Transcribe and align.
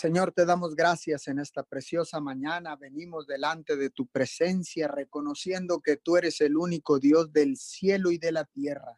Señor, 0.00 0.30
te 0.30 0.46
damos 0.46 0.76
gracias 0.76 1.26
en 1.26 1.40
esta 1.40 1.64
preciosa 1.64 2.20
mañana. 2.20 2.76
Venimos 2.76 3.26
delante 3.26 3.76
de 3.76 3.90
tu 3.90 4.06
presencia, 4.06 4.86
reconociendo 4.86 5.80
que 5.80 5.96
tú 5.96 6.16
eres 6.16 6.40
el 6.40 6.56
único 6.56 7.00
Dios 7.00 7.32
del 7.32 7.56
cielo 7.56 8.12
y 8.12 8.18
de 8.18 8.30
la 8.30 8.44
tierra. 8.44 8.96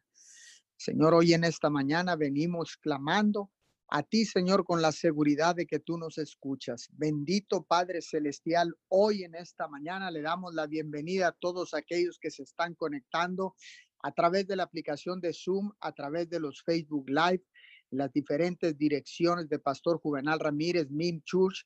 Señor, 0.77 1.15
hoy 1.15 1.33
en 1.33 1.45
esta 1.45 1.71
mañana 1.71 2.17
venimos 2.17 2.77
clamando 2.77 3.51
a 3.89 4.03
ti, 4.03 4.27
Señor, 4.27 4.63
con 4.67 4.83
la 4.83 4.93
seguridad 4.93 5.55
de 5.55 5.67
que 5.67 5.79
tú 5.79 5.97
nos 5.97 6.19
escuchas. 6.19 6.90
Bendito 6.92 7.62
Padre 7.62 8.03
Celestial, 8.03 8.76
hoy 8.88 9.24
en 9.24 9.37
esta 9.37 9.69
mañana 9.69 10.10
le 10.10 10.21
damos 10.21 10.53
la 10.53 10.67
bienvenida 10.67 11.28
a 11.28 11.32
todos 11.32 11.72
aquellos 11.72 12.19
que 12.19 12.30
se 12.30 12.42
están 12.42 12.74
conectando 12.74 13.54
a 14.03 14.12
través 14.12 14.46
de 14.46 14.56
la 14.56 14.64
aplicación 14.64 15.19
de 15.22 15.32
Zoom, 15.32 15.72
a 15.80 15.92
través 15.92 16.28
de 16.28 16.41
los 16.41 16.62
Facebook 16.62 17.09
Live 17.09 17.42
las 17.91 18.12
diferentes 18.12 18.77
direcciones 18.77 19.48
de 19.48 19.59
Pastor 19.59 20.01
Juvenal 20.01 20.41
Ramírez, 20.41 20.88
Mim 20.91 21.23
Church 21.25 21.65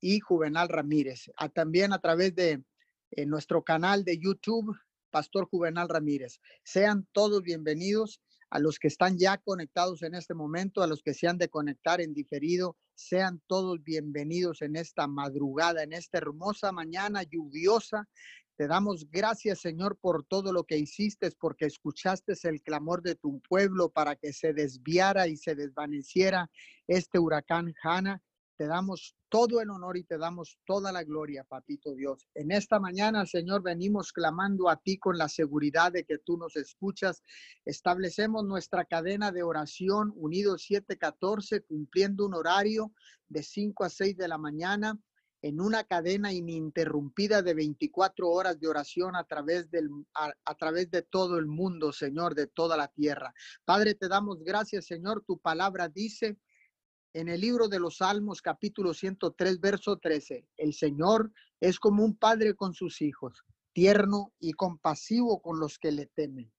y 0.00 0.20
Juvenal 0.20 0.68
Ramírez. 0.68 1.30
también 1.54 1.92
a 1.92 1.98
través 2.00 2.34
de 2.34 2.62
eh, 3.12 3.26
nuestro 3.26 3.62
canal 3.62 4.04
de 4.04 4.18
YouTube, 4.18 4.76
Pastor 5.10 5.48
Juvenal 5.48 5.88
Ramírez. 5.88 6.40
Sean 6.64 7.06
todos 7.12 7.42
bienvenidos 7.42 8.20
a 8.50 8.58
los 8.58 8.78
que 8.78 8.88
están 8.88 9.16
ya 9.16 9.38
conectados 9.38 10.02
en 10.02 10.14
este 10.14 10.34
momento, 10.34 10.82
a 10.82 10.86
los 10.86 11.02
que 11.02 11.14
se 11.14 11.28
han 11.28 11.38
de 11.38 11.48
conectar 11.48 12.00
en 12.00 12.14
diferido, 12.14 12.76
sean 12.94 13.40
todos 13.46 13.82
bienvenidos 13.82 14.60
en 14.62 14.76
esta 14.76 15.06
madrugada, 15.06 15.84
en 15.84 15.92
esta 15.92 16.18
hermosa 16.18 16.72
mañana 16.72 17.22
lluviosa 17.22 18.08
te 18.60 18.68
damos 18.68 19.10
gracias, 19.10 19.60
Señor, 19.60 19.96
por 19.98 20.22
todo 20.22 20.52
lo 20.52 20.64
que 20.64 20.76
hiciste, 20.76 21.30
porque 21.40 21.64
escuchaste 21.64 22.34
el 22.42 22.60
clamor 22.60 23.00
de 23.00 23.14
tu 23.14 23.40
pueblo 23.40 23.88
para 23.88 24.16
que 24.16 24.34
se 24.34 24.52
desviara 24.52 25.28
y 25.28 25.38
se 25.38 25.54
desvaneciera 25.54 26.50
este 26.86 27.18
huracán 27.18 27.72
Hanna. 27.82 28.22
Te 28.58 28.66
damos 28.66 29.16
todo 29.30 29.62
el 29.62 29.70
honor 29.70 29.96
y 29.96 30.04
te 30.04 30.18
damos 30.18 30.58
toda 30.66 30.92
la 30.92 31.04
gloria, 31.04 31.42
papito 31.44 31.94
Dios. 31.94 32.28
En 32.34 32.50
esta 32.50 32.78
mañana, 32.78 33.24
Señor, 33.24 33.62
venimos 33.62 34.12
clamando 34.12 34.68
a 34.68 34.76
ti 34.76 34.98
con 34.98 35.16
la 35.16 35.30
seguridad 35.30 35.90
de 35.90 36.04
que 36.04 36.18
tú 36.18 36.36
nos 36.36 36.54
escuchas. 36.56 37.22
Establecemos 37.64 38.44
nuestra 38.44 38.84
cadena 38.84 39.32
de 39.32 39.42
oración 39.42 40.12
unidos 40.16 40.64
714, 40.64 41.62
cumpliendo 41.62 42.26
un 42.26 42.34
horario 42.34 42.92
de 43.26 43.42
5 43.42 43.84
a 43.84 43.88
6 43.88 44.18
de 44.18 44.28
la 44.28 44.36
mañana 44.36 45.00
en 45.42 45.60
una 45.60 45.84
cadena 45.84 46.32
ininterrumpida 46.32 47.42
de 47.42 47.54
24 47.54 48.28
horas 48.28 48.60
de 48.60 48.68
oración 48.68 49.16
a 49.16 49.24
través, 49.24 49.70
del, 49.70 49.88
a, 50.14 50.54
través 50.56 50.90
de 50.90 51.02
todo 51.02 51.38
el 51.38 51.46
mundo, 51.46 51.92
Señor, 51.92 52.34
de 52.34 52.46
toda 52.46 52.76
la 52.76 52.88
tierra. 52.88 53.32
Padre, 53.64 53.94
te 53.94 54.08
damos 54.08 54.42
gracias, 54.42 54.86
Señor. 54.86 55.24
Tu 55.26 55.38
palabra 55.38 55.88
dice 55.88 56.38
en 57.14 57.28
el 57.28 57.40
libro 57.40 57.68
de 57.68 57.80
los 57.80 57.96
Salmos, 57.96 58.42
capítulo 58.42 58.94
103, 58.94 59.60
verso 59.60 59.98
13, 59.98 60.46
el 60.58 60.74
Señor 60.74 61.32
es 61.58 61.80
como 61.80 62.04
un 62.04 62.16
padre 62.16 62.54
con 62.54 62.72
sus 62.74 63.02
hijos, 63.02 63.42
tierno 63.72 64.32
y 64.38 64.52
compasivo 64.52 65.40
con 65.42 65.58
los 65.58 65.78
que 65.78 65.90
le 65.90 66.06
temen. 66.06 66.52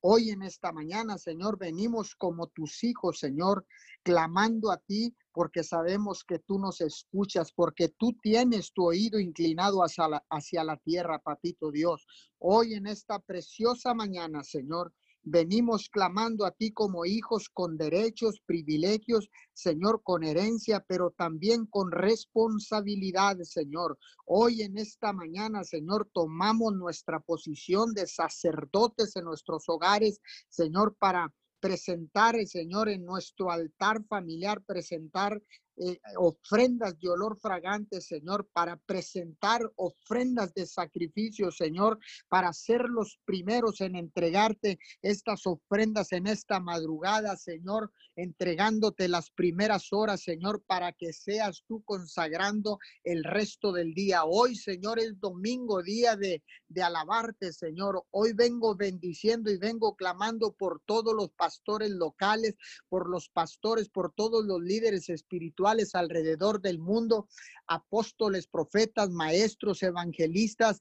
Hoy 0.00 0.30
en 0.30 0.42
esta 0.42 0.72
mañana, 0.72 1.18
Señor, 1.18 1.58
venimos 1.58 2.14
como 2.14 2.46
tus 2.48 2.84
hijos, 2.84 3.18
Señor, 3.18 3.66
clamando 4.02 4.70
a 4.70 4.78
ti 4.78 5.14
porque 5.38 5.62
sabemos 5.62 6.24
que 6.24 6.40
tú 6.40 6.58
nos 6.58 6.80
escuchas, 6.80 7.52
porque 7.52 7.90
tú 7.96 8.12
tienes 8.20 8.72
tu 8.72 8.86
oído 8.86 9.20
inclinado 9.20 9.84
hacia 9.84 10.08
la, 10.08 10.24
hacia 10.28 10.64
la 10.64 10.76
tierra, 10.78 11.20
papito 11.20 11.70
Dios. 11.70 12.08
Hoy 12.40 12.74
en 12.74 12.88
esta 12.88 13.20
preciosa 13.20 13.94
mañana, 13.94 14.42
Señor, 14.42 14.92
Venimos 15.30 15.90
clamando 15.90 16.46
a 16.46 16.52
ti 16.52 16.72
como 16.72 17.04
hijos 17.04 17.50
con 17.52 17.76
derechos, 17.76 18.40
privilegios, 18.46 19.28
Señor, 19.52 20.00
con 20.02 20.24
herencia, 20.24 20.82
pero 20.88 21.10
también 21.10 21.66
con 21.66 21.90
responsabilidad, 21.90 23.36
Señor. 23.42 23.98
Hoy 24.24 24.62
en 24.62 24.78
esta 24.78 25.12
mañana, 25.12 25.64
Señor, 25.64 26.08
tomamos 26.14 26.72
nuestra 26.72 27.20
posición 27.20 27.92
de 27.92 28.06
sacerdotes 28.06 29.16
en 29.16 29.24
nuestros 29.24 29.68
hogares, 29.68 30.18
Señor, 30.48 30.96
para 30.98 31.30
presentar, 31.60 32.36
Señor, 32.46 32.88
en 32.88 33.04
nuestro 33.04 33.50
altar 33.50 34.04
familiar, 34.04 34.62
presentar 34.64 35.42
eh, 35.80 36.00
ofrendas 36.16 36.98
de 36.98 37.08
olor 37.08 37.38
fragante, 37.38 38.00
Señor, 38.00 38.48
para 38.52 38.76
presentar 38.78 39.60
ofrendas 39.76 40.52
de 40.52 40.66
sacrificio, 40.66 41.52
Señor, 41.52 42.00
para 42.28 42.52
ser 42.52 42.88
los 42.88 43.20
primeros 43.24 43.80
en 43.80 43.94
entregarte 43.94 44.80
estas 45.02 45.46
ofrendas 45.46 46.10
en 46.10 46.26
esta 46.26 46.58
madrugada, 46.58 47.36
Señor, 47.36 47.92
entregándote 48.16 49.06
las 49.06 49.30
primeras 49.30 49.92
horas, 49.92 50.22
Señor, 50.22 50.64
para 50.66 50.92
que 50.92 51.12
seas 51.12 51.62
tú 51.68 51.84
consagrando 51.84 52.80
el 53.04 53.22
resto 53.22 53.70
del 53.70 53.94
día. 53.94 54.24
Hoy, 54.24 54.56
Señor, 54.56 54.98
es 54.98 55.20
domingo, 55.20 55.84
día 55.84 56.16
de, 56.16 56.42
de 56.66 56.82
alabarte, 56.82 57.52
Señor. 57.52 58.02
Hoy 58.10 58.32
vengo 58.32 58.74
bendiciendo 58.74 59.48
y 59.48 59.58
vengo 59.58 59.94
clamando 59.94 60.52
por 60.54 60.82
todos 60.84 61.14
los 61.14 61.30
pastores 61.30 61.90
locales, 61.90 62.56
por 62.88 63.08
los 63.08 63.28
pastores, 63.28 63.88
por 63.88 64.12
todos 64.12 64.44
los 64.44 64.60
líderes 64.60 65.08
espirituales 65.08 65.67
alrededor 65.94 66.60
del 66.60 66.78
mundo, 66.78 67.28
apóstoles, 67.66 68.46
profetas, 68.46 69.10
maestros, 69.10 69.82
evangelistas, 69.82 70.80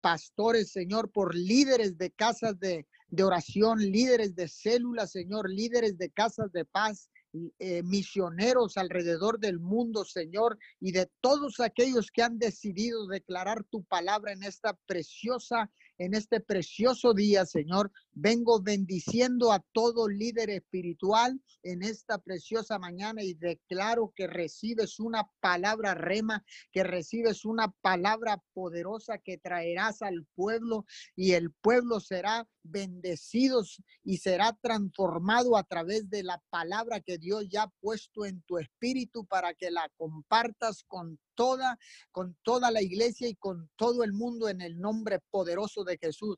pastores, 0.00 0.72
Señor, 0.72 1.10
por 1.10 1.34
líderes 1.34 1.96
de 1.98 2.10
casas 2.10 2.58
de, 2.58 2.86
oración, 3.22 3.78
líderes 3.78 4.34
de 4.34 4.48
células, 4.48 5.12
Señor, 5.12 5.50
líderes 5.50 5.98
de 5.98 6.10
casas 6.10 6.52
de 6.52 6.64
paz, 6.64 7.10
eh, 7.58 7.82
misioneros 7.82 8.76
alrededor 8.76 9.38
del 9.38 9.60
mundo, 9.60 10.04
Señor, 10.04 10.58
y 10.80 10.92
de 10.92 11.08
todos 11.20 11.60
aquellos 11.60 12.10
que 12.10 12.22
han 12.22 12.38
decidido 12.38 13.06
declarar 13.06 13.64
tu 13.64 13.84
palabra 13.84 14.32
en 14.32 14.42
esta 14.42 14.74
preciosa, 14.86 15.70
en 16.00 16.14
este 16.14 16.40
precioso 16.40 17.12
día, 17.12 17.44
Señor. 17.44 17.92
Vengo 18.12 18.62
bendiciendo 18.62 19.52
a 19.52 19.62
todo 19.72 20.08
líder 20.08 20.48
espiritual 20.48 21.38
en 21.62 21.82
esta 21.82 22.18
preciosa 22.18 22.78
mañana 22.78 23.22
y 23.22 23.34
declaro 23.34 24.10
que 24.16 24.26
recibes 24.26 24.98
una 24.98 25.30
palabra 25.40 25.94
rema, 25.94 26.42
que 26.72 26.84
recibes 26.84 27.44
una 27.44 27.70
palabra 27.82 28.42
poderosa 28.54 29.18
que 29.18 29.36
traerás 29.36 30.00
al 30.00 30.26
pueblo 30.34 30.86
y 31.14 31.32
el 31.32 31.52
pueblo 31.52 32.00
será 32.00 32.48
bendecido 32.62 33.62
y 34.02 34.18
será 34.18 34.56
transformado 34.62 35.56
a 35.56 35.64
través 35.64 36.08
de 36.08 36.22
la 36.22 36.42
palabra 36.48 37.00
que 37.00 37.18
Dios 37.18 37.46
ya 37.50 37.64
ha 37.64 37.72
puesto 37.80 38.24
en 38.24 38.42
tu 38.42 38.58
espíritu 38.58 39.26
para 39.26 39.52
que 39.54 39.70
la 39.70 39.88
compartas 39.96 40.82
con 40.84 41.18
toda 41.34 41.78
con 42.10 42.36
toda 42.42 42.70
la 42.70 42.82
iglesia 42.82 43.28
y 43.28 43.34
con 43.34 43.70
todo 43.76 44.04
el 44.04 44.12
mundo 44.12 44.48
en 44.48 44.60
el 44.60 44.78
nombre 44.78 45.20
poderoso 45.30 45.84
de 45.84 45.89
Jesús. 45.98 46.36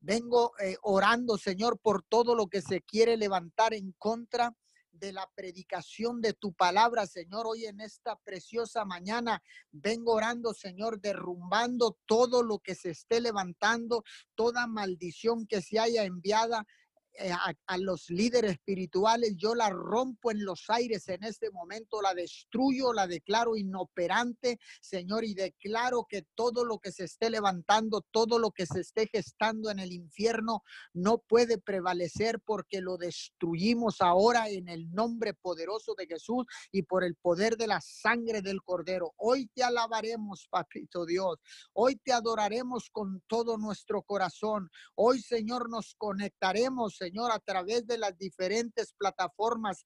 Vengo 0.00 0.52
eh, 0.58 0.76
orando, 0.82 1.38
Señor, 1.38 1.78
por 1.78 2.02
todo 2.02 2.34
lo 2.34 2.48
que 2.48 2.60
se 2.60 2.82
quiere 2.82 3.16
levantar 3.16 3.72
en 3.72 3.92
contra 3.98 4.54
de 4.92 5.12
la 5.12 5.28
predicación 5.34 6.20
de 6.20 6.32
tu 6.32 6.52
palabra, 6.52 7.06
Señor. 7.06 7.46
Hoy 7.46 7.66
en 7.66 7.80
esta 7.80 8.16
preciosa 8.16 8.84
mañana 8.84 9.42
vengo 9.70 10.12
orando, 10.12 10.54
Señor, 10.54 11.00
derrumbando 11.00 11.98
todo 12.06 12.42
lo 12.42 12.58
que 12.58 12.74
se 12.74 12.90
esté 12.90 13.20
levantando, 13.20 14.04
toda 14.34 14.66
maldición 14.66 15.46
que 15.46 15.62
se 15.62 15.78
haya 15.78 16.04
enviada 16.04 16.66
eh, 17.14 17.30
a, 17.30 17.78
los 17.78 18.08
líderes 18.08 18.52
espirituales, 18.52 19.34
yo 19.36 19.54
la 19.54 19.68
rompo 19.68 20.30
en 20.30 20.44
los 20.44 20.64
aires 20.68 21.08
en 21.08 21.24
este 21.24 21.50
momento, 21.50 22.00
la 22.00 22.14
destruyo, 22.14 22.92
la 22.92 23.06
declaro 23.06 23.54
inoperante, 23.56 24.58
Señor, 24.80 25.24
y 25.24 25.34
declaro 25.34 26.06
que 26.08 26.24
todo 26.34 26.64
lo 26.64 26.78
que 26.78 26.90
se 26.90 27.04
esté 27.04 27.28
levantando, 27.28 28.00
todo 28.10 28.38
lo 28.38 28.50
que 28.50 28.66
se 28.66 28.80
esté 28.80 29.08
gestando 29.12 29.70
en 29.70 29.78
el 29.78 29.92
infierno, 29.92 30.62
no 30.94 31.18
puede 31.18 31.58
prevalecer 31.58 32.40
porque 32.40 32.80
lo 32.80 32.96
destruimos 32.96 34.00
ahora 34.00 34.48
en 34.48 34.68
el 34.68 34.90
nombre 34.90 35.34
poderoso 35.34 35.94
de 35.94 36.06
Jesús 36.06 36.46
y 36.70 36.82
por 36.82 37.04
el 37.04 37.16
poder 37.16 37.56
de 37.56 37.66
la 37.66 37.80
sangre 37.80 38.40
del 38.40 38.62
Cordero. 38.62 39.12
Hoy 39.16 39.50
te 39.54 39.62
alabaremos, 39.62 40.46
Papito 40.50 41.04
Dios. 41.04 41.38
Hoy 41.74 41.96
te 41.96 42.12
adoraremos 42.12 42.88
con 42.90 43.22
todo 43.26 43.58
nuestro 43.58 44.02
corazón. 44.02 44.70
Hoy, 44.94 45.20
Señor, 45.20 45.68
nos 45.68 45.94
conectaremos 45.94 47.01
Señor, 47.02 47.32
a 47.32 47.40
través 47.40 47.86
de 47.86 47.98
las 47.98 48.16
diferentes 48.16 48.92
plataformas 48.96 49.84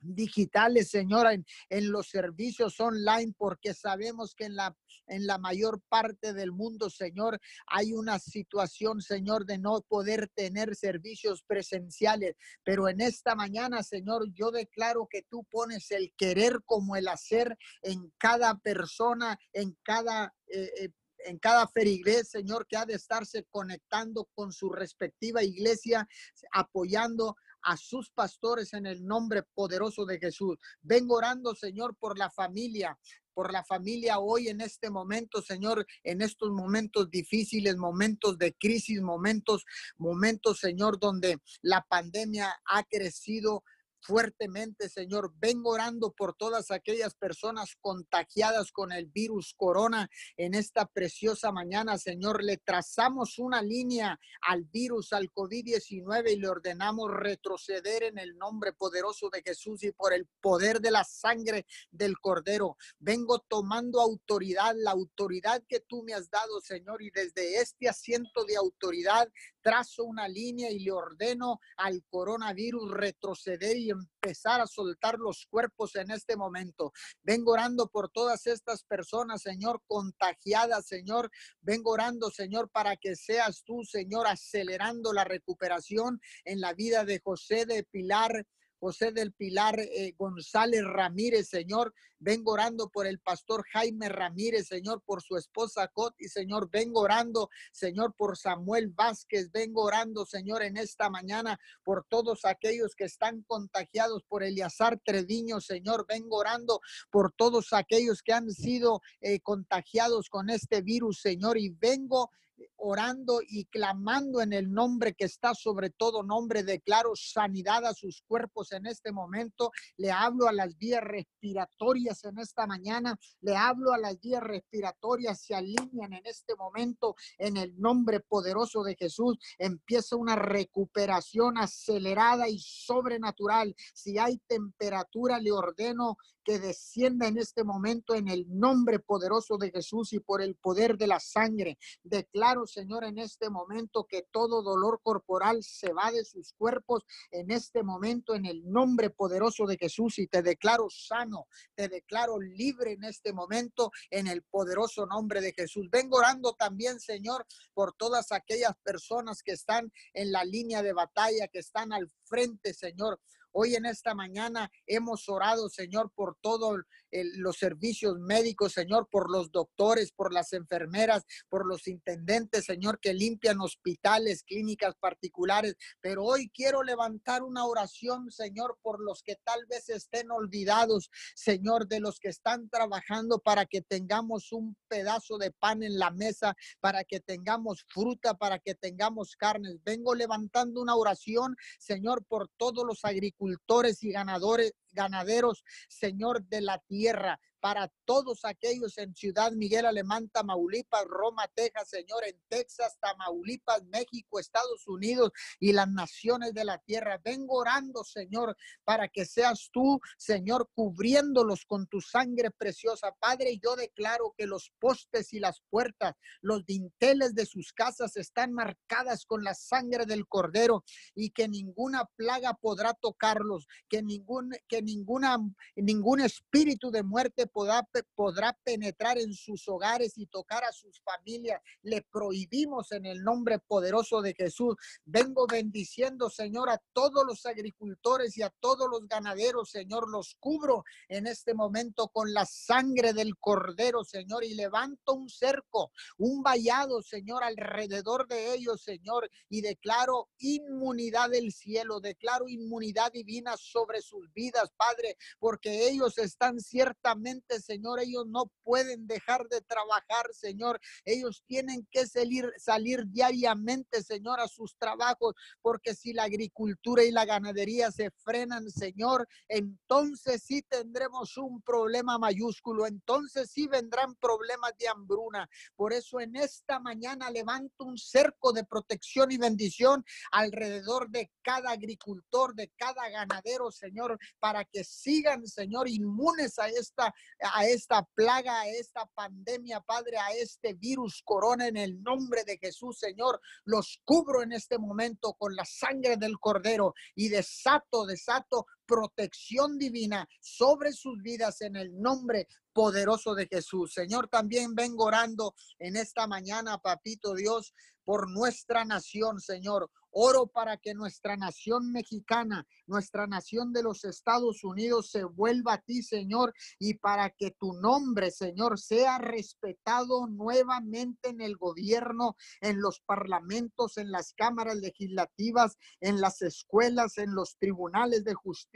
digitales, 0.00 0.90
Señor, 0.90 1.30
en, 1.32 1.46
en, 1.70 1.90
los 1.90 2.08
servicios 2.08 2.78
online, 2.80 3.32
porque 3.38 3.72
sabemos 3.72 4.34
que 4.34 4.44
en 4.44 4.56
la, 4.56 4.76
en 5.06 5.26
la 5.26 5.38
mayor 5.38 5.80
parte 5.88 6.32
del 6.32 6.52
mundo, 6.52 6.90
Señor, 6.90 7.40
hay 7.66 7.92
una 7.92 8.18
situación, 8.18 9.00
Señor, 9.00 9.46
de 9.46 9.58
no 9.58 9.80
poder 9.82 10.28
tener 10.34 10.74
servicios 10.74 11.42
presenciales. 11.42 12.36
Pero 12.64 12.88
en 12.88 13.00
esta 13.00 13.34
mañana, 13.34 13.82
Señor, 13.82 14.26
yo 14.32 14.50
declaro 14.50 15.06
que 15.10 15.22
tú 15.22 15.44
pones 15.50 15.90
el 15.90 16.12
querer 16.16 16.60
como 16.64 16.96
el 16.96 17.08
hacer 17.08 17.56
en 17.82 18.12
cada 18.18 18.58
persona, 18.58 19.38
en 19.52 19.76
cada... 19.82 20.34
Eh, 20.48 20.70
eh, 20.80 20.88
en 21.24 21.38
cada 21.38 21.66
ferigres, 21.66 22.30
Señor, 22.30 22.66
que 22.66 22.76
ha 22.76 22.86
de 22.86 22.94
estarse 22.94 23.44
conectando 23.50 24.28
con 24.34 24.52
su 24.52 24.70
respectiva 24.70 25.42
iglesia, 25.42 26.08
apoyando 26.52 27.36
a 27.62 27.76
sus 27.76 28.10
pastores 28.10 28.74
en 28.74 28.86
el 28.86 29.04
nombre 29.04 29.42
poderoso 29.54 30.04
de 30.04 30.18
Jesús. 30.18 30.58
Vengo 30.82 31.16
orando, 31.16 31.54
Señor, 31.54 31.96
por 31.96 32.18
la 32.18 32.30
familia, 32.30 32.98
por 33.32 33.52
la 33.52 33.64
familia 33.64 34.20
hoy 34.20 34.48
en 34.48 34.60
este 34.60 34.90
momento, 34.90 35.42
Señor, 35.42 35.86
en 36.04 36.22
estos 36.22 36.50
momentos 36.50 37.10
difíciles, 37.10 37.76
momentos 37.76 38.38
de 38.38 38.54
crisis, 38.54 39.00
momentos, 39.00 39.64
momentos, 39.96 40.60
Señor, 40.60 40.98
donde 41.00 41.38
la 41.62 41.82
pandemia 41.82 42.54
ha 42.66 42.84
crecido 42.84 43.64
fuertemente, 44.04 44.88
Señor. 44.88 45.32
Vengo 45.36 45.70
orando 45.70 46.12
por 46.12 46.34
todas 46.34 46.70
aquellas 46.70 47.14
personas 47.14 47.76
contagiadas 47.80 48.70
con 48.70 48.92
el 48.92 49.06
virus 49.06 49.54
corona 49.56 50.10
en 50.36 50.54
esta 50.54 50.86
preciosa 50.86 51.50
mañana, 51.52 51.96
Señor. 51.98 52.44
Le 52.44 52.58
trazamos 52.58 53.38
una 53.38 53.62
línea 53.62 54.20
al 54.42 54.64
virus, 54.64 55.12
al 55.12 55.32
COVID-19 55.32 56.32
y 56.32 56.36
le 56.36 56.48
ordenamos 56.48 57.10
retroceder 57.10 58.04
en 58.04 58.18
el 58.18 58.36
nombre 58.36 58.72
poderoso 58.72 59.30
de 59.30 59.42
Jesús 59.42 59.82
y 59.82 59.92
por 59.92 60.12
el 60.12 60.28
poder 60.40 60.80
de 60.80 60.90
la 60.90 61.04
sangre 61.04 61.66
del 61.90 62.18
Cordero. 62.18 62.76
Vengo 62.98 63.38
tomando 63.38 64.00
autoridad, 64.00 64.74
la 64.76 64.90
autoridad 64.90 65.62
que 65.66 65.80
tú 65.80 66.02
me 66.02 66.12
has 66.12 66.28
dado, 66.30 66.60
Señor, 66.60 67.02
y 67.02 67.10
desde 67.10 67.60
este 67.60 67.88
asiento 67.88 68.44
de 68.44 68.56
autoridad 68.56 69.28
trazo 69.64 70.04
una 70.04 70.28
línea 70.28 70.70
y 70.70 70.80
le 70.80 70.92
ordeno 70.92 71.58
al 71.78 72.04
coronavirus 72.10 72.92
retroceder 72.92 73.78
y 73.78 73.90
empezar 73.90 74.60
a 74.60 74.66
soltar 74.66 75.18
los 75.18 75.46
cuerpos 75.46 75.96
en 75.96 76.10
este 76.10 76.36
momento. 76.36 76.92
Vengo 77.22 77.52
orando 77.52 77.88
por 77.88 78.10
todas 78.10 78.46
estas 78.46 78.84
personas, 78.84 79.40
Señor, 79.40 79.82
contagiadas, 79.86 80.86
Señor. 80.86 81.30
Vengo 81.62 81.92
orando, 81.92 82.30
Señor, 82.30 82.68
para 82.70 82.96
que 82.96 83.16
seas 83.16 83.64
tú, 83.64 83.84
Señor, 83.84 84.26
acelerando 84.26 85.14
la 85.14 85.24
recuperación 85.24 86.20
en 86.44 86.60
la 86.60 86.74
vida 86.74 87.06
de 87.06 87.20
José 87.24 87.64
de 87.64 87.84
Pilar. 87.84 88.46
José 88.84 89.12
del 89.12 89.32
Pilar 89.32 89.80
eh, 89.80 90.12
González 90.18 90.84
Ramírez, 90.84 91.48
Señor. 91.48 91.94
Vengo 92.18 92.52
orando 92.52 92.90
por 92.90 93.06
el 93.06 93.18
pastor 93.18 93.64
Jaime 93.72 94.10
Ramírez, 94.10 94.66
Señor, 94.66 95.02
por 95.06 95.22
su 95.22 95.38
esposa 95.38 95.88
Coti, 95.88 96.28
Señor. 96.28 96.68
Vengo 96.70 97.00
orando, 97.00 97.48
Señor, 97.72 98.14
por 98.14 98.36
Samuel 98.36 98.88
Vázquez. 98.88 99.50
Vengo 99.50 99.84
orando, 99.84 100.26
Señor, 100.26 100.62
en 100.62 100.76
esta 100.76 101.08
mañana 101.08 101.58
por 101.82 102.04
todos 102.10 102.44
aquellos 102.44 102.94
que 102.94 103.04
están 103.04 103.42
contagiados 103.44 104.22
por 104.28 104.42
Eliazar 104.42 105.00
Treviño, 105.02 105.62
Señor. 105.62 106.04
Vengo 106.06 106.36
orando 106.36 106.80
por 107.10 107.32
todos 107.32 107.72
aquellos 107.72 108.20
que 108.20 108.34
han 108.34 108.50
sido 108.50 109.00
eh, 109.22 109.40
contagiados 109.40 110.28
con 110.28 110.50
este 110.50 110.82
virus, 110.82 111.22
Señor. 111.22 111.56
Y 111.56 111.70
vengo 111.70 112.30
orando 112.76 113.40
y 113.46 113.64
clamando 113.66 114.40
en 114.40 114.52
el 114.52 114.72
nombre 114.72 115.14
que 115.14 115.24
está 115.24 115.54
sobre 115.54 115.90
todo 115.90 116.22
nombre. 116.22 116.62
Declaro 116.62 117.12
sanidad 117.14 117.84
a 117.86 117.94
sus 117.94 118.22
cuerpos 118.26 118.72
en 118.72 118.86
este 118.86 119.12
momento. 119.12 119.70
Le 119.96 120.10
hablo 120.10 120.48
a 120.48 120.52
las 120.52 120.76
vías 120.76 121.02
respiratorias 121.02 122.24
en 122.24 122.38
esta 122.38 122.66
mañana. 122.66 123.18
Le 123.40 123.56
hablo 123.56 123.92
a 123.92 123.98
las 123.98 124.20
vías 124.20 124.42
respiratorias. 124.42 125.40
Se 125.40 125.54
alinean 125.54 126.12
en 126.12 126.26
este 126.26 126.54
momento 126.56 127.16
en 127.38 127.56
el 127.56 127.78
nombre 127.80 128.20
poderoso 128.20 128.82
de 128.82 128.96
Jesús. 128.96 129.38
Empieza 129.58 130.16
una 130.16 130.36
recuperación 130.36 131.58
acelerada 131.58 132.48
y 132.48 132.58
sobrenatural. 132.58 133.74
Si 133.94 134.18
hay 134.18 134.38
temperatura, 134.46 135.38
le 135.40 135.52
ordeno 135.52 136.16
que 136.44 136.58
descienda 136.58 137.26
en 137.26 137.38
este 137.38 137.64
momento 137.64 138.14
en 138.14 138.28
el 138.28 138.46
nombre 138.48 138.98
poderoso 138.98 139.56
de 139.58 139.70
Jesús 139.70 140.12
y 140.12 140.20
por 140.20 140.42
el 140.42 140.54
poder 140.56 140.96
de 140.96 141.06
la 141.06 141.20
sangre. 141.20 141.78
Declaro, 142.02 142.66
Señor, 142.66 143.04
en 143.04 143.18
este 143.18 143.50
momento 143.50 144.06
que 144.08 144.26
todo 144.30 144.62
dolor 144.62 145.00
corporal 145.02 145.62
se 145.62 145.92
va 145.92 146.10
de 146.10 146.24
sus 146.24 146.52
cuerpos 146.52 147.04
en 147.30 147.50
este 147.50 147.82
momento 147.82 148.34
en 148.34 148.44
el 148.44 148.70
nombre 148.70 149.10
poderoso 149.10 149.66
de 149.66 149.76
Jesús 149.78 150.18
y 150.18 150.26
te 150.26 150.42
declaro 150.42 150.88
sano, 150.90 151.46
te 151.74 151.88
declaro 151.88 152.40
libre 152.40 152.92
en 152.92 153.04
este 153.04 153.32
momento 153.32 153.90
en 154.10 154.26
el 154.26 154.42
poderoso 154.42 155.06
nombre 155.06 155.40
de 155.40 155.52
Jesús. 155.52 155.88
Vengo 155.90 156.18
orando 156.18 156.54
también, 156.54 157.00
Señor, 157.00 157.46
por 157.72 157.94
todas 157.94 158.32
aquellas 158.32 158.76
personas 158.82 159.42
que 159.42 159.52
están 159.52 159.92
en 160.12 160.32
la 160.32 160.44
línea 160.44 160.82
de 160.82 160.92
batalla, 160.92 161.48
que 161.48 161.58
están 161.58 161.92
al 161.92 162.10
frente, 162.24 162.74
Señor. 162.74 163.20
Hoy 163.56 163.76
en 163.76 163.86
esta 163.86 164.16
mañana 164.16 164.68
hemos 164.84 165.28
orado, 165.28 165.68
Señor, 165.68 166.10
por 166.12 166.36
todos 166.40 166.80
los 167.22 167.56
servicios 167.56 168.18
médicos, 168.18 168.72
Señor, 168.72 169.08
por 169.10 169.30
los 169.30 169.52
doctores, 169.52 170.12
por 170.12 170.32
las 170.32 170.52
enfermeras, 170.52 171.24
por 171.48 171.66
los 171.66 171.86
intendentes, 171.86 172.64
Señor, 172.64 172.98
que 173.00 173.14
limpian 173.14 173.60
hospitales, 173.60 174.42
clínicas 174.42 174.94
particulares. 174.96 175.76
Pero 176.00 176.24
hoy 176.24 176.50
quiero 176.50 176.82
levantar 176.82 177.42
una 177.42 177.64
oración, 177.64 178.30
Señor, 178.30 178.78
por 178.82 179.00
los 179.00 179.22
que 179.22 179.36
tal 179.44 179.66
vez 179.66 179.88
estén 179.88 180.30
olvidados, 180.30 181.10
Señor, 181.34 181.86
de 181.86 182.00
los 182.00 182.18
que 182.18 182.28
están 182.28 182.68
trabajando 182.68 183.38
para 183.38 183.66
que 183.66 183.82
tengamos 183.82 184.52
un 184.52 184.76
pedazo 184.88 185.38
de 185.38 185.50
pan 185.52 185.82
en 185.82 185.98
la 185.98 186.10
mesa, 186.10 186.56
para 186.80 187.04
que 187.04 187.20
tengamos 187.20 187.84
fruta, 187.88 188.34
para 188.34 188.58
que 188.58 188.74
tengamos 188.74 189.36
carnes. 189.36 189.82
Vengo 189.84 190.14
levantando 190.14 190.80
una 190.80 190.96
oración, 190.96 191.56
Señor, 191.78 192.24
por 192.24 192.48
todos 192.56 192.84
los 192.84 193.04
agricultores 193.04 194.02
y 194.02 194.12
ganadores, 194.12 194.72
ganaderos, 194.94 195.64
Señor 195.88 196.44
de 196.44 196.60
la 196.60 196.78
tierra 196.78 197.38
para 197.64 197.90
todos 198.04 198.44
aquellos 198.44 198.98
en 198.98 199.14
Ciudad 199.14 199.50
Miguel 199.52 199.86
Alemán, 199.86 200.28
Tamaulipas, 200.28 201.06
Roma, 201.06 201.48
Texas, 201.54 201.88
Señor, 201.88 202.22
en 202.26 202.38
Texas, 202.46 202.98
Tamaulipas, 203.00 203.82
México, 203.84 204.38
Estados 204.38 204.86
Unidos 204.86 205.32
y 205.58 205.72
las 205.72 205.88
naciones 205.88 206.52
de 206.52 206.66
la 206.66 206.76
tierra. 206.76 207.18
Vengo 207.24 207.56
orando, 207.56 208.04
Señor, 208.04 208.54
para 208.84 209.08
que 209.08 209.24
seas 209.24 209.70
tú, 209.72 209.98
Señor, 210.18 210.68
cubriéndolos 210.74 211.64
con 211.64 211.86
tu 211.86 212.02
sangre 212.02 212.50
preciosa. 212.50 213.16
Padre, 213.18 213.58
yo 213.62 213.76
declaro 213.76 214.34
que 214.36 214.46
los 214.46 214.70
postes 214.78 215.32
y 215.32 215.40
las 215.40 215.62
puertas, 215.70 216.16
los 216.42 216.66
dinteles 216.66 217.34
de 217.34 217.46
sus 217.46 217.72
casas 217.72 218.18
están 218.18 218.52
marcadas 218.52 219.24
con 219.24 219.42
la 219.42 219.54
sangre 219.54 220.04
del 220.04 220.28
cordero 220.28 220.84
y 221.14 221.30
que 221.30 221.48
ninguna 221.48 222.04
plaga 222.16 222.52
podrá 222.52 222.92
tocarlos, 222.92 223.66
que 223.88 224.02
ningún 224.02 224.50
que 224.68 224.82
ninguna 224.82 225.38
ningún 225.76 226.20
espíritu 226.20 226.90
de 226.90 227.02
muerte 227.02 227.46
podrá, 227.54 228.52
penetrar 228.64 229.18
en 229.18 229.32
sus 229.32 229.68
hogares 229.68 230.14
y 230.16 230.26
tocar 230.26 230.64
a 230.64 230.72
sus 230.72 231.00
familias. 231.00 231.62
Le 231.82 232.02
prohibimos 232.02 232.90
en 232.92 233.06
el 233.06 233.22
nombre 233.22 233.60
poderoso 233.60 234.20
de 234.20 234.34
Jesús. 234.34 234.74
Vengo 235.04 235.46
bendiciendo, 235.46 236.28
Señor, 236.28 236.68
a 236.68 236.82
todos 236.92 237.24
los 237.24 237.46
agricultores 237.46 238.36
y 238.36 238.42
a 238.42 238.50
todos 238.60 238.88
los 238.90 239.06
ganaderos, 239.06 239.70
Señor. 239.70 240.10
Los 240.10 240.36
cubro 240.40 240.84
en 241.08 241.26
este 241.26 241.54
momento 241.54 242.08
con 242.08 242.32
la 242.32 242.44
sangre 242.44 243.12
del 243.12 243.36
cordero, 243.38 244.04
Señor, 244.04 244.44
y 244.44 244.54
levanto 244.54 245.14
un 245.14 245.28
cerco, 245.28 245.92
un 246.18 246.42
vallado, 246.42 247.02
Señor, 247.02 247.44
alrededor 247.44 248.26
de 248.26 248.54
ellos, 248.54 248.82
Señor, 248.82 249.30
y 249.48 249.60
declaro 249.60 250.28
inmunidad 250.38 251.30
del 251.30 251.52
cielo, 251.52 252.00
declaro 252.00 252.48
inmunidad 252.48 253.12
divina 253.12 253.56
sobre 253.56 254.02
sus 254.02 254.32
vidas, 254.32 254.72
Padre, 254.76 255.16
porque 255.38 255.88
ellos 255.88 256.18
están 256.18 256.58
ciertamente 256.58 257.43
Señor, 257.60 258.00
ellos 258.00 258.26
no 258.26 258.50
pueden 258.62 259.06
dejar 259.06 259.46
de 259.48 259.60
trabajar, 259.60 260.26
Señor. 260.32 260.80
Ellos 261.04 261.42
tienen 261.46 261.86
que 261.90 262.06
salir, 262.06 263.04
diariamente, 263.06 264.02
Señor, 264.02 264.40
a 264.40 264.48
sus 264.48 264.76
trabajos, 264.76 265.34
porque 265.62 265.94
si 265.94 266.12
la 266.12 266.24
agricultura 266.24 267.04
y 267.04 267.10
la 267.10 267.24
ganadería 267.24 267.90
se 267.90 268.10
frenan, 268.10 268.70
Señor, 268.70 269.28
entonces 269.48 270.42
sí 270.42 270.62
tendremos 270.62 271.36
un 271.36 271.62
problema 271.62 272.18
mayúsculo, 272.18 272.86
entonces 272.86 273.50
sí 273.50 273.66
vendrán 273.66 274.14
problemas 274.16 274.72
de 274.78 274.88
hambruna. 274.88 275.48
Por 275.76 275.92
eso 275.92 276.20
en 276.20 276.36
esta 276.36 276.80
mañana 276.80 277.30
levanto 277.30 277.84
un 277.84 277.98
cerco 277.98 278.52
de 278.52 278.64
protección 278.64 279.30
y 279.30 279.38
bendición 279.38 280.04
alrededor 280.32 281.10
de 281.10 281.30
cada 281.42 281.70
agricultor, 281.70 282.54
de 282.54 282.72
cada 282.76 283.08
ganadero, 283.08 283.70
Señor, 283.70 284.18
para 284.38 284.64
que 284.64 284.84
sigan, 284.84 285.46
Señor, 285.46 285.88
inmunes 285.88 286.58
a 286.58 286.68
esta 286.68 287.12
a 287.40 287.66
esta 287.66 288.04
plaga, 288.14 288.60
a 288.60 288.68
esta 288.68 289.06
pandemia, 289.06 289.80
Padre, 289.80 290.18
a 290.18 290.32
este 290.32 290.74
virus 290.74 291.22
corona 291.24 291.66
en 291.66 291.76
el 291.76 292.02
nombre 292.02 292.44
de 292.44 292.58
Jesús, 292.58 292.98
Señor. 292.98 293.40
Los 293.64 294.00
cubro 294.04 294.42
en 294.42 294.52
este 294.52 294.78
momento 294.78 295.34
con 295.34 295.54
la 295.54 295.64
sangre 295.64 296.16
del 296.16 296.38
cordero 296.38 296.94
y 297.14 297.28
desato, 297.28 298.06
desato 298.06 298.66
protección 298.86 299.78
divina 299.78 300.28
sobre 300.40 300.92
sus 300.92 301.20
vidas 301.22 301.60
en 301.60 301.76
el 301.76 302.00
nombre 302.00 302.48
poderoso 302.72 303.34
de 303.34 303.46
Jesús. 303.46 303.92
Señor, 303.94 304.28
también 304.28 304.74
vengo 304.74 305.04
orando 305.04 305.54
en 305.78 305.96
esta 305.96 306.26
mañana, 306.26 306.78
papito 306.78 307.34
Dios, 307.34 307.72
por 308.04 308.30
nuestra 308.30 308.84
nación, 308.84 309.40
Señor. 309.40 309.90
Oro 310.16 310.46
para 310.46 310.76
que 310.76 310.94
nuestra 310.94 311.36
nación 311.36 311.90
mexicana, 311.90 312.68
nuestra 312.86 313.26
nación 313.26 313.72
de 313.72 313.82
los 313.82 314.04
Estados 314.04 314.62
Unidos 314.62 315.10
se 315.10 315.24
vuelva 315.24 315.72
a 315.72 315.80
ti, 315.80 316.04
Señor, 316.04 316.54
y 316.78 316.94
para 316.94 317.30
que 317.30 317.50
tu 317.50 317.72
nombre, 317.72 318.30
Señor, 318.30 318.78
sea 318.78 319.18
respetado 319.18 320.28
nuevamente 320.28 321.30
en 321.30 321.40
el 321.40 321.56
gobierno, 321.56 322.36
en 322.60 322.80
los 322.80 323.00
parlamentos, 323.00 323.98
en 323.98 324.12
las 324.12 324.34
cámaras 324.34 324.76
legislativas, 324.76 325.78
en 326.00 326.20
las 326.20 326.42
escuelas, 326.42 327.18
en 327.18 327.34
los 327.34 327.56
tribunales 327.58 328.22
de 328.22 328.34
justicia. 328.34 328.73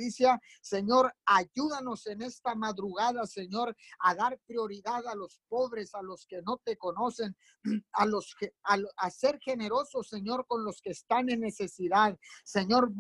Señor, 0.63 1.13
ayúdanos 1.27 2.07
en 2.07 2.23
esta 2.23 2.55
madrugada, 2.55 3.27
Señor, 3.27 3.77
a 4.01 4.15
dar 4.15 4.39
prioridad 4.47 5.07
a 5.07 5.15
los 5.15 5.41
pobres, 5.49 5.95
a 5.95 6.03
los 6.03 6.25
que 6.27 6.41
no 6.43 6.59
te 6.59 6.77
conocen, 6.77 7.37
a 7.93 8.07
los 8.07 8.37
a, 8.63 9.11
ser 9.11 9.39
generosos, 9.41 10.09
Señor, 10.09 10.47
con 10.47 10.65
los 10.65 10.81
que 10.81 10.91
están 10.91 11.29
en 11.31 11.41
necesidad. 11.41 12.17
Señor, 12.45 12.93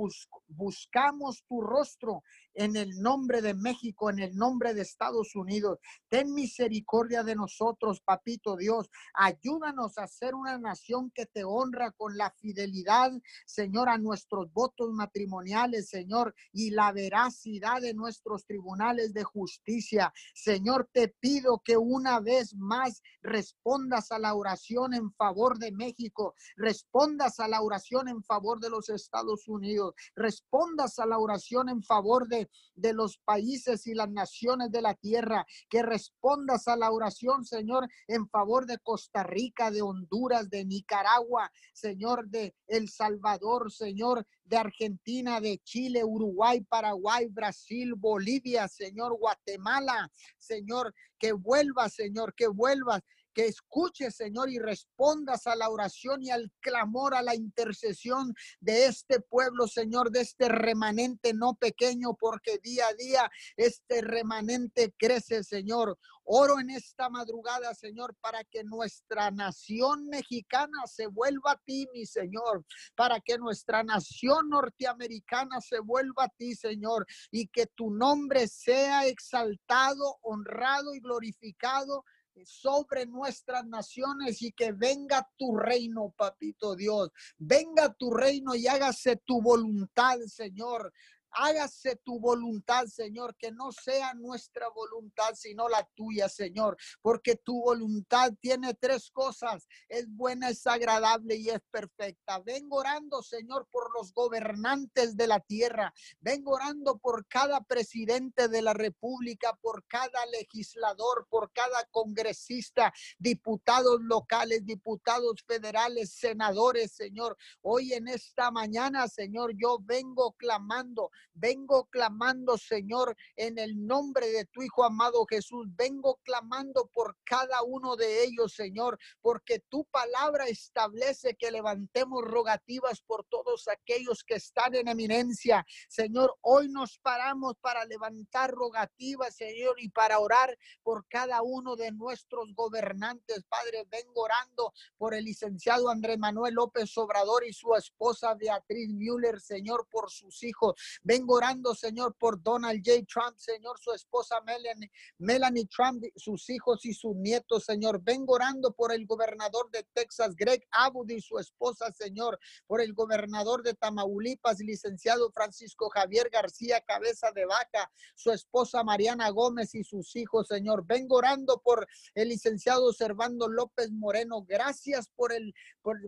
buscamos 0.49 1.45
tu 1.49 1.61
rostro 1.61 2.23
en 2.59 2.77
el 2.77 3.01
nombre 3.01 3.41
de 3.41 3.55
México, 3.55 4.11
en 4.11 4.19
el 4.19 4.37
nombre 4.37 4.75
de 4.75 4.83
Estados 4.83 5.37
Unidos. 5.37 5.79
Ten 6.09 6.35
misericordia 6.35 7.23
de 7.23 7.37
nosotros, 7.37 8.01
papito 8.01 8.57
Dios. 8.57 8.91
Ayúdanos 9.15 9.97
a 9.97 10.09
ser 10.09 10.35
una 10.35 10.59
nación 10.59 11.13
que 11.15 11.27
te 11.27 11.45
honra 11.45 11.93
con 11.93 12.17
la 12.17 12.33
fidelidad, 12.33 13.13
Señor, 13.47 13.89
a 13.89 13.97
nuestros 13.97 14.53
votos 14.53 14.91
matrimoniales, 14.93 15.89
Señor, 15.89 16.35
y 16.53 16.71
la 16.71 16.91
veracidad 16.91 17.81
de 17.81 17.95
nuestros 17.95 18.45
tribunales 18.45 19.15
de 19.15 19.23
justicia. 19.23 20.13
Señor, 20.35 20.91
te 20.93 21.09
pido 21.09 21.63
que 21.65 21.77
una 21.77 22.19
vez 22.19 22.57
más 22.57 23.03
respondas 23.23 24.11
a 24.11 24.19
la 24.19 24.35
oración 24.35 24.95
en 24.95 25.13
favor 25.13 25.59
de 25.59 25.71
México, 25.71 26.35
respondas 26.57 27.39
a 27.39 27.47
la 27.47 27.63
oración 27.63 28.09
en 28.09 28.25
favor 28.25 28.59
de 28.59 28.71
los 28.71 28.89
Estados 28.89 29.47
Unidos, 29.47 29.95
respondas 30.17 30.99
a 30.99 31.07
la 31.07 31.19
oración 31.19 31.69
en 31.69 31.85
favor 31.85 32.27
de 32.27 32.48
de, 32.75 32.93
los 32.93 33.19
países 33.19 33.87
y 33.87 33.95
las 33.95 34.11
naciones 34.11 34.71
de 34.71 34.83
la 34.83 34.95
tierra, 34.95 35.47
que 35.69 35.83
respondas 35.83 36.69
a 36.69 36.77
la 36.77 36.91
oración, 36.91 37.45
Señor, 37.45 37.89
en 38.07 38.29
favor 38.29 38.67
de 38.67 38.79
Costa 38.79 39.23
Rica, 39.23 39.71
de 39.71 39.83
Honduras, 39.83 40.49
de 40.49 40.65
Nicaragua, 40.65 41.51
Señor, 41.73 42.29
de 42.29 42.55
El 42.67 42.89
Salvador, 42.89 43.73
Señor, 43.73 44.27
de 44.45 44.57
Argentina, 44.57 45.41
de 45.41 45.59
Chile, 45.59 46.05
Uruguay, 46.05 46.61
Paraguay, 46.63 47.27
Brasil, 47.27 47.95
Bolivia, 47.95 48.67
Señor, 48.69 49.19
Guatemala, 49.19 50.11
Señor, 50.39 50.95
que 51.19 51.33
vuelva, 51.33 51.89
Señor, 51.89 52.35
que 52.35 52.49
vuelvas 52.49 53.03
que 53.39 53.47
escuches, 53.47 54.17
Señor, 54.17 54.51
y 54.51 54.59
respondas 54.59 55.47
a 55.47 55.55
la 55.55 55.71
oración 55.71 56.21
y 56.25 56.31
al 56.31 56.51
clamor, 56.59 57.15
a 57.15 57.23
la 57.23 57.37
intercesión 57.37 58.35
de 58.59 58.87
este 58.87 59.21
pueblo, 59.21 59.69
Señor, 59.69 60.11
de 60.11 60.23
este 60.23 60.49
remanente 60.49 61.33
no 61.35 61.55
pequeño, 61.55 62.15
porque 62.19 62.59
día 62.61 62.89
a 62.89 62.95
día 62.95 63.31
este 63.57 64.01
remanente 64.01 64.93
crece, 64.99 65.45
Señor. 65.45 65.97
Oro 66.25 66.59
en 66.59 66.71
esta 66.71 67.09
madrugada, 67.11 67.73
Señor, 67.75 68.17
para 68.21 68.43
que 68.43 68.65
nuestra 68.65 69.31
nación 69.31 70.09
mexicana 70.09 70.87
se 70.87 71.07
vuelva 71.07 71.53
a 71.53 71.63
ti, 71.65 71.87
mi 71.93 72.07
Señor, 72.07 72.65
para 72.97 73.21
que 73.21 73.39
nuestra 73.39 73.85
nación 73.85 74.49
norteamericana 74.49 75.61
se 75.61 75.79
vuelva 75.79 76.25
a 76.25 76.29
ti, 76.29 76.57
Señor, 76.57 77.07
y 77.31 77.47
que 77.47 77.67
tu 77.67 77.93
nombre 77.93 78.49
sea 78.49 79.07
exaltado, 79.07 80.19
honrado 80.23 80.93
y 80.93 80.99
glorificado 80.99 82.05
sobre 82.45 83.07
nuestras 83.07 83.67
naciones 83.67 84.43
y 84.43 84.53
que 84.53 84.73
venga 84.73 85.29
tu 85.37 85.57
reino, 85.57 86.15
papito 86.17 86.77
Dios. 86.77 87.11
Venga 87.39 87.93
tu 87.93 88.13
reino 88.13 88.55
y 88.55 88.67
hágase 88.67 89.17
tu 89.17 89.41
voluntad, 89.41 90.19
Señor 90.27 90.93
hágase 91.33 91.97
tu 91.97 92.19
voluntad, 92.19 92.87
Señor, 92.87 93.37
que 93.37 93.53
no 93.53 93.73
sea 93.73 94.15
nuestra 94.15 94.69
voluntad, 94.69 95.35
sino 95.35 95.69
la 95.69 95.89
tuya, 95.95 96.29
Señor, 96.29 96.77
porque 97.03 97.37
tu 97.37 97.61
voluntad 97.63 98.33
tiene 98.41 98.75
tres 98.75 99.11
cosas, 99.11 99.67
es 99.89 100.09
buena, 100.09 100.51
es 100.51 100.67
agradable 100.67 101.37
y 101.37 101.49
es 101.49 101.61
perfecta. 101.71 102.41
Vengo 102.41 102.79
orando, 102.79 103.23
Señor, 103.23 103.69
por 103.71 103.93
los 103.95 104.13
gobernantes 104.13 105.17
de 105.17 105.27
la 105.27 105.41
tierra, 105.41 105.93
vengo 106.21 106.53
orando 106.53 106.99
por 106.99 107.27
cada 107.27 107.61
presidente 107.63 108.49
de 108.49 108.63
la 108.63 108.75
República, 108.75 109.57
por 109.61 109.85
cada 109.87 110.25
legislador, 110.27 111.27
por 111.29 111.53
cada 111.53 111.85
congresista, 111.91 112.93
diputados 113.19 114.01
locales, 114.01 114.65
diputados 114.65 115.43
federales, 115.47 116.13
senadores, 116.13 116.93
Señor. 116.93 117.37
Hoy 117.63 117.93
en 117.93 118.09
esta 118.09 118.51
mañana, 118.51 119.09
Señor, 119.09 119.53
yo 119.57 119.79
vengo 119.81 120.33
clamando 120.33 121.11
Vengo 121.35 121.87
clamando, 121.87 122.59
Señor, 122.59 123.17
en 123.37 123.59
el 123.59 123.87
nombre 123.87 124.29
de 124.29 124.45
tu 124.47 124.63
Hijo 124.63 124.85
amado 124.85 125.25
Jesús. 125.27 125.67
Vengo 125.77 126.19
clamando 126.25 126.91
por 126.93 127.17
cada 127.25 127.63
uno 127.63 127.97
de 127.97 128.25
ellos, 128.25 128.55
Señor, 128.55 128.99
porque 129.21 129.61
tu 129.69 129.85
palabra 129.87 130.47
establece 130.49 131.37
que 131.37 131.51
levantemos 131.51 132.25
rogativas 132.25 133.01
por 133.03 133.25
todos 133.25 133.69
aquellos 133.69 134.25
que 134.25 134.35
están 134.35 134.75
en 134.75 134.89
eminencia. 134.89 135.65
Señor, 135.89 136.37
hoy 136.41 136.69
nos 136.69 136.99
paramos 136.99 137.55
para 137.61 137.85
levantar 137.85 138.51
rogativas, 138.51 139.37
Señor, 139.37 139.77
y 139.79 139.89
para 139.91 140.19
orar 140.19 140.57
por 140.83 141.07
cada 141.09 141.43
uno 141.43 141.77
de 141.77 141.93
nuestros 141.93 142.55
gobernantes. 142.55 143.45
Padre, 143.49 143.87
vengo 143.91 144.23
orando 144.23 144.73
por 144.97 145.15
el 145.15 145.25
licenciado 145.25 145.89
Andrés 145.89 146.19
Manuel 146.19 146.55
López 146.55 146.97
Obrador 146.99 147.47
y 147.47 147.53
su 147.53 147.75
esposa 147.75 148.35
Beatriz 148.35 148.91
Müller, 148.91 149.41
Señor, 149.41 149.87
por 149.91 150.11
sus 150.11 150.43
hijos. 150.43 150.75
Vengo 151.09 151.37
orando, 151.37 151.75
Señor, 151.75 152.15
por 152.19 152.43
Donald 152.43 152.83
J. 152.85 153.03
Trump, 153.11 153.35
Señor, 153.39 153.79
su 153.81 153.93
esposa 153.95 154.43
Melanie, 154.43 154.93
Melanie 155.17 155.67
Trump, 155.67 156.05
sus 156.15 156.51
hijos 156.51 156.85
y 156.85 156.93
sus 156.93 157.17
nietos, 157.17 157.65
Señor. 157.65 158.03
Vengo 158.03 158.35
orando 158.35 158.75
por 158.75 158.93
el 158.93 159.07
gobernador 159.07 159.71
de 159.71 159.87
Texas, 159.95 160.37
Greg 160.37 160.63
Abbott 160.71 161.11
y 161.11 161.23
su 161.23 161.39
esposa, 161.39 161.91
Señor, 161.93 162.39
por 162.67 162.83
el 162.83 162.93
gobernador 162.93 163.63
de 163.63 163.73
Tamaulipas, 163.73 164.59
licenciado 164.59 165.33
Francisco 165.33 165.89
Javier 165.89 166.29
García, 166.29 166.83
cabeza 166.83 167.33
de 167.35 167.47
vaca, 167.47 167.91
su 168.15 168.31
esposa 168.31 168.85
Mariana 168.85 169.31
Gómez 169.31 169.75
y 169.75 169.85
sus 169.85 170.15
hijos, 170.15 170.49
Señor. 170.49 170.85
Vengo 170.87 171.17
orando 171.17 171.63
por 171.65 171.89
el 172.15 172.29
licenciado 172.29 172.93
Servando 172.93 173.49
López 173.49 173.91
Moreno. 173.93 174.45
Gracias 174.47 175.09
por 175.17 175.33
el, 175.33 175.55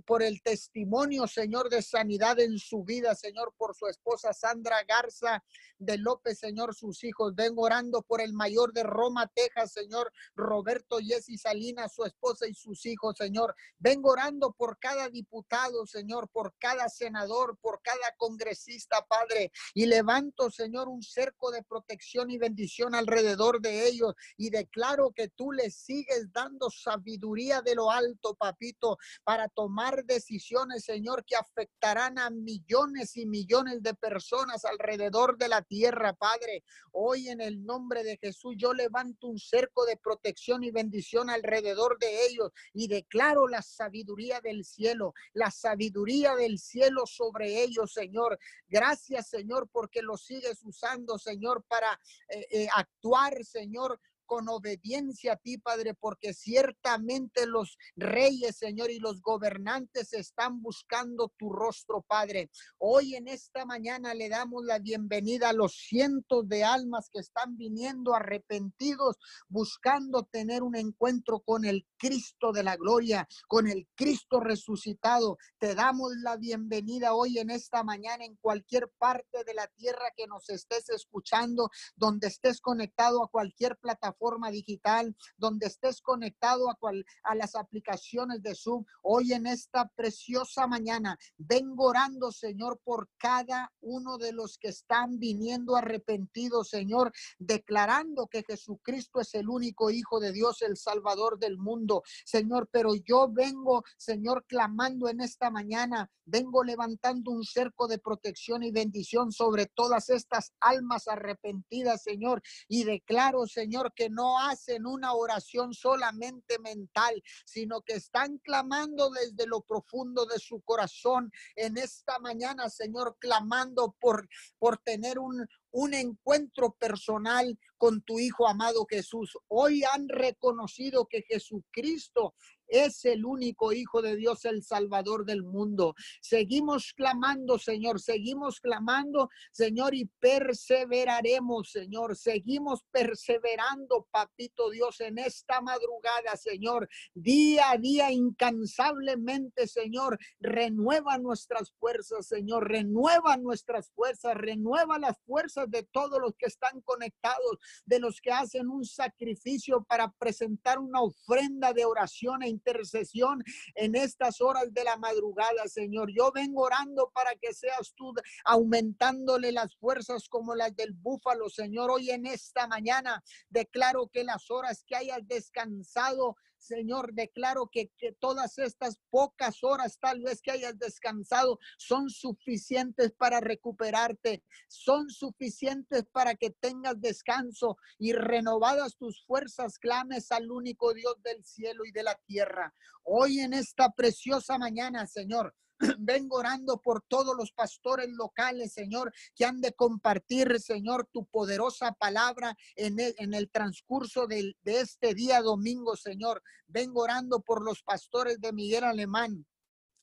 por 0.05 0.23
el 0.23 0.43
testimonio, 0.43 1.27
Señor, 1.27 1.71
de 1.71 1.81
sanidad 1.81 2.39
en 2.39 2.59
su 2.59 2.85
vida, 2.85 3.15
Señor, 3.15 3.55
por 3.57 3.75
su 3.75 3.87
esposa 3.87 4.35
Sandra 4.35 4.85
Garza 4.91 5.43
de 5.79 5.99
López, 5.99 6.39
Señor, 6.39 6.75
sus 6.75 7.03
hijos. 7.05 7.35
Vengo 7.35 7.63
orando 7.63 8.03
por 8.03 8.21
el 8.21 8.33
mayor 8.33 8.73
de 8.73 8.83
Roma, 8.83 9.31
Texas, 9.35 9.73
Señor, 9.73 10.13
Roberto 10.35 10.99
Jessy 10.99 11.39
Salinas, 11.39 11.95
su 11.95 12.05
esposa 12.05 12.47
y 12.47 12.55
sus 12.55 12.85
hijos, 12.87 13.17
Señor. 13.17 13.55
Vengo 13.79 14.11
orando 14.11 14.53
por 14.53 14.79
cada 14.79 15.09
diputado, 15.09 15.87
Señor, 15.87 16.29
por 16.29 16.55
cada 16.59 16.89
senador, 16.89 17.57
por 17.61 17.81
cada 17.83 18.15
congresista, 18.19 19.07
Padre. 19.07 19.53
Y 19.73 19.87
levanto, 19.87 20.51
Señor, 20.51 20.89
un 20.89 21.03
cerco 21.03 21.51
de 21.51 21.63
protección 21.63 22.31
y 22.31 22.39
bendición 22.39 22.95
alrededor 22.95 23.61
de 23.61 23.87
ellos. 23.87 24.15
Y 24.37 24.51
declaro 24.51 25.13
que 25.13 25.29
tú 25.29 25.53
les 25.53 25.77
sigues 25.77 26.31
dando 26.33 26.69
sabiduría 26.69 27.63
de 27.63 27.75
lo 27.75 27.91
alto, 27.91 28.35
papito, 28.35 28.99
para 29.25 29.49
tomar 29.49 30.05
decisiones, 30.05 30.85
Señor, 30.85 31.25
que 31.25 31.37
afectarán 31.37 32.19
a 32.19 32.29
millones 32.29 33.17
y 33.17 33.25
millones 33.25 33.83
de 33.83 33.95
personas 33.95 34.65
alrededor 34.81 35.37
de 35.37 35.49
la 35.49 35.63
tierra, 35.63 36.15
Padre. 36.15 36.65
Hoy 36.93 37.29
en 37.29 37.41
el 37.41 37.65
nombre 37.65 38.03
de 38.03 38.17
Jesús 38.17 38.55
yo 38.57 38.73
levanto 38.73 39.27
un 39.27 39.39
cerco 39.39 39.85
de 39.85 39.97
protección 39.97 40.65
y 40.65 40.71
bendición 40.71 41.31
alrededor 41.31 41.99
de 41.99 42.27
ellos 42.27 42.51
y 42.73 42.89
declaro 42.89 43.47
la 43.47 43.63
sabiduría 43.63 44.41
del 44.41 44.65
cielo, 44.65 45.13
la 45.35 45.51
sabiduría 45.51 46.35
del 46.35 46.59
cielo 46.59 47.07
sobre 47.07 47.63
ellos, 47.63 47.93
Señor. 47.93 48.39
Gracias, 48.69 49.29
Señor, 49.29 49.69
porque 49.71 50.03
lo 50.03 50.17
sigues 50.17 50.61
usando, 50.65 51.19
Señor, 51.19 51.65
para 51.69 52.01
eh, 52.29 52.47
eh, 52.51 52.69
actuar, 52.75 53.45
Señor, 53.45 54.01
con 54.31 54.49
obediencia 54.49 55.33
a 55.33 55.37
ti, 55.37 55.59
Padre, 55.59 55.93
porque 55.95 56.35
ciertamente 56.35 57.49
los 57.49 57.77
reyes, 57.97 58.59
Señor, 58.59 58.93
y 58.93 59.01
los 59.01 59.21
gobernantes 59.23 60.13
están 60.13 60.63
buscando 60.63 61.33
tu 61.37 61.51
rostro, 61.51 62.03
Padre. 62.03 62.49
Hoy 62.79 63.17
en 63.17 63.27
esta 63.27 63.65
mañana 63.65 64.15
le 64.15 64.29
damos 64.29 64.65
la 64.65 64.79
bienvenida 64.79 65.49
a 65.49 65.53
los 65.53 65.75
cientos 65.75 66.49
de 66.49 66.63
almas 66.63 67.11
que 67.13 67.19
están 67.19 67.57
viniendo 67.57 68.15
arrepentidos, 68.15 69.17
buscando 69.49 70.23
tener 70.23 70.63
un 70.63 70.77
encuentro 70.77 71.41
con 71.41 71.65
el 71.65 71.85
Cristo 71.99 72.53
de 72.53 72.63
la 72.63 72.77
gloria, 72.77 73.27
con 73.49 73.67
el 73.67 73.89
Cristo 73.97 74.39
resucitado. 74.39 75.39
Te 75.59 75.75
damos 75.75 76.13
la 76.23 76.37
bienvenida 76.37 77.15
hoy 77.15 77.41
en 77.41 77.51
esta 77.51 77.83
mañana 77.83 78.25
en 78.25 78.37
cualquier 78.37 78.93
parte 78.97 79.43
de 79.43 79.55
la 79.55 79.67
tierra 79.77 80.13
que 80.17 80.29
nos 80.29 80.49
estés 80.51 80.89
escuchando, 80.91 81.69
donde 81.97 82.29
estés 82.29 82.61
conectado 82.61 83.25
a 83.25 83.29
cualquier 83.29 83.77
plataforma 83.77 84.20
digital, 84.51 85.17
donde 85.37 85.67
estés 85.67 86.01
conectado 86.01 86.71
a, 86.71 86.75
cual, 86.75 87.05
a 87.23 87.35
las 87.35 87.55
aplicaciones 87.55 88.43
de 88.43 88.55
Zoom. 88.55 88.85
Hoy 89.03 89.33
en 89.33 89.47
esta 89.47 89.89
preciosa 89.97 90.67
mañana 90.67 91.19
vengo 91.37 91.87
orando, 91.87 92.33
Señor, 92.33 92.81
por 92.85 93.09
cada 93.19 93.73
uno 93.81 94.19
de 94.19 94.33
los 94.33 94.59
que 94.59 94.69
están 94.69 95.19
viniendo 95.19 95.77
arrepentidos, 95.77 96.69
Señor, 96.69 97.13
declarando 97.39 98.27
que 98.27 98.43
Jesucristo 98.43 99.21
es 99.21 99.35
el 99.35 99.49
único 99.49 99.91
Hijo 99.91 100.21
de 100.21 100.33
Dios, 100.33 100.63
el 100.63 100.77
Salvador 100.77 101.39
del 101.39 101.59
mundo 101.59 102.03
Señor, 102.25 102.69
pero 102.71 102.95
yo 102.95 103.29
vengo, 103.29 103.85
Señor, 103.97 104.45
clamando 104.47 105.09
en 105.09 105.21
esta 105.21 105.51
mañana, 105.51 106.11
vengo 106.25 106.63
levantando 106.63 107.31
un 107.31 107.45
cerco 107.45 107.89
de 107.89 107.99
protección 107.99 108.63
y 108.63 108.71
bendición 108.71 109.33
sobre 109.33 109.67
todas 109.67 110.11
estas 110.11 110.53
almas 110.61 111.09
arrepentidas, 111.09 112.03
Señor, 112.03 112.43
y 112.69 112.85
declaro, 112.85 113.47
Señor, 113.47 113.93
que 113.95 114.10
no 114.11 114.39
hacen 114.39 114.87
una 114.87 115.15
oración 115.15 115.73
solamente 115.75 116.59
mental, 116.59 117.23
sino 117.45 117.83
que 117.83 117.95
están 117.95 118.39
clamando 118.39 119.11
desde 119.11 119.47
lo 119.47 119.63
profundo 119.63 120.27
de 120.27 120.39
su 120.39 120.61
corazón 120.61 121.31
en 121.57 121.79
esta 121.79 122.19
mañana, 122.19 122.69
Señor, 122.69 123.17
clamando 123.19 123.97
por, 124.01 124.29
por 124.59 124.79
tener 124.79 125.19
un, 125.19 125.47
un 125.73 125.95
encuentro 125.95 126.73
personal 126.73 127.59
con 127.77 128.03
tu 128.03 128.19
Hijo 128.19 128.47
amado 128.47 128.87
Jesús. 128.89 129.37
Hoy 129.49 129.85
han 129.85 130.09
reconocido 130.09 131.07
que 131.07 131.23
Jesucristo 131.23 132.35
es 132.71 133.05
el 133.05 133.25
único 133.25 133.73
Hijo 133.73 134.01
de 134.03 134.17
Dios, 134.17 134.45
el 134.45 134.63
Salvador 134.63 135.25
del 135.25 135.43
mundo. 135.43 135.95
Seguimos 136.21 136.93
clamando, 136.95 137.59
Señor, 137.59 138.01
seguimos 138.01 138.61
clamando, 138.61 139.29
Señor, 139.53 139.95
y 139.95 140.07
perseveraremos, 140.19 141.71
Señor. 141.71 142.17
Seguimos 142.17 142.85
perseverando, 142.91 144.07
Papito 144.11 144.71
Dios, 144.71 145.01
en 145.01 145.19
esta 145.19 145.61
madrugada, 145.61 146.37
Señor. 146.37 146.89
Día 147.15 147.71
a 147.71 147.77
día, 147.77 148.11
incansablemente, 148.11 149.67
Señor. 149.67 150.19
Renueva 150.39 151.19
nuestras 151.19 151.73
fuerzas, 151.73 152.27
Señor. 152.27 152.69
Renueva 152.69 153.37
nuestras 153.37 153.91
fuerzas, 153.91 154.35
renueva 154.35 154.99
las 154.99 155.19
fuerzas 155.27 155.71
de 155.71 155.83
todos 155.85 156.21
los 156.21 156.35
que 156.37 156.47
están 156.47 156.81
conectados, 156.83 157.59
de 157.85 157.99
los 157.99 158.21
que 158.21 158.31
hacen 158.31 158.69
un 158.69 158.85
sacrificio 158.85 159.85
para 159.89 160.13
presentar 160.13 160.79
una 160.79 161.03
ofrenda 161.03 161.73
de 161.73 161.85
oración 161.85 162.43
e 162.43 162.49
intercesión 162.61 163.43
en 163.75 163.95
estas 163.95 164.41
horas 164.41 164.73
de 164.73 164.85
la 164.85 164.97
madrugada, 164.97 165.67
Señor. 165.67 166.11
Yo 166.15 166.31
vengo 166.33 166.63
orando 166.63 167.11
para 167.15 167.35
que 167.41 167.55
seas 167.55 167.95
tú 167.97 168.13
aumentándole 168.45 169.51
las 169.53 169.75
fuerzas 169.77 170.29
como 170.29 170.55
las 170.55 170.77
del 170.77 170.93
búfalo, 170.93 171.49
Señor. 171.49 171.91
Hoy 171.91 172.11
en 172.11 172.27
esta 172.27 172.67
mañana 172.67 173.23
declaro 173.49 174.09
que 174.09 174.25
las 174.25 174.51
horas 174.51 174.85
que 174.87 174.97
hayas 174.97 175.27
descansado, 175.27 176.37
Señor, 176.61 177.15
declaro 177.15 177.69
que, 177.73 177.91
que, 177.97 178.13
todas 178.13 178.59
estas 178.59 179.01
pocas 179.11 179.65
horas 179.65 179.99
tal 179.99 180.21
vez 180.21 180.43
que 180.43 180.51
hayas 180.51 180.79
descansado 180.79 181.59
son 181.79 182.11
suficientes 182.11 183.13
para 183.13 183.41
recuperarte, 183.41 184.45
son 184.69 185.09
suficientes 185.09 186.05
para 186.13 186.35
que 186.35 186.51
tengas 186.51 187.01
descanso 187.01 187.79
y 187.99 188.13
renovadas 188.13 188.97
tus 188.97 189.25
fuerzas, 189.25 189.79
clames 189.79 190.31
al 190.33 190.51
único 190.51 190.93
Dios 190.93 191.15
del 191.23 191.45
cielo 191.45 191.85
y 191.85 191.93
de 191.93 192.03
la 192.03 192.15
tierra. 192.27 192.75
Hoy 193.05 193.41
en 193.41 193.55
esta 193.55 193.91
preciosa 193.91 194.59
mañana, 194.59 195.07
Señor, 195.07 195.55
Vengo 195.99 196.37
orando 196.37 196.81
por 196.81 197.03
todos 197.03 197.37
los 197.37 197.53
pastores 197.53 198.09
locales, 198.11 198.73
Señor, 198.73 199.13
que 199.35 199.45
han 199.45 199.61
de 199.61 199.73
compartir, 199.73 200.61
Señor, 200.61 201.09
tu 201.13 201.25
poderosa 201.27 201.93
palabra 201.93 202.57
en 202.77 202.99
el, 203.35 203.51
transcurso 203.51 204.27
de 204.27 204.55
este 204.65 205.15
día 205.15 205.41
domingo, 205.41 205.97
Señor. 205.97 206.43
Vengo 206.67 207.03
orando 207.03 207.41
por 207.41 207.65
los 207.65 207.83
pastores 207.83 208.41
de 208.41 208.53
Miguel 208.53 208.85
Alemán. 208.85 209.47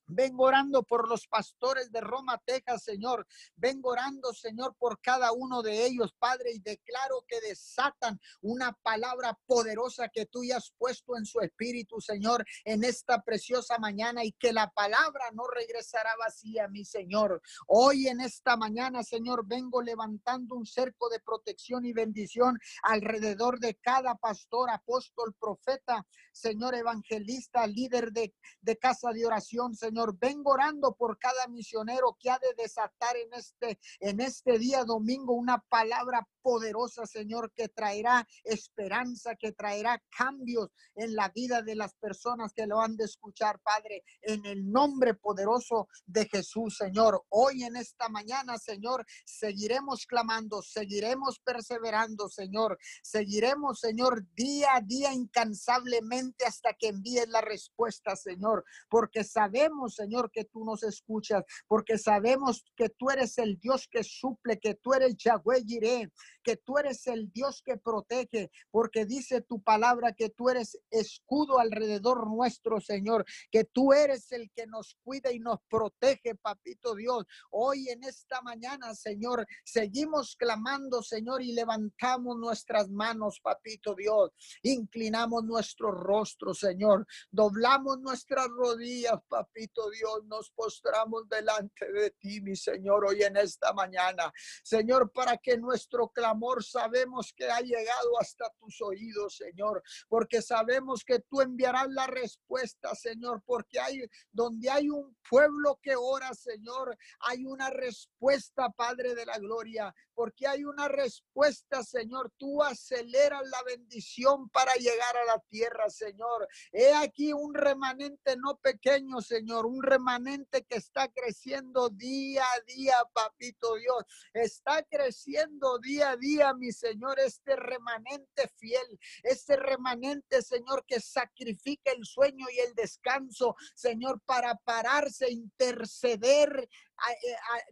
Vengo 0.09 0.45
orando 0.45 0.83
por 0.83 1.09
los 1.09 1.27
pastores 1.27 1.91
de 1.91 1.99
Roma, 1.99 2.41
Texas, 2.45 2.83
Señor. 2.83 3.27
Vengo 3.57 3.89
orando, 3.89 4.31
Señor, 4.33 4.73
por 4.79 5.01
cada 5.01 5.33
uno 5.33 5.61
de 5.61 5.85
ellos, 5.85 6.15
Padre, 6.17 6.53
y 6.53 6.59
declaro 6.59 7.25
que 7.27 7.41
desatan 7.41 8.17
una 8.41 8.71
palabra 8.83 9.37
poderosa 9.45 10.07
que 10.07 10.25
tú 10.25 10.45
ya 10.45 10.57
has 10.57 10.71
puesto 10.77 11.17
en 11.17 11.25
su 11.25 11.41
espíritu, 11.41 11.99
Señor, 11.99 12.45
en 12.63 12.85
esta 12.85 13.21
preciosa 13.21 13.79
mañana 13.79 14.23
y 14.23 14.31
que 14.31 14.53
la 14.53 14.69
palabra 14.69 15.25
no 15.33 15.43
regresará 15.45 16.11
vacía, 16.17 16.69
mi 16.69 16.85
Señor. 16.85 17.41
Hoy 17.67 18.07
en 18.07 18.21
esta 18.21 18.55
mañana, 18.55 19.03
Señor, 19.03 19.45
vengo 19.45 19.81
levantando 19.81 20.55
un 20.55 20.65
cerco 20.65 21.09
de 21.09 21.19
protección 21.19 21.83
y 21.85 21.91
bendición 21.91 22.57
alrededor 22.83 23.59
de 23.59 23.75
cada 23.75 24.15
pastor, 24.15 24.69
apóstol, 24.69 25.35
profeta, 25.37 26.07
Señor, 26.31 26.75
evangelista, 26.75 27.67
líder 27.67 28.13
de, 28.13 28.33
de 28.61 28.77
casa 28.77 29.11
de 29.11 29.25
oración, 29.25 29.75
Señor 29.75 29.96
Señor. 29.97 30.17
Vengo 30.19 30.51
orando 30.51 30.93
por 30.95 31.17
cada 31.17 31.47
misionero 31.47 32.15
que 32.19 32.29
ha 32.29 32.37
de 32.37 32.53
desatar 32.61 33.17
en 33.17 33.33
este, 33.33 33.79
en 33.99 34.19
este 34.19 34.59
día 34.59 34.83
domingo 34.83 35.33
una 35.33 35.57
palabra 35.69 36.27
poderosa, 36.47 37.05
Señor, 37.05 37.51
que 37.53 37.67
traerá 37.67 38.25
esperanza, 38.45 39.35
que 39.35 39.51
traerá 39.51 40.01
cambios 40.17 40.69
en 40.95 41.13
la 41.13 41.27
vida 41.29 41.61
de 41.61 41.75
las 41.75 41.93
personas 41.95 42.53
que 42.53 42.65
lo 42.65 42.79
han 42.79 42.95
de 42.95 43.03
escuchar, 43.03 43.59
Padre, 43.59 44.03
en 44.21 44.45
el 44.45 44.71
nombre 44.71 45.13
poderoso 45.13 45.89
de 46.05 46.25
Jesús, 46.25 46.77
Señor. 46.77 47.21
Hoy 47.27 47.63
en 47.63 47.75
esta 47.75 48.07
mañana, 48.07 48.57
Señor, 48.57 49.05
seguiremos 49.25 50.05
clamando, 50.05 50.61
seguiremos 50.61 51.39
perseverando, 51.39 52.29
Señor. 52.29 52.77
Seguiremos, 53.03 53.81
Señor, 53.81 54.25
día 54.33 54.75
a 54.75 54.81
día 54.81 55.11
incansablemente 55.13 56.45
hasta 56.45 56.73
que 56.73 56.87
envíes 56.87 57.27
la 57.27 57.41
respuesta, 57.41 58.15
Señor, 58.15 58.63
porque 58.89 59.25
sabemos, 59.25 59.86
Señor, 59.89 60.29
que 60.31 60.45
tú 60.45 60.63
nos 60.65 60.83
escuchas, 60.83 61.43
porque 61.67 61.97
sabemos 61.97 62.63
que 62.75 62.89
tú 62.89 63.09
eres 63.09 63.37
el 63.37 63.57
Dios 63.59 63.87
que 63.89 64.03
suple, 64.03 64.59
que 64.59 64.75
tú 64.75 64.93
eres 64.93 65.15
Yahweh 65.17 65.63
Jireh, 65.65 66.09
que 66.47 66.55
tú 66.55 66.77
eres 66.77 67.05
el 67.07 67.29
Dios 67.33 67.61
que 67.61 67.75
protege, 67.75 68.49
porque 68.71 69.05
dice 69.05 69.41
tu 69.41 69.61
palabra 69.61 70.13
que 70.13 70.29
tú 70.29 70.47
eres 70.47 70.79
escudo 70.89 71.59
alrededor 71.59 72.25
nuestro, 72.25 72.79
Señor, 72.79 73.25
que 73.51 73.65
tú 73.65 73.91
eres 73.91 74.31
el 74.31 74.49
que 74.55 74.65
nos 74.65 74.95
cuida 75.03 75.29
y 75.33 75.39
nos 75.39 75.59
protege, 75.67 76.35
papito 76.35 76.95
Dios. 76.95 77.25
Hoy 77.51 77.89
en 77.89 78.01
esta 78.05 78.41
mañana, 78.43 78.95
Señor, 78.95 79.45
seguimos 79.65 80.37
clamando, 80.37 81.03
Señor, 81.03 81.41
y 81.41 81.51
levantamos 81.51 82.37
nuestras 82.37 82.89
manos, 82.89 83.41
papito 83.43 83.93
Dios. 83.93 84.31
Inclinamos 84.63 85.43
nuestro 85.43 85.91
rostro, 85.91 86.53
Señor. 86.53 87.05
Doblamos 87.29 87.99
nuestras 87.99 88.47
rodillas, 88.47 89.19
papito 89.27 89.89
Dios. 89.89 90.23
Nos 90.27 90.49
postramos 90.51 91.27
delante 91.27 91.91
de 91.91 92.11
ti, 92.11 92.39
mi 92.39 92.55
Señor, 92.55 93.05
hoy 93.05 93.23
en 93.23 93.35
esta 93.35 93.73
mañana. 93.73 94.31
Señor, 94.63 95.11
para 95.11 95.35
que 95.35 95.57
nuestro 95.57 96.07
clamor 96.07 96.36
sabemos 96.61 97.33
que 97.35 97.49
ha 97.49 97.61
llegado 97.61 98.19
hasta 98.19 98.49
tus 98.59 98.81
oídos, 98.81 99.37
Señor, 99.37 99.83
porque 100.07 100.41
sabemos 100.41 101.03
que 101.03 101.19
tú 101.19 101.41
enviarás 101.41 101.87
la 101.89 102.07
respuesta, 102.07 102.95
Señor, 102.95 103.41
porque 103.45 103.79
hay 103.79 104.03
donde 104.31 104.69
hay 104.69 104.89
un 104.89 105.15
pueblo 105.29 105.79
que 105.81 105.95
ora, 105.95 106.33
Señor, 106.33 106.97
hay 107.19 107.45
una 107.45 107.69
respuesta, 107.69 108.69
Padre 108.69 109.15
de 109.15 109.25
la 109.25 109.37
gloria, 109.37 109.93
porque 110.13 110.47
hay 110.47 110.63
una 110.63 110.87
respuesta, 110.87 111.83
Señor. 111.83 112.31
Tú 112.37 112.63
aceleras 112.63 113.43
la 113.45 113.63
bendición 113.63 114.49
para 114.49 114.73
llegar 114.75 115.17
a 115.17 115.25
la 115.25 115.39
tierra, 115.49 115.89
Señor. 115.89 116.47
He 116.71 116.93
aquí 116.93 117.33
un 117.33 117.53
remanente 117.53 118.35
no 118.37 118.57
pequeño, 118.57 119.21
Señor, 119.21 119.65
un 119.65 119.83
remanente 119.83 120.65
que 120.65 120.77
está 120.77 121.07
creciendo 121.09 121.89
día 121.89 122.43
a 122.43 122.73
día, 122.73 122.95
papito 123.13 123.75
Dios. 123.75 124.03
Está 124.33 124.83
creciendo 124.83 125.77
día 125.79 126.11
a 126.11 126.17
día 126.17 126.26
mi 126.57 126.71
Señor, 126.71 127.19
este 127.19 127.55
remanente 127.55 128.49
fiel, 128.57 128.99
este 129.23 129.55
remanente, 129.55 130.41
Señor, 130.41 130.85
que 130.85 130.99
sacrifica 130.99 131.91
el 131.91 132.05
sueño 132.05 132.45
y 132.53 132.59
el 132.59 132.75
descanso, 132.75 133.55
Señor, 133.75 134.21
para 134.25 134.55
pararse, 134.55 135.31
interceder 135.31 136.69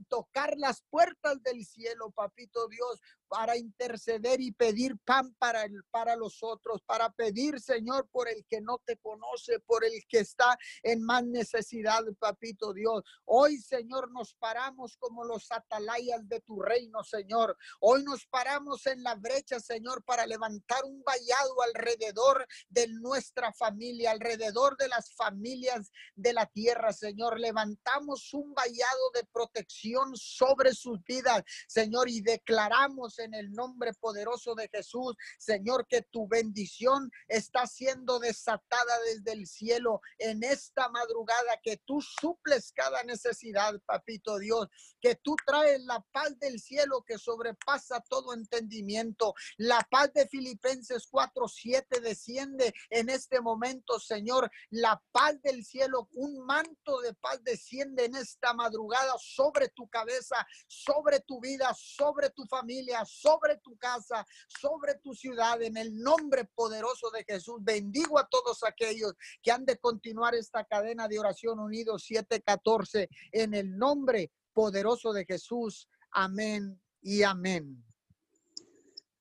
tocar 0.08 0.56
las 0.58 0.82
puertas 0.90 1.42
del 1.44 1.66
cielo, 1.66 2.12
papito 2.12 2.68
Dios, 2.68 3.02
para 3.28 3.58
interceder 3.58 4.40
y 4.40 4.52
pedir 4.52 4.98
pan 5.00 5.34
para, 5.40 5.64
el, 5.64 5.84
para 5.92 6.16
los 6.16 6.42
otros, 6.42 6.82
para 6.84 7.12
pedir, 7.12 7.60
Señor, 7.60 8.08
por 8.12 8.30
el 8.30 8.46
que 8.48 8.62
no 8.62 8.80
te 8.86 8.98
conoce, 8.98 9.60
por 9.60 9.84
el 9.84 10.06
que 10.08 10.20
está 10.20 10.58
en 10.84 11.04
más 11.04 11.26
necesidad, 11.26 12.02
papito 12.20 12.74
Dios. 12.74 13.04
Hoy, 13.26 13.58
Señor, 13.58 14.12
nos 14.12 14.36
paramos 14.36 14.98
como 14.98 15.26
los 15.26 15.52
atalayas 15.52 16.28
de 16.28 16.40
tu 16.42 16.62
reino, 16.62 17.04
Señor. 17.04 17.58
Hoy 17.80 18.04
nos 18.04 18.26
paramos 18.28 18.86
en 18.86 19.04
la 19.04 19.16
brecha, 19.16 19.60
Señor, 19.60 20.04
para 20.04 20.26
levantar 20.26 20.84
un 20.86 21.04
vallado 21.04 21.62
alrededor 21.64 22.48
de 22.70 22.88
nuestra 22.88 23.52
familia, 23.54 24.12
alrededor 24.12 24.78
de 24.78 24.88
las 24.88 25.14
familias 25.14 25.92
de 26.16 26.34
la 26.34 26.46
tierra, 26.46 26.94
Señor. 26.94 27.40
Levantamos 27.40 28.34
un 28.34 28.54
vallado 28.54 29.12
de 29.16 29.24
protección 29.32 30.16
sobre 30.16 30.74
sus 30.74 31.04
vidas, 31.04 31.44
Señor, 31.68 32.10
y 32.10 32.22
declaramos 32.22 33.18
en 33.20 33.34
el 33.34 33.52
nombre 33.52 33.94
poderoso 33.94 34.54
de 34.56 34.70
Jesús, 34.72 35.16
Señor, 35.40 35.88
que 35.88 36.02
tu 36.04 36.28
bendición 36.28 37.10
está 37.28 37.66
siendo 37.66 38.20
desatada 38.20 39.00
desde 39.06 39.32
el 39.32 39.48
cielo 39.48 40.02
en 40.18 40.44
esta 40.44 40.90
madrugada, 40.90 41.60
que 41.64 41.78
tú 41.86 42.02
suples 42.02 42.72
cada 42.74 43.04
necesidad, 43.04 43.74
papito 43.86 44.38
Dios, 44.38 44.68
que 45.00 45.16
tú 45.16 45.36
traes 45.46 45.82
la 45.82 46.06
paz 46.12 46.38
del 46.40 46.60
cielo 46.60 47.04
que 47.08 47.18
sobrepasa 47.18 48.02
todo 48.10 48.34
entendimiento. 48.34 49.34
La 49.58 49.80
paz 49.90 50.12
de 50.14 50.28
Filipenses 50.28 51.08
4:7 51.10 52.02
desciende 52.02 52.74
en 52.90 53.10
este 53.10 53.40
momento, 53.40 54.00
Señor. 54.00 54.52
La 54.70 55.02
paz 55.12 55.42
del 55.42 55.64
cielo, 55.64 56.10
un 56.14 56.46
manto 56.46 57.00
de 57.02 57.14
paz 57.14 57.44
desciende 57.44 58.06
en 58.06 58.16
esta 58.16 58.54
madrugada 58.54 59.05
sobre 59.18 59.70
tu 59.70 59.88
cabeza, 59.90 60.46
sobre 60.68 61.20
tu 61.22 61.40
vida, 61.40 61.74
sobre 61.76 62.30
tu 62.32 62.46
familia, 62.46 63.04
sobre 63.06 63.58
tu 63.58 63.78
casa, 63.78 64.26
sobre 64.48 64.96
tu 64.96 65.14
ciudad, 65.14 65.62
en 65.62 65.78
el 65.78 65.96
nombre 65.98 66.46
poderoso 66.46 67.10
de 67.12 67.24
Jesús. 67.24 67.58
Bendigo 67.62 68.20
a 68.20 68.28
todos 68.28 68.64
aquellos 68.64 69.14
que 69.42 69.52
han 69.52 69.66
de 69.66 69.78
continuar 69.78 70.36
esta 70.36 70.64
cadena 70.66 71.08
de 71.08 71.20
oración 71.20 71.60
unidos 71.60 72.04
714 72.06 73.10
en 73.32 73.54
el 73.54 73.78
nombre 73.78 74.32
poderoso 74.54 75.14
de 75.14 75.26
Jesús. 75.26 75.88
Amén 76.12 76.82
y 77.02 77.24
amén. 77.24 77.84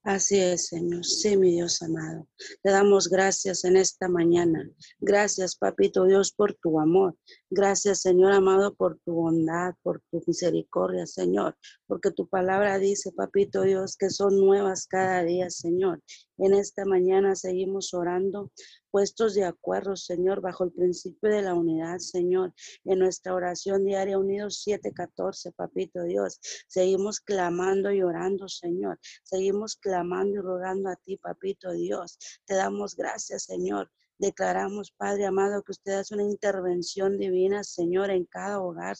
Así 0.04 0.38
es, 0.38 0.66
Señor. 0.66 1.02
Sí, 1.02 1.34
mi 1.38 1.52
Dios 1.52 1.80
amado. 1.80 2.28
Te 2.62 2.70
damos 2.70 3.08
gracias 3.08 3.64
en 3.64 3.78
esta 3.78 4.06
mañana. 4.06 4.70
Gracias, 5.00 5.56
Papito 5.56 6.04
Dios, 6.04 6.30
por 6.30 6.52
tu 6.54 6.78
amor. 6.78 7.16
Gracias, 7.56 8.00
Señor 8.00 8.32
amado, 8.32 8.74
por 8.74 8.98
tu 9.04 9.12
bondad, 9.12 9.74
por 9.84 10.02
tu 10.10 10.20
misericordia, 10.26 11.06
Señor. 11.06 11.56
Porque 11.86 12.10
tu 12.10 12.26
palabra 12.26 12.80
dice, 12.80 13.12
Papito 13.12 13.62
Dios, 13.62 13.96
que 13.96 14.10
son 14.10 14.40
nuevas 14.40 14.88
cada 14.88 15.22
día, 15.22 15.48
Señor. 15.50 16.02
En 16.38 16.52
esta 16.52 16.84
mañana 16.84 17.36
seguimos 17.36 17.94
orando, 17.94 18.50
puestos 18.90 19.34
de 19.34 19.44
acuerdo, 19.44 19.94
Señor, 19.94 20.40
bajo 20.40 20.64
el 20.64 20.72
principio 20.72 21.30
de 21.30 21.42
la 21.42 21.54
unidad, 21.54 21.98
Señor. 21.98 22.52
En 22.84 22.98
nuestra 22.98 23.32
oración 23.32 23.84
diaria, 23.84 24.18
unidos 24.18 24.60
714, 24.64 25.52
Papito 25.52 26.02
Dios. 26.02 26.40
Seguimos 26.66 27.20
clamando 27.20 27.92
y 27.92 28.02
orando, 28.02 28.48
Señor. 28.48 28.98
Seguimos 29.22 29.76
clamando 29.76 30.38
y 30.38 30.42
rogando 30.42 30.88
a 30.88 30.96
ti, 30.96 31.18
Papito 31.18 31.70
Dios. 31.70 32.18
Te 32.46 32.54
damos 32.54 32.96
gracias, 32.96 33.44
Señor 33.44 33.88
Declaramos, 34.18 34.92
Padre 34.92 35.26
amado, 35.26 35.62
que 35.62 35.72
usted 35.72 35.92
hace 35.94 36.14
una 36.14 36.22
intervención 36.22 37.18
divina, 37.18 37.64
Señor, 37.64 38.10
en 38.10 38.24
cada 38.26 38.60
hogar, 38.60 38.96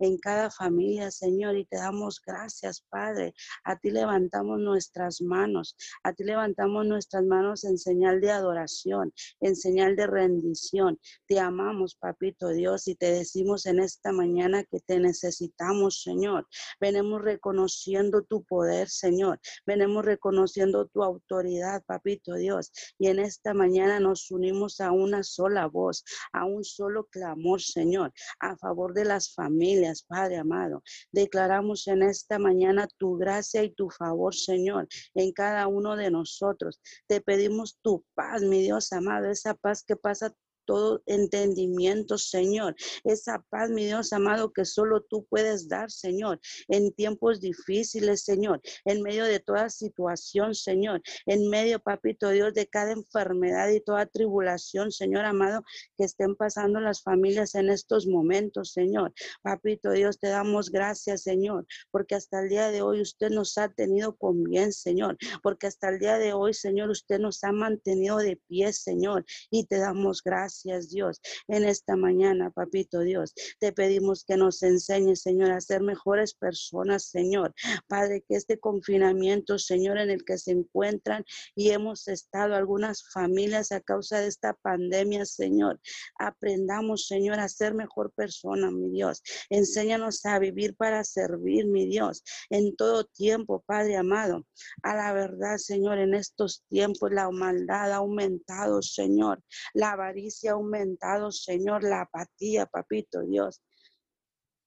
en 0.00 0.18
cada 0.18 0.50
familia, 0.50 1.12
Señor, 1.12 1.56
y 1.56 1.64
te 1.66 1.76
damos 1.76 2.20
gracias, 2.20 2.84
Padre. 2.88 3.32
A 3.62 3.78
ti 3.78 3.90
levantamos 3.90 4.58
nuestras 4.58 5.20
manos, 5.20 5.76
a 6.02 6.12
ti 6.12 6.24
levantamos 6.24 6.84
nuestras 6.84 7.24
manos 7.24 7.62
en 7.62 7.78
señal 7.78 8.20
de 8.20 8.32
adoración, 8.32 9.12
en 9.40 9.54
señal 9.54 9.94
de 9.94 10.08
rendición. 10.08 10.98
Te 11.28 11.38
amamos, 11.38 11.94
Papito 11.94 12.48
Dios, 12.48 12.88
y 12.88 12.96
te 12.96 13.12
decimos 13.12 13.66
en 13.66 13.78
esta 13.78 14.10
mañana 14.10 14.64
que 14.64 14.80
te 14.80 14.98
necesitamos, 14.98 16.02
Señor. 16.02 16.48
Venemos 16.80 17.22
reconociendo 17.22 18.24
tu 18.24 18.42
poder, 18.42 18.88
Señor. 18.88 19.38
Venemos 19.64 20.04
reconociendo 20.04 20.86
tu 20.86 21.04
autoridad, 21.04 21.84
Papito 21.86 22.34
Dios. 22.34 22.72
Y 22.98 23.06
en 23.08 23.20
esta 23.20 23.54
mañana 23.54 24.00
nos 24.00 24.28
unimos 24.32 24.55
a 24.80 24.90
una 24.90 25.22
sola 25.22 25.66
voz, 25.66 26.04
a 26.32 26.44
un 26.44 26.64
solo 26.64 27.04
clamor, 27.04 27.60
Señor, 27.60 28.12
a 28.40 28.56
favor 28.56 28.94
de 28.94 29.04
las 29.04 29.34
familias, 29.34 30.04
Padre 30.08 30.38
amado. 30.38 30.82
Declaramos 31.12 31.86
en 31.88 32.02
esta 32.02 32.38
mañana 32.38 32.88
tu 32.98 33.16
gracia 33.16 33.62
y 33.62 33.74
tu 33.74 33.90
favor, 33.90 34.34
Señor, 34.34 34.88
en 35.14 35.32
cada 35.32 35.66
uno 35.66 35.96
de 35.96 36.10
nosotros. 36.10 36.80
Te 37.06 37.20
pedimos 37.20 37.78
tu 37.82 38.04
paz, 38.14 38.42
mi 38.42 38.62
Dios 38.62 38.92
amado, 38.92 39.30
esa 39.30 39.54
paz 39.54 39.84
que 39.84 39.96
pasa 39.96 40.34
todo 40.66 41.02
entendimiento, 41.06 42.18
Señor. 42.18 42.74
Esa 43.04 43.42
paz, 43.48 43.70
mi 43.70 43.86
Dios 43.86 44.12
amado, 44.12 44.52
que 44.52 44.64
solo 44.64 45.02
tú 45.08 45.26
puedes 45.30 45.68
dar, 45.68 45.90
Señor, 45.90 46.40
en 46.68 46.92
tiempos 46.92 47.40
difíciles, 47.40 48.24
Señor, 48.24 48.60
en 48.84 49.02
medio 49.02 49.24
de 49.24 49.40
toda 49.40 49.70
situación, 49.70 50.54
Señor, 50.54 51.00
en 51.26 51.48
medio, 51.48 51.80
papito 51.80 52.30
Dios, 52.30 52.52
de 52.52 52.66
cada 52.66 52.92
enfermedad 52.92 53.70
y 53.70 53.80
toda 53.80 54.06
tribulación, 54.06 54.90
Señor 54.90 55.24
amado, 55.24 55.62
que 55.96 56.04
estén 56.04 56.34
pasando 56.34 56.80
las 56.80 57.02
familias 57.02 57.54
en 57.54 57.70
estos 57.70 58.06
momentos, 58.06 58.72
Señor. 58.72 59.12
Papito 59.42 59.92
Dios, 59.92 60.18
te 60.18 60.28
damos 60.28 60.70
gracias, 60.70 61.22
Señor, 61.22 61.66
porque 61.90 62.16
hasta 62.16 62.42
el 62.42 62.48
día 62.48 62.70
de 62.70 62.82
hoy 62.82 63.00
usted 63.00 63.30
nos 63.30 63.56
ha 63.58 63.68
tenido 63.68 64.16
con 64.16 64.42
bien, 64.42 64.72
Señor, 64.72 65.16
porque 65.42 65.68
hasta 65.68 65.88
el 65.88 65.98
día 65.98 66.18
de 66.18 66.32
hoy, 66.32 66.54
Señor, 66.54 66.90
usted 66.90 67.20
nos 67.20 67.42
ha 67.44 67.52
mantenido 67.52 68.18
de 68.18 68.36
pie, 68.48 68.72
Señor, 68.72 69.24
y 69.50 69.66
te 69.66 69.78
damos 69.78 70.22
gracias. 70.22 70.55
Gracias, 70.64 70.88
Dios. 70.88 71.20
En 71.48 71.64
esta 71.64 71.96
mañana, 71.96 72.50
papito 72.50 73.00
Dios, 73.00 73.34
te 73.58 73.72
pedimos 73.72 74.24
que 74.24 74.38
nos 74.38 74.62
enseñes, 74.62 75.20
Señor, 75.20 75.50
a 75.50 75.60
ser 75.60 75.82
mejores 75.82 76.32
personas, 76.32 77.10
Señor. 77.10 77.52
Padre, 77.88 78.24
que 78.26 78.36
este 78.36 78.58
confinamiento, 78.58 79.58
Señor, 79.58 79.98
en 79.98 80.08
el 80.08 80.24
que 80.24 80.38
se 80.38 80.52
encuentran 80.52 81.24
y 81.54 81.70
hemos 81.70 82.08
estado 82.08 82.54
algunas 82.54 83.04
familias 83.12 83.70
a 83.70 83.82
causa 83.82 84.20
de 84.20 84.28
esta 84.28 84.54
pandemia, 84.54 85.26
Señor, 85.26 85.78
aprendamos, 86.18 87.06
Señor, 87.06 87.38
a 87.38 87.48
ser 87.48 87.74
mejor 87.74 88.12
persona, 88.12 88.70
mi 88.70 88.88
Dios. 88.88 89.22
Enséñanos 89.50 90.24
a 90.24 90.38
vivir 90.38 90.74
para 90.74 91.04
servir, 91.04 91.66
mi 91.66 91.86
Dios, 91.86 92.22
en 92.48 92.74
todo 92.76 93.04
tiempo, 93.04 93.62
Padre 93.66 93.96
amado. 93.96 94.46
A 94.82 94.96
la 94.96 95.12
verdad, 95.12 95.58
Señor, 95.58 95.98
en 95.98 96.14
estos 96.14 96.64
tiempos 96.70 97.10
la 97.12 97.30
maldad 97.30 97.92
ha 97.92 97.96
aumentado, 97.96 98.80
Señor. 98.80 99.42
La 99.74 99.92
avaricia 99.92 100.45
aumentado, 100.48 101.30
Señor, 101.32 101.82
la 101.84 102.02
apatía, 102.02 102.66
papito 102.66 103.22
Dios. 103.22 103.62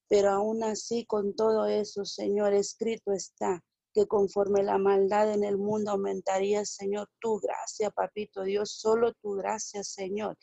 Pero 0.07 0.29
aún 0.31 0.63
así, 0.63 1.05
con 1.05 1.35
todo 1.35 1.67
eso, 1.67 2.05
Señor, 2.05 2.53
escrito 2.53 3.11
está 3.11 3.63
que 3.93 4.07
conforme 4.07 4.63
la 4.63 4.77
maldad 4.77 5.33
en 5.33 5.43
el 5.43 5.57
mundo 5.57 5.91
aumentaría, 5.91 6.65
Señor, 6.65 7.09
tu 7.19 7.39
gracia, 7.39 7.89
papito 7.89 8.43
Dios, 8.43 8.71
solo 8.79 9.13
tu 9.13 9.33
gracia, 9.33 9.83
Señor 9.83 10.37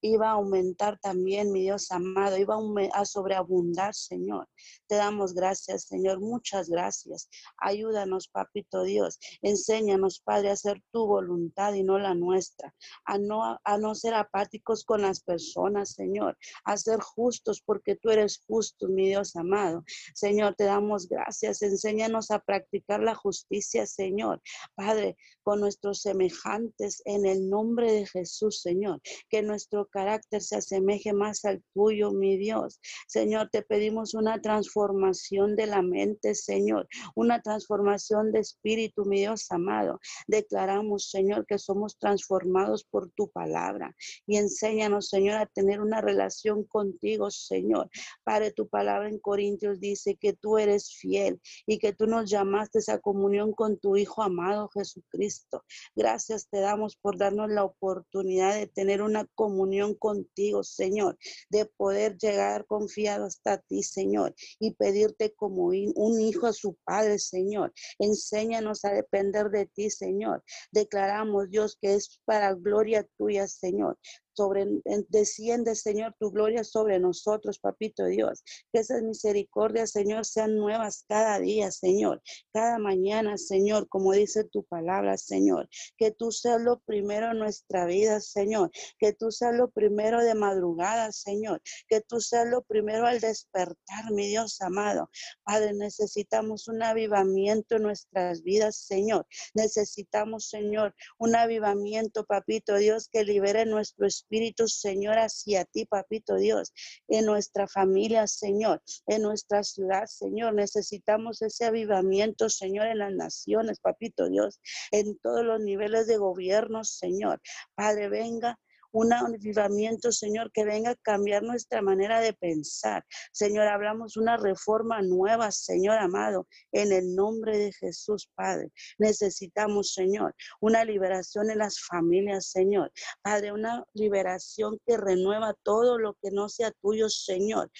iba 0.00 0.28
a 0.28 0.32
aumentar 0.32 0.98
también, 1.00 1.52
mi 1.52 1.62
Dios 1.62 1.90
amado, 1.90 2.36
iba 2.36 2.56
a 2.92 3.04
sobreabundar, 3.04 3.94
Señor. 3.94 4.48
Te 4.86 4.96
damos 4.96 5.34
gracias, 5.34 5.84
Señor, 5.84 6.20
muchas 6.20 6.68
gracias. 6.68 7.28
Ayúdanos, 7.58 8.28
papito 8.28 8.82
Dios. 8.82 9.18
Enséñanos, 9.42 10.20
Padre, 10.20 10.50
a 10.50 10.52
hacer 10.52 10.82
tu 10.92 11.06
voluntad 11.06 11.74
y 11.74 11.82
no 11.82 11.98
la 11.98 12.14
nuestra. 12.14 12.74
A 13.04 13.18
no, 13.18 13.58
a 13.62 13.78
no 13.78 13.94
ser 13.94 14.14
apáticos 14.14 14.84
con 14.84 15.02
las 15.02 15.20
personas, 15.20 15.90
Señor. 15.90 16.36
A 16.64 16.76
ser 16.76 17.00
justos 17.00 17.62
porque 17.64 17.96
tú 17.96 18.10
eres 18.10 18.42
justo, 18.46 18.88
mi 18.88 19.08
Dios 19.08 19.36
amado. 19.36 19.84
Señor, 20.14 20.54
te 20.54 20.64
damos 20.64 21.08
gracias. 21.08 21.62
Enséñanos 21.62 22.30
a 22.30 22.38
practicar 22.38 23.00
la 23.00 23.14
justicia, 23.14 23.86
Señor. 23.86 24.40
Padre, 24.74 25.16
con 25.42 25.60
nuestros 25.60 26.00
semejantes 26.02 27.02
en 27.04 27.26
el 27.26 27.48
nombre 27.48 27.92
de 27.92 28.06
Jesús, 28.06 28.60
Señor. 28.60 29.00
Que 29.28 29.42
carácter 29.86 30.40
se 30.40 30.56
asemeje 30.56 31.12
más 31.12 31.44
al 31.44 31.62
tuyo, 31.74 32.12
mi 32.12 32.36
Dios. 32.36 32.80
Señor, 33.08 33.48
te 33.50 33.62
pedimos 33.62 34.14
una 34.14 34.40
transformación 34.40 35.56
de 35.56 35.66
la 35.66 35.82
mente, 35.82 36.34
Señor, 36.34 36.86
una 37.14 37.42
transformación 37.42 38.32
de 38.32 38.40
espíritu, 38.40 39.04
mi 39.04 39.18
Dios 39.18 39.46
amado. 39.50 39.98
Declaramos, 40.26 41.10
Señor, 41.10 41.44
que 41.46 41.58
somos 41.58 41.98
transformados 41.98 42.84
por 42.84 43.10
tu 43.10 43.30
palabra 43.30 43.94
y 44.26 44.36
enséñanos, 44.36 45.08
Señor, 45.08 45.36
a 45.36 45.46
tener 45.46 45.80
una 45.80 46.00
relación 46.00 46.64
contigo, 46.64 47.30
Señor. 47.30 47.90
Padre, 48.22 48.52
tu 48.52 48.68
palabra 48.68 49.08
en 49.08 49.18
Corintios 49.18 49.80
dice 49.80 50.16
que 50.16 50.32
tú 50.32 50.58
eres 50.58 50.94
fiel 50.94 51.40
y 51.66 51.78
que 51.78 51.92
tú 51.92 52.06
nos 52.06 52.30
llamaste 52.30 52.76
a 52.88 52.98
comunión 52.98 53.52
con 53.52 53.78
tu 53.78 53.96
Hijo 53.96 54.22
amado 54.22 54.68
Jesucristo. 54.68 55.64
Gracias 55.94 56.48
te 56.48 56.60
damos 56.60 56.96
por 56.96 57.16
darnos 57.16 57.50
la 57.50 57.64
oportunidad 57.64 58.54
de 58.54 58.66
tener 58.66 59.02
una 59.02 59.26
comunión 59.34 59.75
contigo, 59.94 60.62
Señor, 60.62 61.18
de 61.50 61.66
poder 61.66 62.16
llegar 62.16 62.66
confiado 62.66 63.24
hasta 63.26 63.58
ti, 63.58 63.82
Señor, 63.82 64.34
y 64.58 64.74
pedirte 64.74 65.32
como 65.34 65.66
un 65.66 66.20
hijo 66.20 66.46
a 66.46 66.52
su 66.52 66.76
Padre, 66.84 67.18
Señor. 67.18 67.72
Enséñanos 67.98 68.84
a 68.84 68.92
depender 68.92 69.50
de 69.50 69.66
ti, 69.66 69.90
Señor. 69.90 70.42
Declaramos, 70.72 71.50
Dios, 71.50 71.76
que 71.80 71.94
es 71.94 72.20
para 72.24 72.54
gloria 72.54 73.06
tuya, 73.16 73.46
Señor 73.46 73.98
sobre, 74.36 74.66
desciende, 75.08 75.74
Señor, 75.74 76.14
tu 76.18 76.30
gloria 76.30 76.62
sobre 76.62 76.98
nosotros, 77.00 77.58
papito 77.58 78.04
Dios. 78.04 78.44
Que 78.72 78.80
esas 78.80 79.02
misericordias, 79.02 79.92
Señor, 79.92 80.26
sean 80.26 80.56
nuevas 80.56 81.04
cada 81.08 81.38
día, 81.40 81.70
Señor. 81.70 82.22
Cada 82.52 82.78
mañana, 82.78 83.38
Señor, 83.38 83.88
como 83.88 84.12
dice 84.12 84.44
tu 84.44 84.64
palabra, 84.64 85.16
Señor. 85.16 85.68
Que 85.96 86.10
tú 86.10 86.30
seas 86.32 86.60
lo 86.60 86.80
primero 86.80 87.30
en 87.30 87.38
nuestra 87.38 87.86
vida, 87.86 88.20
Señor. 88.20 88.70
Que 88.98 89.14
tú 89.14 89.30
seas 89.30 89.54
lo 89.54 89.70
primero 89.70 90.22
de 90.22 90.34
madrugada, 90.34 91.12
Señor. 91.12 91.62
Que 91.88 92.02
tú 92.02 92.20
seas 92.20 92.46
lo 92.46 92.62
primero 92.62 93.06
al 93.06 93.20
despertar, 93.20 94.12
mi 94.12 94.28
Dios 94.28 94.60
amado. 94.60 95.08
Padre, 95.44 95.72
necesitamos 95.72 96.68
un 96.68 96.82
avivamiento 96.82 97.76
en 97.76 97.84
nuestras 97.84 98.42
vidas, 98.42 98.76
Señor. 98.76 99.26
Necesitamos, 99.54 100.48
Señor, 100.48 100.94
un 101.18 101.34
avivamiento, 101.34 102.24
papito 102.24 102.76
Dios, 102.76 103.08
que 103.10 103.24
libere 103.24 103.64
nuestro 103.64 104.06
espíritu 104.06 104.25
Espíritu, 104.26 104.66
Señor, 104.66 105.18
hacia 105.18 105.64
ti, 105.64 105.84
papito 105.84 106.34
Dios, 106.34 106.72
en 107.06 107.26
nuestra 107.26 107.68
familia, 107.68 108.26
Señor, 108.26 108.82
en 109.06 109.22
nuestra 109.22 109.62
ciudad, 109.62 110.06
Señor. 110.06 110.54
Necesitamos 110.54 111.42
ese 111.42 111.64
avivamiento, 111.64 112.48
Señor, 112.48 112.88
en 112.88 112.98
las 112.98 113.12
naciones, 113.12 113.78
papito 113.78 114.28
Dios, 114.28 114.60
en 114.90 115.16
todos 115.18 115.44
los 115.44 115.60
niveles 115.60 116.08
de 116.08 116.16
gobierno, 116.16 116.82
Señor. 116.82 117.40
Padre, 117.76 118.08
venga 118.08 118.58
un 118.96 119.12
avivamiento, 119.12 120.10
Señor, 120.10 120.50
que 120.52 120.64
venga 120.64 120.92
a 120.92 120.96
cambiar 120.96 121.42
nuestra 121.42 121.82
manera 121.82 122.20
de 122.20 122.32
pensar. 122.32 123.04
Señor, 123.30 123.68
hablamos 123.68 124.16
una 124.16 124.38
reforma 124.38 125.02
nueva, 125.02 125.52
Señor 125.52 125.98
amado, 125.98 126.48
en 126.72 126.92
el 126.92 127.14
nombre 127.14 127.58
de 127.58 127.72
Jesús, 127.74 128.30
Padre. 128.34 128.72
Necesitamos, 128.98 129.92
Señor, 129.92 130.34
una 130.60 130.82
liberación 130.86 131.50
en 131.50 131.58
las 131.58 131.78
familias, 131.78 132.50
Señor. 132.50 132.90
Padre, 133.20 133.52
una 133.52 133.84
liberación 133.92 134.78
que 134.86 134.96
renueva 134.96 135.54
todo 135.62 135.98
lo 135.98 136.14
que 136.22 136.30
no 136.30 136.48
sea 136.48 136.70
tuyo, 136.80 137.10
Señor 137.10 137.70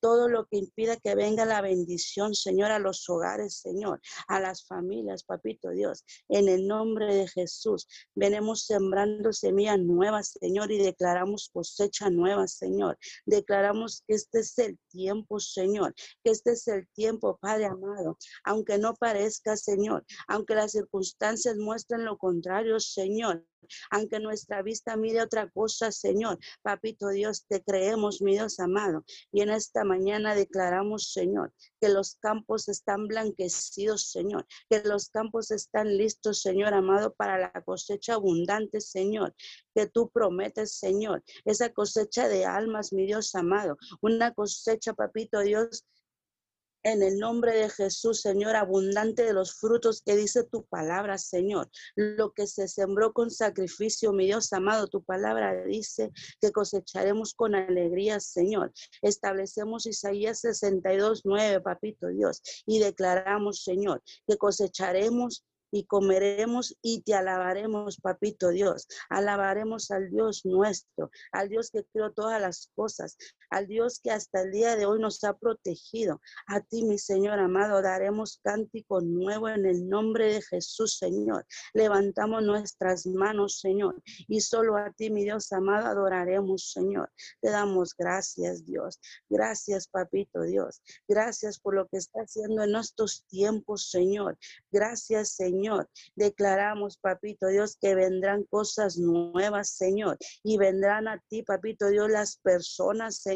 todo 0.00 0.28
lo 0.28 0.46
que 0.46 0.58
impida 0.58 0.96
que 0.96 1.14
venga 1.14 1.44
la 1.44 1.60
bendición, 1.60 2.34
Señor, 2.34 2.70
a 2.70 2.78
los 2.78 3.08
hogares, 3.08 3.56
Señor, 3.56 4.00
a 4.28 4.40
las 4.40 4.66
familias, 4.66 5.24
papito 5.24 5.70
Dios. 5.70 6.04
En 6.28 6.48
el 6.48 6.66
nombre 6.66 7.14
de 7.14 7.28
Jesús, 7.28 7.86
venimos 8.14 8.66
sembrando 8.66 9.32
semillas 9.32 9.78
nuevas, 9.78 10.36
Señor, 10.40 10.70
y 10.72 10.78
declaramos 10.78 11.50
cosecha 11.52 12.10
nueva, 12.10 12.46
Señor. 12.48 12.98
Declaramos 13.24 14.02
que 14.06 14.14
este 14.14 14.40
es 14.40 14.58
el 14.58 14.78
tiempo, 14.88 15.40
Señor, 15.40 15.94
que 16.22 16.30
este 16.30 16.52
es 16.52 16.66
el 16.68 16.88
tiempo, 16.94 17.38
Padre 17.40 17.66
amado. 17.66 18.18
Aunque 18.44 18.78
no 18.78 18.94
parezca, 18.94 19.56
Señor, 19.56 20.04
aunque 20.28 20.54
las 20.54 20.72
circunstancias 20.72 21.56
muestren 21.56 22.04
lo 22.04 22.18
contrario, 22.18 22.80
Señor, 22.80 23.44
aunque 23.90 24.20
nuestra 24.20 24.62
vista 24.62 24.96
mire 24.96 25.22
otra 25.22 25.48
cosa, 25.50 25.92
Señor. 25.92 26.38
Papito 26.62 27.08
Dios, 27.08 27.46
te 27.48 27.62
creemos, 27.62 28.22
mi 28.22 28.32
Dios 28.32 28.58
amado. 28.60 29.04
Y 29.32 29.42
en 29.42 29.50
esta 29.50 29.84
mañana 29.84 30.34
declaramos, 30.34 31.12
Señor, 31.12 31.52
que 31.80 31.88
los 31.88 32.16
campos 32.16 32.68
están 32.68 33.06
blanquecidos, 33.06 34.10
Señor, 34.10 34.46
que 34.68 34.82
los 34.84 35.10
campos 35.10 35.50
están 35.50 35.96
listos, 35.96 36.40
Señor 36.42 36.74
amado, 36.74 37.14
para 37.14 37.38
la 37.38 37.62
cosecha 37.62 38.14
abundante, 38.14 38.80
Señor, 38.80 39.34
que 39.74 39.86
tú 39.86 40.10
prometes, 40.10 40.72
Señor, 40.72 41.22
esa 41.44 41.70
cosecha 41.72 42.28
de 42.28 42.44
almas, 42.44 42.92
mi 42.92 43.06
Dios 43.06 43.34
amado, 43.34 43.76
una 44.00 44.32
cosecha, 44.32 44.94
papito 44.94 45.40
Dios, 45.40 45.84
en 46.86 47.02
el 47.02 47.18
nombre 47.18 47.52
de 47.52 47.68
Jesús, 47.68 48.20
Señor, 48.20 48.54
abundante 48.54 49.24
de 49.24 49.32
los 49.32 49.54
frutos 49.54 50.02
que 50.02 50.14
dice 50.14 50.44
tu 50.44 50.64
palabra, 50.66 51.18
Señor. 51.18 51.68
Lo 51.96 52.32
que 52.32 52.46
se 52.46 52.68
sembró 52.68 53.12
con 53.12 53.32
sacrificio, 53.32 54.12
mi 54.12 54.26
Dios 54.26 54.52
amado, 54.52 54.86
tu 54.86 55.02
palabra 55.02 55.64
dice 55.64 56.12
que 56.40 56.52
cosecharemos 56.52 57.34
con 57.34 57.56
alegría, 57.56 58.20
Señor. 58.20 58.72
Establecemos 59.02 59.86
Isaías 59.86 60.38
62, 60.42 61.22
9, 61.24 61.60
papito 61.60 62.06
Dios, 62.06 62.40
y 62.66 62.78
declaramos, 62.78 63.64
Señor, 63.64 64.00
que 64.24 64.36
cosecharemos 64.36 65.44
y 65.70 65.84
comeremos 65.84 66.76
y 66.82 67.02
te 67.02 67.14
alabaremos, 67.14 67.98
papito 68.00 68.50
Dios. 68.50 68.86
Alabaremos 69.08 69.90
al 69.90 70.10
Dios 70.10 70.44
nuestro, 70.44 71.10
al 71.32 71.48
Dios 71.48 71.70
que 71.70 71.84
creó 71.84 72.12
todas 72.12 72.40
las 72.40 72.70
cosas, 72.74 73.16
al 73.50 73.66
Dios 73.66 74.00
que 74.02 74.10
hasta 74.10 74.42
el 74.42 74.50
día 74.50 74.76
de 74.76 74.86
hoy 74.86 75.00
nos 75.00 75.22
ha 75.24 75.36
protegido. 75.36 76.20
A 76.46 76.60
ti, 76.60 76.84
mi 76.84 76.98
Señor 76.98 77.38
amado, 77.38 77.82
daremos 77.82 78.40
cántico 78.42 79.00
nuevo 79.00 79.48
en 79.48 79.66
el 79.66 79.88
nombre 79.88 80.32
de 80.32 80.42
Jesús, 80.42 80.98
Señor. 80.98 81.46
Levantamos 81.74 82.42
nuestras 82.42 83.06
manos, 83.06 83.60
Señor, 83.60 84.02
y 84.28 84.40
solo 84.40 84.76
a 84.76 84.92
ti, 84.92 85.10
mi 85.10 85.24
Dios 85.24 85.52
amado, 85.52 85.86
adoraremos, 85.86 86.72
Señor. 86.72 87.10
Te 87.40 87.50
damos 87.50 87.94
gracias, 87.96 88.64
Dios. 88.64 89.00
Gracias, 89.28 89.88
papito 89.88 90.42
Dios. 90.42 90.82
Gracias 91.08 91.58
por 91.58 91.74
lo 91.74 91.86
que 91.88 91.98
está 91.98 92.20
haciendo 92.20 92.62
en 92.62 92.76
estos 92.76 93.24
tiempos, 93.26 93.90
Señor. 93.90 94.38
Gracias, 94.70 95.30
Señor. 95.32 95.88
Declaramos, 96.14 96.98
papito 96.98 97.48
Dios, 97.48 97.76
que 97.80 97.94
vendrán 97.94 98.44
cosas 98.44 98.98
nuevas, 98.98 99.70
Señor, 99.70 100.18
y 100.42 100.58
vendrán 100.58 101.08
a 101.08 101.22
ti, 101.28 101.42
papito 101.42 101.88
Dios, 101.88 102.10
las 102.10 102.36
personas, 102.38 103.16
Señor, 103.16 103.35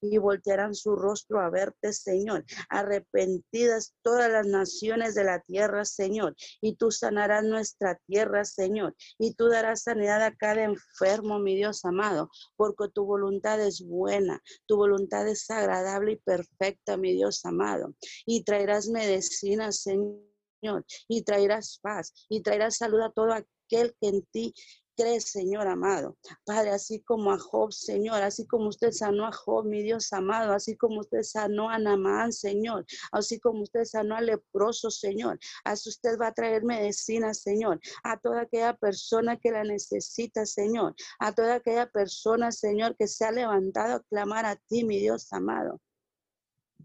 y 0.00 0.18
voltearán 0.18 0.74
su 0.74 0.94
rostro 0.96 1.40
a 1.40 1.50
verte, 1.50 1.92
Señor. 1.92 2.44
Arrepentidas 2.68 3.94
todas 4.02 4.30
las 4.30 4.46
naciones 4.46 5.14
de 5.14 5.24
la 5.24 5.40
tierra, 5.40 5.84
Señor, 5.84 6.34
y 6.60 6.76
tú 6.76 6.90
sanarás 6.90 7.44
nuestra 7.44 7.98
tierra, 8.06 8.44
Señor, 8.44 8.94
y 9.18 9.34
tú 9.34 9.48
darás 9.48 9.82
sanidad 9.82 10.22
a 10.22 10.34
cada 10.34 10.64
enfermo, 10.64 11.38
mi 11.38 11.56
Dios 11.56 11.84
amado, 11.84 12.30
porque 12.56 12.88
tu 12.92 13.04
voluntad 13.04 13.60
es 13.60 13.82
buena, 13.84 14.40
tu 14.66 14.76
voluntad 14.76 15.26
es 15.28 15.48
agradable 15.50 16.12
y 16.12 16.16
perfecta, 16.16 16.96
mi 16.96 17.14
Dios 17.14 17.44
amado, 17.44 17.94
y 18.26 18.44
traerás 18.44 18.88
medicina, 18.88 19.72
Señor 19.72 20.28
Señor, 20.60 20.84
y 21.08 21.22
traerás 21.22 21.78
paz 21.82 22.12
y 22.28 22.42
traerás 22.42 22.76
salud 22.76 23.00
a 23.00 23.12
todo 23.12 23.32
aquel 23.32 23.94
que 24.00 24.08
en 24.08 24.22
ti 24.32 24.54
cree, 24.98 25.20
Señor 25.20 25.68
amado. 25.68 26.16
Padre, 26.44 26.70
así 26.70 27.00
como 27.02 27.30
a 27.30 27.38
Job, 27.38 27.72
Señor, 27.72 28.20
así 28.22 28.46
como 28.46 28.68
usted 28.68 28.90
sanó 28.90 29.26
a 29.26 29.32
Job, 29.32 29.64
mi 29.64 29.82
Dios 29.82 30.12
amado, 30.12 30.52
así 30.52 30.76
como 30.76 31.00
usted 31.00 31.22
sanó 31.22 31.70
a 31.70 31.78
Namán, 31.78 32.32
Señor, 32.32 32.84
así 33.12 33.38
como 33.38 33.62
usted 33.62 33.84
sanó 33.84 34.16
a 34.16 34.20
leproso, 34.20 34.90
Señor, 34.90 35.38
así 35.64 35.88
usted 35.88 36.18
va 36.20 36.28
a 36.28 36.34
traer 36.34 36.64
medicina, 36.64 37.32
Señor, 37.32 37.80
a 38.02 38.18
toda 38.18 38.42
aquella 38.42 38.74
persona 38.74 39.38
que 39.38 39.52
la 39.52 39.62
necesita, 39.62 40.44
Señor, 40.44 40.96
a 41.20 41.32
toda 41.32 41.54
aquella 41.54 41.86
persona, 41.86 42.50
Señor, 42.50 42.96
que 42.96 43.06
se 43.06 43.24
ha 43.24 43.30
levantado 43.30 43.94
a 43.94 44.02
clamar 44.02 44.46
a 44.46 44.56
ti, 44.56 44.82
mi 44.82 44.98
Dios 44.98 45.32
amado. 45.32 45.80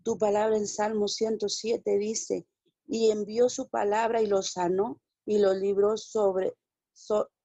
Tu 0.04 0.18
palabra 0.20 0.56
en 0.58 0.68
Salmo 0.68 1.08
107 1.08 1.98
dice, 1.98 2.46
y 2.86 3.10
envió 3.10 3.50
su 3.50 3.70
palabra 3.70 4.22
y 4.22 4.28
los 4.28 4.52
sanó 4.52 5.02
y 5.26 5.40
los 5.40 5.56
libró 5.58 5.98
sobre 5.98 6.54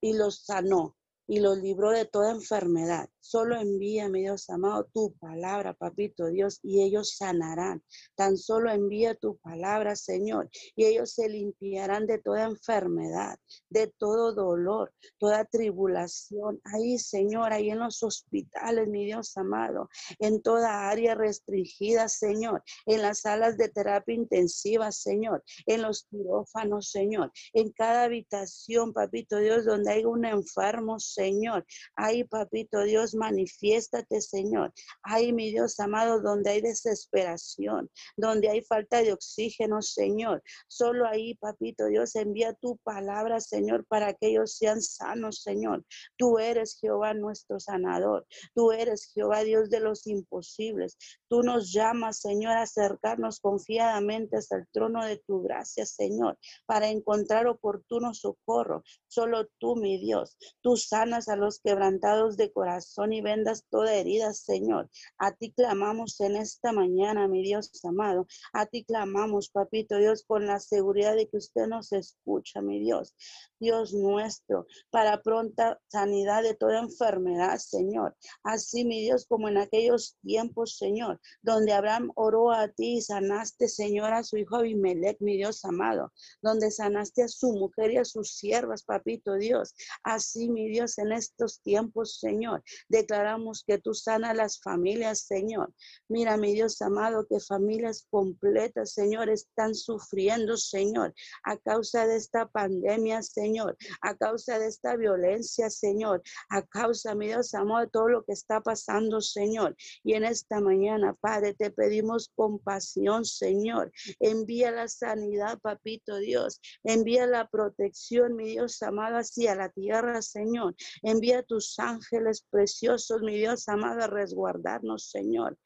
y 0.01 0.15
los 0.15 0.45
sanó 0.45 0.97
y 1.27 1.41
los 1.41 1.59
libró 1.59 1.91
de 1.91 2.05
toda 2.05 2.31
enfermedad. 2.31 3.11
Solo 3.29 3.61
envía, 3.61 4.09
mi 4.09 4.23
Dios 4.23 4.49
amado, 4.49 4.88
tu 4.95 5.12
palabra, 5.19 5.75
papito 5.75 6.29
Dios, 6.29 6.61
y 6.62 6.83
ellos 6.83 7.14
sanarán. 7.19 7.83
Tan 8.14 8.38
solo 8.38 8.71
envía 8.71 9.14
tu 9.17 9.37
palabra, 9.37 9.97
Señor, 9.97 10.49
y 10.75 10.87
ellos 10.87 11.12
se 11.12 11.29
limpiarán 11.29 12.07
de 12.07 12.21
toda 12.21 12.45
enfermedad, 12.45 13.38
de 13.69 13.88
todo 13.99 14.33
dolor, 14.33 14.95
toda 15.19 15.45
tribulación. 15.45 16.59
Ahí, 16.64 16.99
Señor, 16.99 17.53
ahí 17.53 17.69
en 17.69 17.81
los 17.81 18.03
hospitales, 18.03 18.88
mi 18.88 19.05
Dios 19.05 19.37
amado, 19.37 19.91
en 20.21 20.41
toda 20.41 20.88
área 20.88 21.14
restringida, 21.14 22.09
Señor, 22.09 22.62
en 22.87 23.03
las 23.03 23.21
salas 23.21 23.59
de 23.59 23.69
terapia 23.69 24.14
intensiva, 24.14 24.91
Señor, 24.91 25.45
en 25.67 25.83
los 25.83 26.05
quirófanos, 26.05 26.91
Señor, 26.91 27.31
en 27.53 27.73
cada 27.73 28.05
habitación, 28.05 28.95
papito 28.95 29.37
Dios, 29.37 29.67
donde 29.67 29.93
hay 29.93 30.07
un 30.07 30.25
enfermo, 30.25 30.99
Señor. 30.99 31.67
Ahí, 31.95 32.25
papito 32.25 32.85
Dios, 32.85 33.17
manifiéstate, 33.18 34.20
Señor. 34.20 34.72
Ahí, 35.02 35.33
mi 35.33 35.50
Dios 35.50 35.78
amado, 35.81 36.22
donde 36.22 36.50
hay 36.50 36.61
desesperación, 36.62 37.90
donde 38.16 38.48
hay 38.48 38.62
falta 38.62 39.02
de 39.02 39.12
oxígeno, 39.12 39.83
Señor. 39.83 40.42
Solo 40.68 41.07
ahí, 41.07 41.35
papito 41.35 41.87
Dios, 41.87 42.14
envía 42.16 42.54
tu 42.54 42.78
palabra, 42.78 43.40
Señor, 43.40 43.85
para 43.87 44.14
que 44.14 44.28
ellos 44.28 44.57
sean 44.57 44.81
sanos, 44.81 45.42
Señor. 45.42 45.85
Tú 46.16 46.38
eres 46.38 46.78
Jehová 46.81 47.14
nuestro 47.14 47.61
sanador. 47.61 48.26
Tú 48.54 48.72
eres 48.72 49.11
Jehová 49.12 49.42
Dios 49.42 49.70
de 49.70 49.81
los 49.81 50.07
imposibles. 50.07 50.96
Tú 51.28 51.42
nos 51.42 51.72
llamas, 51.72 52.20
Señor, 52.20 52.52
a 52.52 52.62
acercarnos 52.62 53.40
confiadamente 53.40 54.37
hasta 54.37 54.57
el 54.57 54.66
trono 54.72 55.04
de 55.04 55.18
tu 55.26 55.42
gracia, 55.42 55.85
Señor, 55.85 56.38
para 56.66 56.88
encontrar 56.88 57.46
oportuno 57.46 58.14
socorro. 58.14 58.83
Solo 59.09 59.46
tú, 59.59 59.76
mi 59.76 59.98
Dios, 59.98 60.37
tú 60.61 60.76
sanas 60.76 61.28
a 61.28 61.37
los 61.37 61.61
quebrantados 61.61 62.37
de 62.37 62.52
corazón 62.52 62.98
corazón 62.99 63.13
y 63.13 63.21
vendas 63.21 63.65
toda 63.71 63.95
herida, 63.95 64.33
Señor. 64.33 64.91
A 65.19 65.33
ti 65.33 65.53
clamamos 65.53 66.21
en 66.21 66.37
esta 66.37 66.73
mañana, 66.73 67.29
mi 67.29 67.43
Dios 67.43 67.71
amado. 67.85 68.27
A 68.53 68.67
ti 68.67 68.85
clamamos, 68.85 69.51
papito 69.51 69.99
Dios, 69.99 70.25
con 70.27 70.47
la 70.47 70.59
seguridad 70.59 71.15
de 71.15 71.29
que 71.29 71.37
usted 71.37 71.67
nos 71.67 71.93
escucha, 71.93 72.61
mi 72.61 72.81
Dios. 72.81 73.15
Dios 73.61 73.92
nuestro, 73.92 74.66
para 74.90 75.23
pronta 75.23 75.81
sanidad 75.88 76.42
de 76.42 76.55
toda 76.55 76.81
enfermedad, 76.81 77.59
Señor. 77.59 78.16
Así, 78.42 78.85
mi 78.85 79.03
Dios, 79.03 79.27
como 79.27 79.49
en 79.49 79.59
aquellos 79.59 80.16
tiempos, 80.23 80.77
Señor, 80.77 81.21
donde 81.42 81.73
Abraham 81.73 82.11
oró 82.14 82.53
a 82.53 82.68
ti 82.68 82.99
y 82.99 83.03
sanaste, 83.03 83.68
Señor, 83.68 84.12
a 84.12 84.23
su 84.23 84.37
hijo 84.37 84.57
Abimelech, 84.57 85.16
mi 85.21 85.37
Dios 85.37 85.64
amado, 85.64 86.12
donde 86.42 86.71
sanaste 86.71 87.23
a 87.23 87.29
su 87.29 87.53
mujer 87.53 87.92
y 87.92 87.97
a 87.99 88.05
sus 88.05 88.37
siervas, 88.37 88.85
papito 88.85 89.35
Dios. 89.35 89.75
Así, 90.03 90.49
mi 90.49 90.68
Dios, 90.68 90.99
en 90.99 91.12
estos 91.12 91.61
tiempos, 91.62 92.18
Señor, 92.18 92.62
declaramos 92.88 93.64
que 93.66 93.79
tú 93.79 93.94
sanas 93.94 94.37
las 94.37 94.61
familias, 94.61 95.21
Señor. 95.21 95.73
Mira, 96.09 96.37
mi 96.37 96.53
Dios 96.53 96.81
amado, 96.83 97.27
que 97.29 97.40
familias 97.40 98.07
completas, 98.11 98.92
Señor, 98.92 99.29
están 99.29 99.75
sufriendo, 99.75 100.57
Señor, 100.57 101.14
a 101.44 101.57
causa 101.57 102.07
de 102.07 102.16
esta 102.16 102.47
pandemia, 102.49 103.23
Señor. 103.23 103.48
Señor, 103.49 103.79
a 104.03 104.15
causa 104.15 104.59
de 104.59 104.67
esta 104.67 104.95
violencia, 104.95 105.71
Señor, 105.71 106.23
a 106.51 106.61
causa, 106.67 107.15
mi 107.15 107.29
Dios, 107.29 107.55
amor, 107.55 107.87
de 107.87 107.91
todo 107.91 108.09
lo 108.09 108.23
que 108.23 108.33
está 108.33 108.61
pasando, 108.61 109.23
Señor. 109.23 109.75
Y 110.05 110.13
en 110.13 110.25
esta 110.25 110.61
mañana, 110.61 111.15
Padre, 111.19 111.55
te 111.55 111.71
pedimos 111.71 112.31
compasión, 112.37 113.25
Señor. 113.25 113.91
Envía 114.21 114.71
la 114.71 114.87
sanidad, 114.87 115.59
papito 115.61 116.19
Dios. 116.19 116.61
Envía 116.85 117.27
la 117.27 117.49
protección, 117.49 118.37
mi 118.37 118.51
Dios 118.51 118.83
amado, 118.83 119.17
hacia 119.17 119.55
la 119.55 119.71
tierra, 119.71 120.21
Señor. 120.21 120.75
Envía 121.03 121.43
tus 121.43 121.79
ángeles 121.79 122.45
preciosos, 122.51 123.23
mi 123.23 123.39
Dios 123.39 123.67
amado, 123.67 124.03
a 124.03 124.09
resguardarnos, 124.09 125.09
Señor. 125.09 125.57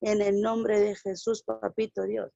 En 0.00 0.22
el 0.22 0.40
nombre 0.40 0.78
de 0.78 0.94
Jesús, 0.94 1.42
papito 1.42 2.04
Dios. 2.04 2.30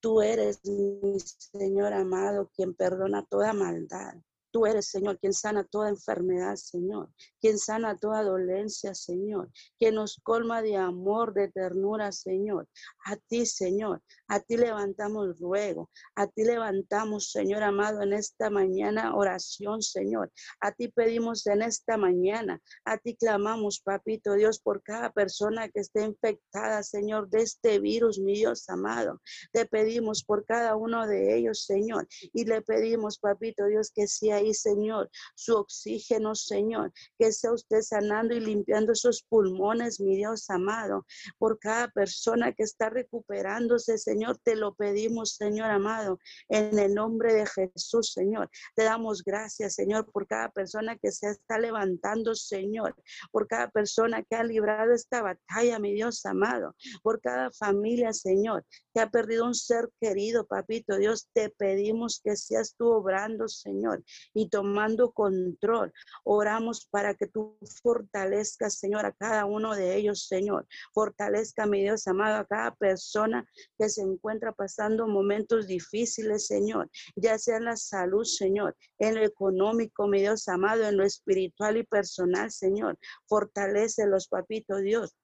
Tú 0.00 0.22
eres 0.22 0.64
mi 0.64 1.18
Señor 1.20 1.92
amado, 1.92 2.50
quien 2.54 2.74
perdona 2.74 3.24
toda 3.24 3.52
maldad. 3.52 4.14
Tú 4.50 4.64
eres, 4.64 4.88
Señor, 4.88 5.18
quien 5.18 5.34
sana 5.34 5.62
toda 5.64 5.90
enfermedad, 5.90 6.56
Señor, 6.56 7.10
quien 7.40 7.58
sana 7.58 7.98
toda 7.98 8.22
dolencia, 8.22 8.94
Señor, 8.94 9.50
quien 9.78 9.94
nos 9.96 10.18
colma 10.22 10.62
de 10.62 10.76
amor, 10.76 11.34
de 11.34 11.48
ternura, 11.48 12.12
Señor. 12.12 12.66
A 13.04 13.16
ti, 13.16 13.44
Señor, 13.44 14.02
a 14.26 14.40
ti 14.40 14.56
levantamos 14.56 15.38
ruego, 15.38 15.90
a 16.14 16.26
ti 16.26 16.44
levantamos, 16.44 17.30
Señor 17.30 17.62
amado, 17.62 18.02
en 18.02 18.14
esta 18.14 18.48
mañana 18.48 19.14
oración, 19.14 19.82
Señor. 19.82 20.32
A 20.60 20.72
ti 20.72 20.88
pedimos 20.88 21.46
en 21.46 21.60
esta 21.60 21.98
mañana, 21.98 22.60
a 22.84 22.96
ti 22.96 23.16
clamamos, 23.16 23.80
papito 23.80 24.32
Dios, 24.32 24.60
por 24.60 24.82
cada 24.82 25.12
persona 25.12 25.68
que 25.68 25.80
esté 25.80 26.04
infectada, 26.04 26.82
Señor, 26.82 27.28
de 27.28 27.42
este 27.42 27.80
virus, 27.80 28.18
mi 28.18 28.34
Dios 28.34 28.66
amado. 28.70 29.20
Te 29.52 29.66
pedimos 29.66 30.24
por 30.24 30.46
cada 30.46 30.74
uno 30.74 31.06
de 31.06 31.36
ellos, 31.36 31.64
Señor, 31.64 32.08
y 32.32 32.46
le 32.46 32.62
pedimos, 32.62 33.18
papito 33.18 33.66
Dios, 33.66 33.90
que 33.94 34.06
sea 34.06 34.37
ahí, 34.38 34.54
Señor, 34.54 35.10
su 35.34 35.54
oxígeno, 35.54 36.34
Señor, 36.34 36.92
que 37.18 37.32
sea 37.32 37.52
usted 37.52 37.80
sanando 37.82 38.34
y 38.34 38.40
limpiando 38.40 38.94
sus 38.94 39.22
pulmones, 39.22 40.00
mi 40.00 40.16
Dios 40.16 40.48
amado, 40.50 41.06
por 41.38 41.58
cada 41.58 41.88
persona 41.88 42.52
que 42.52 42.62
está 42.62 42.90
recuperándose, 42.90 43.98
Señor, 43.98 44.38
te 44.42 44.56
lo 44.56 44.74
pedimos, 44.74 45.34
Señor 45.34 45.70
amado, 45.70 46.18
en 46.48 46.78
el 46.78 46.94
nombre 46.94 47.34
de 47.34 47.46
Jesús, 47.46 48.12
Señor. 48.12 48.50
Te 48.74 48.84
damos 48.84 49.22
gracias, 49.22 49.74
Señor, 49.74 50.10
por 50.10 50.26
cada 50.26 50.50
persona 50.50 50.96
que 50.96 51.12
se 51.12 51.30
está 51.30 51.58
levantando, 51.58 52.34
Señor, 52.34 52.94
por 53.30 53.46
cada 53.46 53.70
persona 53.70 54.22
que 54.22 54.36
ha 54.36 54.44
librado 54.44 54.92
esta 54.92 55.22
batalla, 55.22 55.78
mi 55.78 55.92
Dios 55.92 56.24
amado, 56.24 56.74
por 57.02 57.20
cada 57.20 57.50
familia, 57.52 58.12
Señor, 58.12 58.64
que 58.94 59.00
ha 59.00 59.10
perdido 59.10 59.46
un 59.46 59.54
ser 59.54 59.90
querido, 60.00 60.46
papito 60.46 60.96
Dios, 60.96 61.28
te 61.32 61.50
pedimos 61.50 62.20
que 62.22 62.36
seas 62.36 62.74
tú 62.76 62.86
obrando, 62.88 63.48
Señor, 63.48 64.02
y 64.34 64.48
tomando 64.48 65.12
control. 65.12 65.92
Oramos 66.24 66.86
para 66.90 67.14
que 67.14 67.26
tú 67.26 67.58
fortalezcas, 67.82 68.78
Señor, 68.78 69.06
a 69.06 69.12
cada 69.12 69.44
uno 69.44 69.74
de 69.74 69.96
ellos, 69.96 70.26
Señor. 70.26 70.66
Fortalezca, 70.92 71.66
mi 71.66 71.82
Dios 71.82 72.06
amado, 72.06 72.36
a 72.36 72.46
cada 72.46 72.74
persona 72.74 73.44
que 73.78 73.88
se 73.88 74.02
encuentra 74.02 74.52
pasando 74.52 75.06
momentos 75.06 75.66
difíciles, 75.66 76.46
Señor, 76.46 76.90
ya 77.16 77.38
sea 77.38 77.56
en 77.56 77.64
la 77.64 77.76
salud, 77.76 78.24
Señor, 78.24 78.76
en 78.98 79.14
lo 79.16 79.24
económico, 79.24 80.06
mi 80.06 80.20
Dios 80.20 80.48
amado, 80.48 80.84
en 80.84 80.96
lo 80.96 81.04
espiritual 81.04 81.76
y 81.76 81.84
personal, 81.84 82.50
Señor. 82.50 82.98
Fortalece 83.26 84.06
los 84.06 84.28
papitos, 84.28 84.82
Dios. 84.82 85.14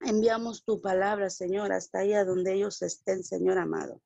Enviamos 0.00 0.64
tu 0.64 0.80
palabra, 0.80 1.28
Señor, 1.28 1.72
hasta 1.72 2.00
allá 2.00 2.24
donde 2.24 2.54
ellos 2.54 2.80
estén, 2.80 3.22
Señor 3.22 3.58
amado. 3.58 4.00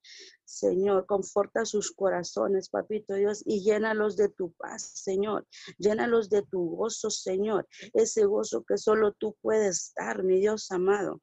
Señor, 0.45 1.07
conforta 1.07 1.65
sus 1.65 1.93
corazones, 1.93 2.69
papito 2.69 3.15
Dios, 3.15 3.43
y 3.47 3.63
llénalos 3.63 4.17
de 4.17 4.29
tu 4.29 4.53
paz, 4.53 4.83
Señor. 4.83 5.47
Llénalos 5.79 6.31
de 6.31 6.43
tu 6.43 6.77
gozo, 6.77 7.11
Señor. 7.11 7.69
Ese 7.93 8.25
gozo 8.25 8.65
que 8.65 8.77
solo 8.77 9.13
tú 9.13 9.37
puedes 9.41 9.93
dar, 9.97 10.25
mi 10.25 10.41
Dios 10.41 10.71
amado. 10.73 11.21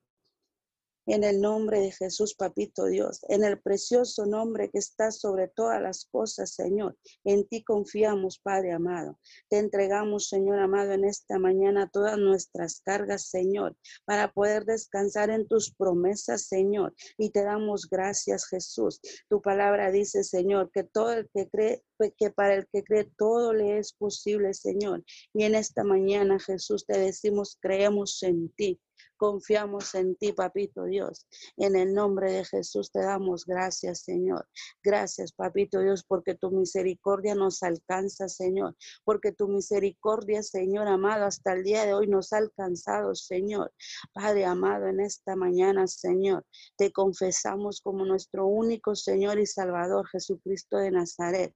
En 1.07 1.23
el 1.23 1.41
nombre 1.41 1.79
de 1.79 1.91
Jesús, 1.91 2.35
papito 2.35 2.85
Dios, 2.85 3.21
en 3.27 3.43
el 3.43 3.59
precioso 3.59 4.25
nombre 4.25 4.69
que 4.69 4.77
está 4.77 5.11
sobre 5.11 5.47
todas 5.47 5.81
las 5.81 6.05
cosas, 6.05 6.53
Señor. 6.53 6.95
En 7.23 7.47
ti 7.47 7.63
confiamos, 7.63 8.39
Padre 8.39 8.71
amado. 8.71 9.19
Te 9.49 9.57
entregamos, 9.57 10.29
Señor 10.29 10.59
amado, 10.59 10.91
en 10.91 11.05
esta 11.05 11.39
mañana 11.39 11.89
todas 11.91 12.17
nuestras 12.17 12.81
cargas, 12.81 13.29
Señor, 13.29 13.75
para 14.05 14.31
poder 14.31 14.65
descansar 14.65 15.31
en 15.31 15.47
tus 15.47 15.73
promesas, 15.73 16.47
Señor. 16.47 16.93
Y 17.17 17.31
te 17.31 17.43
damos 17.43 17.89
gracias, 17.89 18.47
Jesús. 18.47 19.01
Tu 19.27 19.41
palabra 19.41 19.91
dice, 19.91 20.23
Señor, 20.23 20.71
que 20.71 20.83
todo 20.83 21.13
el 21.13 21.29
que 21.33 21.49
cree, 21.49 21.83
que 22.17 22.29
para 22.31 22.55
el 22.55 22.67
que 22.71 22.83
cree 22.83 23.09
todo 23.17 23.53
le 23.53 23.77
es 23.77 23.93
posible, 23.93 24.53
Señor. 24.53 25.03
Y 25.33 25.43
en 25.43 25.55
esta 25.55 25.83
mañana, 25.83 26.39
Jesús, 26.39 26.85
te 26.85 26.97
decimos, 26.99 27.57
creemos 27.59 28.21
en 28.23 28.49
ti. 28.49 28.79
Confiamos 29.21 29.93
en 29.93 30.15
ti, 30.15 30.33
papito 30.33 30.85
Dios. 30.85 31.27
En 31.55 31.75
el 31.75 31.93
nombre 31.93 32.31
de 32.31 32.43
Jesús 32.43 32.91
te 32.91 33.03
damos 33.03 33.45
gracias, 33.45 33.99
Señor. 33.99 34.47
Gracias, 34.83 35.31
papito 35.31 35.79
Dios, 35.79 36.03
porque 36.07 36.33
tu 36.33 36.49
misericordia 36.49 37.35
nos 37.35 37.61
alcanza, 37.61 38.27
Señor. 38.27 38.75
Porque 39.03 39.31
tu 39.31 39.47
misericordia, 39.47 40.41
Señor 40.41 40.87
amado, 40.87 41.25
hasta 41.25 41.53
el 41.53 41.61
día 41.61 41.85
de 41.85 41.93
hoy 41.93 42.07
nos 42.07 42.33
ha 42.33 42.37
alcanzado, 42.37 43.13
Señor. 43.13 43.71
Padre 44.11 44.45
amado, 44.45 44.87
en 44.87 44.99
esta 44.99 45.35
mañana, 45.35 45.85
Señor, 45.85 46.43
te 46.75 46.91
confesamos 46.91 47.79
como 47.81 48.03
nuestro 48.05 48.47
único 48.47 48.95
Señor 48.95 49.37
y 49.37 49.45
Salvador, 49.45 50.07
Jesucristo 50.07 50.77
de 50.77 50.89
Nazaret. 50.89 51.53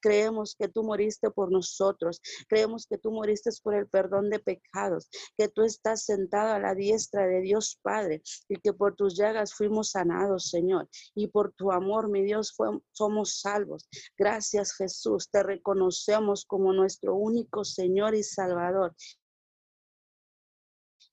Creemos 0.00 0.54
que 0.58 0.68
tú 0.68 0.82
moriste 0.82 1.30
por 1.30 1.50
nosotros. 1.50 2.20
Creemos 2.48 2.86
que 2.86 2.98
tú 2.98 3.10
moriste 3.10 3.50
por 3.62 3.74
el 3.74 3.88
perdón 3.88 4.30
de 4.30 4.38
pecados, 4.38 5.08
que 5.36 5.48
tú 5.48 5.62
estás 5.62 6.04
sentado 6.04 6.54
a 6.54 6.58
la 6.58 6.74
diestra 6.74 7.26
de 7.26 7.40
Dios 7.40 7.78
Padre 7.82 8.22
y 8.48 8.56
que 8.56 8.72
por 8.72 8.94
tus 8.94 9.16
llagas 9.16 9.54
fuimos 9.54 9.90
sanados, 9.90 10.48
Señor. 10.50 10.88
Y 11.14 11.28
por 11.28 11.52
tu 11.52 11.72
amor, 11.72 12.08
mi 12.10 12.22
Dios, 12.22 12.54
somos 12.92 13.40
salvos. 13.40 13.88
Gracias, 14.16 14.74
Jesús. 14.76 15.28
Te 15.30 15.42
reconocemos 15.42 16.44
como 16.44 16.72
nuestro 16.72 17.14
único 17.14 17.64
Señor 17.64 18.14
y 18.14 18.22
Salvador 18.22 18.94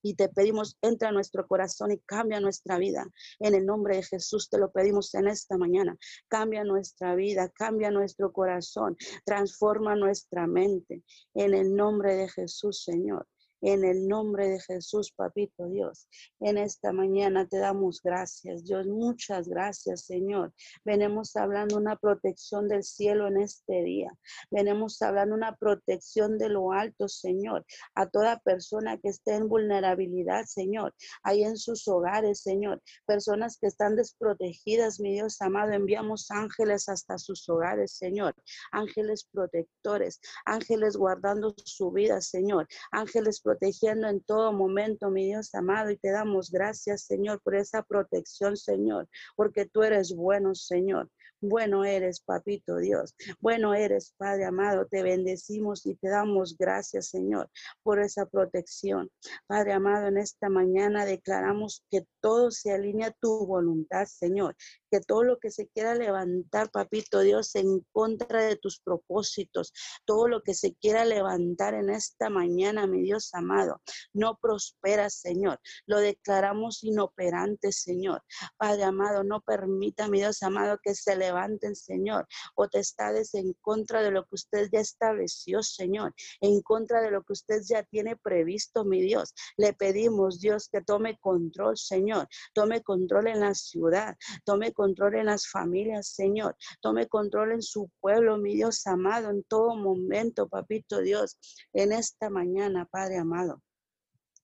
y 0.02 0.14
te 0.14 0.28
pedimos, 0.28 0.76
entra 0.82 1.08
a 1.08 1.12
nuestro 1.12 1.46
corazón 1.46 1.92
y 1.92 1.98
cambia 1.98 2.40
nuestra 2.40 2.78
vida. 2.78 3.06
En 3.38 3.54
el 3.54 3.64
nombre 3.64 3.96
de 3.96 4.02
Jesús 4.02 4.50
te 4.50 4.58
lo 4.58 4.70
pedimos 4.70 5.14
en 5.14 5.28
esta 5.28 5.56
mañana. 5.56 5.96
Cambia 6.28 6.64
nuestra 6.64 7.14
vida, 7.14 7.48
cambia 7.48 7.90
nuestro 7.90 8.32
corazón, 8.32 8.96
transforma 9.24 9.96
nuestra 9.96 10.46
mente. 10.46 11.02
En 11.34 11.54
el 11.54 11.74
nombre 11.74 12.14
de 12.16 12.28
Jesús, 12.28 12.82
Señor. 12.82 13.26
En 13.62 13.84
el 13.84 14.08
nombre 14.08 14.48
de 14.48 14.60
Jesús, 14.60 15.12
papito 15.12 15.68
Dios, 15.68 16.08
en 16.40 16.58
esta 16.58 16.92
mañana 16.92 17.46
te 17.46 17.58
damos 17.58 18.02
gracias, 18.02 18.64
Dios. 18.64 18.88
Muchas 18.88 19.48
gracias, 19.48 20.04
Señor. 20.04 20.52
Venimos 20.84 21.36
hablando 21.36 21.76
una 21.76 21.94
protección 21.94 22.66
del 22.66 22.82
cielo 22.82 23.28
en 23.28 23.40
este 23.40 23.84
día. 23.84 24.10
Venimos 24.50 25.00
hablando 25.00 25.36
una 25.36 25.54
protección 25.54 26.38
de 26.38 26.48
lo 26.48 26.72
alto, 26.72 27.06
Señor, 27.08 27.64
a 27.94 28.08
toda 28.08 28.40
persona 28.40 28.98
que 28.98 29.10
esté 29.10 29.36
en 29.36 29.48
vulnerabilidad, 29.48 30.44
Señor, 30.46 30.92
ahí 31.22 31.44
en 31.44 31.56
sus 31.56 31.86
hogares, 31.86 32.40
Señor. 32.40 32.82
Personas 33.06 33.58
que 33.58 33.68
están 33.68 33.94
desprotegidas, 33.94 34.98
mi 34.98 35.12
Dios 35.12 35.40
amado, 35.40 35.70
enviamos 35.70 36.32
ángeles 36.32 36.88
hasta 36.88 37.16
sus 37.16 37.48
hogares, 37.48 37.92
Señor. 37.92 38.34
Ángeles 38.72 39.28
protectores, 39.30 40.20
ángeles 40.46 40.96
guardando 40.96 41.54
su 41.64 41.92
vida, 41.92 42.20
Señor. 42.20 42.66
Ángeles 42.90 43.40
protectores 43.40 43.51
protegiendo 43.52 44.08
en 44.08 44.22
todo 44.22 44.50
momento, 44.52 45.10
mi 45.10 45.26
Dios 45.26 45.54
amado, 45.54 45.90
y 45.90 45.98
te 45.98 46.10
damos 46.10 46.50
gracias, 46.50 47.02
Señor, 47.02 47.40
por 47.42 47.54
esa 47.54 47.82
protección, 47.82 48.56
Señor, 48.56 49.08
porque 49.36 49.66
tú 49.66 49.82
eres 49.82 50.14
bueno, 50.14 50.54
Señor 50.54 51.10
Bueno 51.44 51.84
eres, 51.84 52.20
papito 52.20 52.76
Dios. 52.76 53.14
Bueno 53.40 53.74
eres, 53.74 54.14
Padre 54.16 54.44
amado. 54.44 54.86
Te 54.86 55.02
bendecimos 55.02 55.84
y 55.86 55.96
te 55.96 56.08
damos 56.08 56.56
gracias, 56.56 57.08
Señor, 57.08 57.50
por 57.82 57.98
esa 58.00 58.26
protección. 58.26 59.10
Padre 59.48 59.72
amado, 59.72 60.06
en 60.06 60.18
esta 60.18 60.48
mañana 60.48 61.04
declaramos 61.04 61.84
que 61.90 62.06
todo 62.20 62.52
se 62.52 62.72
alinea 62.72 63.08
a 63.08 63.16
tu 63.20 63.44
voluntad, 63.44 64.06
Señor. 64.06 64.54
Que 64.92 65.00
todo 65.00 65.24
lo 65.24 65.38
que 65.38 65.50
se 65.50 65.68
quiera 65.68 65.94
levantar, 65.94 66.70
papito 66.70 67.20
Dios, 67.20 67.54
en 67.54 67.80
contra 67.92 68.42
de 68.42 68.56
tus 68.56 68.78
propósitos, 68.78 69.72
todo 70.04 70.28
lo 70.28 70.42
que 70.42 70.52
se 70.52 70.74
quiera 70.74 71.06
levantar 71.06 71.72
en 71.72 71.88
esta 71.88 72.28
mañana, 72.28 72.86
mi 72.86 73.00
Dios 73.00 73.30
amado, 73.32 73.80
no 74.12 74.36
prospera, 74.36 75.08
Señor. 75.08 75.58
Lo 75.86 75.98
declaramos 75.98 76.84
inoperante, 76.84 77.72
Señor. 77.72 78.22
Padre 78.58 78.82
amado, 78.82 79.24
no 79.24 79.40
permita, 79.40 80.08
mi 80.08 80.18
Dios 80.18 80.42
amado, 80.42 80.78
que 80.82 80.94
se 80.94 81.16
levanten, 81.16 81.74
Señor, 81.74 82.28
potestades 82.54 83.32
en 83.32 83.54
contra 83.62 84.02
de 84.02 84.10
lo 84.10 84.24
que 84.24 84.34
usted 84.34 84.68
ya 84.70 84.80
estableció, 84.80 85.62
Señor, 85.62 86.12
en 86.42 86.60
contra 86.60 87.00
de 87.00 87.12
lo 87.12 87.22
que 87.22 87.32
usted 87.32 87.62
ya 87.66 87.82
tiene 87.84 88.16
previsto, 88.16 88.84
mi 88.84 89.00
Dios. 89.00 89.32
Le 89.56 89.72
pedimos, 89.72 90.38
Dios, 90.38 90.68
que 90.68 90.82
tome 90.82 91.16
control, 91.18 91.78
Señor. 91.78 92.28
Tome 92.52 92.82
control 92.82 93.28
en 93.28 93.40
la 93.40 93.54
ciudad, 93.54 94.18
tome 94.44 94.74
control 94.74 94.81
en 94.84 95.26
las 95.26 95.48
familias, 95.48 96.08
Señor. 96.08 96.56
Tome 96.80 97.06
control 97.06 97.52
en 97.52 97.62
su 97.62 97.90
pueblo, 98.00 98.36
mi 98.38 98.54
Dios 98.54 98.86
amado, 98.86 99.30
en 99.30 99.44
todo 99.44 99.76
momento, 99.76 100.48
papito 100.48 101.00
Dios, 101.00 101.38
en 101.72 101.92
esta 101.92 102.30
mañana, 102.30 102.86
Padre 102.86 103.18
amado. 103.18 103.62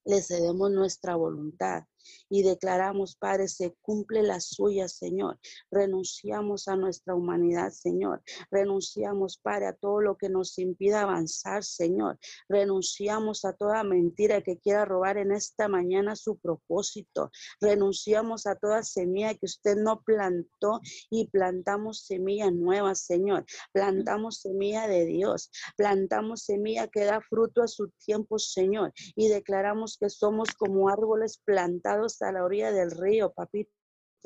Le 0.04 0.22
cedemos 0.22 0.70
nuestra 0.70 1.16
voluntad 1.16 1.84
y 2.28 2.42
declaramos, 2.42 3.16
Padre, 3.16 3.48
se 3.48 3.74
cumple 3.82 4.22
la 4.22 4.40
suya, 4.40 4.88
Señor. 4.88 5.38
Renunciamos 5.70 6.68
a 6.68 6.76
nuestra 6.76 7.14
humanidad, 7.14 7.70
Señor. 7.70 8.22
Renunciamos, 8.50 9.38
Padre, 9.38 9.68
a 9.68 9.72
todo 9.72 10.00
lo 10.00 10.16
que 10.16 10.28
nos 10.28 10.58
impida 10.58 11.02
avanzar, 11.02 11.64
Señor. 11.64 12.18
Renunciamos 12.48 13.44
a 13.44 13.52
toda 13.52 13.82
mentira 13.84 14.42
que 14.42 14.58
quiera 14.58 14.84
robar 14.84 15.18
en 15.18 15.32
esta 15.32 15.68
mañana 15.68 16.16
su 16.16 16.38
propósito. 16.38 17.30
Renunciamos 17.60 18.46
a 18.46 18.56
toda 18.56 18.82
semilla 18.82 19.34
que 19.34 19.46
usted 19.46 19.76
no 19.76 20.02
plantó 20.02 20.80
y 21.10 21.28
plantamos 21.28 22.04
semilla 22.06 22.50
nueva, 22.50 22.94
Señor. 22.94 23.44
Plantamos 23.72 24.40
semilla 24.40 24.86
de 24.86 25.06
Dios. 25.06 25.50
Plantamos 25.76 26.42
semilla 26.42 26.88
que 26.88 27.04
da 27.04 27.20
fruto 27.20 27.62
a 27.62 27.68
su 27.68 27.90
tiempo, 28.04 28.38
Señor. 28.38 28.92
Y 29.14 29.28
declaramos 29.28 29.96
que 29.98 30.10
somos 30.10 30.50
como 30.56 30.88
árboles 30.88 31.40
plantados 31.44 31.97
a 32.20 32.32
la 32.32 32.44
orilla 32.44 32.72
del 32.72 32.90
río, 32.90 33.32
papito 33.32 33.70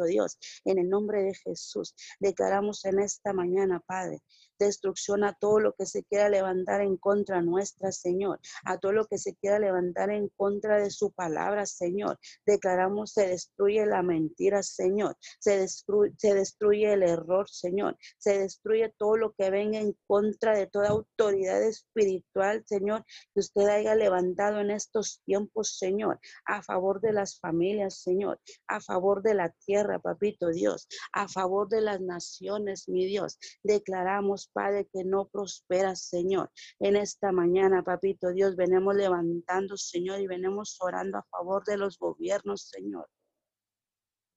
Dios, 0.07 0.39
en 0.65 0.79
el 0.79 0.89
nombre 0.89 1.23
de 1.23 1.35
Jesús. 1.35 1.95
Declaramos 2.19 2.85
en 2.85 3.01
esta 3.01 3.33
mañana, 3.33 3.81
Padre, 3.81 4.21
destrucción 4.65 5.25
a 5.25 5.35
todo 5.35 5.61
lo 5.61 5.75
que 5.75 5.87
se 5.87 6.05
quiera 6.05 6.29
levantar 6.29 6.81
en 6.81 6.97
contra 6.97 7.43
nuestra, 7.43 7.93
Señor, 7.93 8.41
a 8.65 8.79
todo 8.79 8.93
lo 8.93 9.07
que 9.07 9.19
se 9.19 9.35
quiera 9.37 9.59
levantar 9.59 10.11
en 10.11 10.29
contra 10.37 10.79
de 10.79 10.91
su 10.91 11.13
palabra, 11.13 11.67
Señor. 11.67 12.19
Declaramos 12.47 13.13
se 13.13 13.29
destruye 13.29 13.85
la 13.87 14.03
mentira, 14.03 14.63
Señor, 14.63 15.17
se 15.39 15.59
destruye, 15.59 16.13
se 16.19 16.35
destruye 16.35 16.93
el 16.93 17.03
error, 17.03 17.49
Señor, 17.49 17.97
se 18.19 18.39
destruye 18.39 18.93
todo 18.97 19.17
lo 19.17 19.33
que 19.33 19.51
venga 19.51 19.79
en 19.79 19.97
contra 20.07 20.57
de 20.57 20.67
toda 20.67 20.89
autoridad 20.89 21.63
espiritual, 21.63 22.65
Señor, 22.67 23.05
que 23.35 23.41
usted 23.41 23.67
haya 23.69 23.95
levantado 23.95 24.61
en 24.61 24.71
estos 24.71 25.21
tiempos, 25.25 25.77
Señor, 25.79 26.21
a 26.47 26.63
favor 26.63 27.01
de 27.01 27.13
las 27.13 27.39
familias, 27.39 28.03
Señor, 28.03 28.41
a 28.69 28.81
favor 28.81 29.23
de 29.23 29.35
la 29.35 29.51
tierra, 29.65 29.99
papito 29.99 30.49
Dios, 30.49 30.89
a 31.13 31.29
favor 31.29 31.69
de 31.69 31.81
las 31.81 32.01
naciones, 32.01 32.89
mi 32.89 33.07
Dios. 33.07 33.39
Declaramos 33.63 34.49
Padre, 34.53 34.89
que 34.93 35.05
no 35.05 35.29
prospera, 35.29 35.97
Señor. 35.97 36.51
En 36.79 36.97
esta 36.97 37.33
mañana, 37.33 37.83
papito 37.83 38.31
Dios, 38.33 38.57
venimos 38.57 38.95
levantando, 38.95 39.77
Señor, 39.77 40.21
y 40.21 40.27
venimos 40.27 40.77
orando 40.81 41.19
a 41.19 41.23
favor 41.25 41.65
de 41.65 41.77
los 41.77 41.99
gobiernos, 41.99 42.69
Señor. 42.69 43.09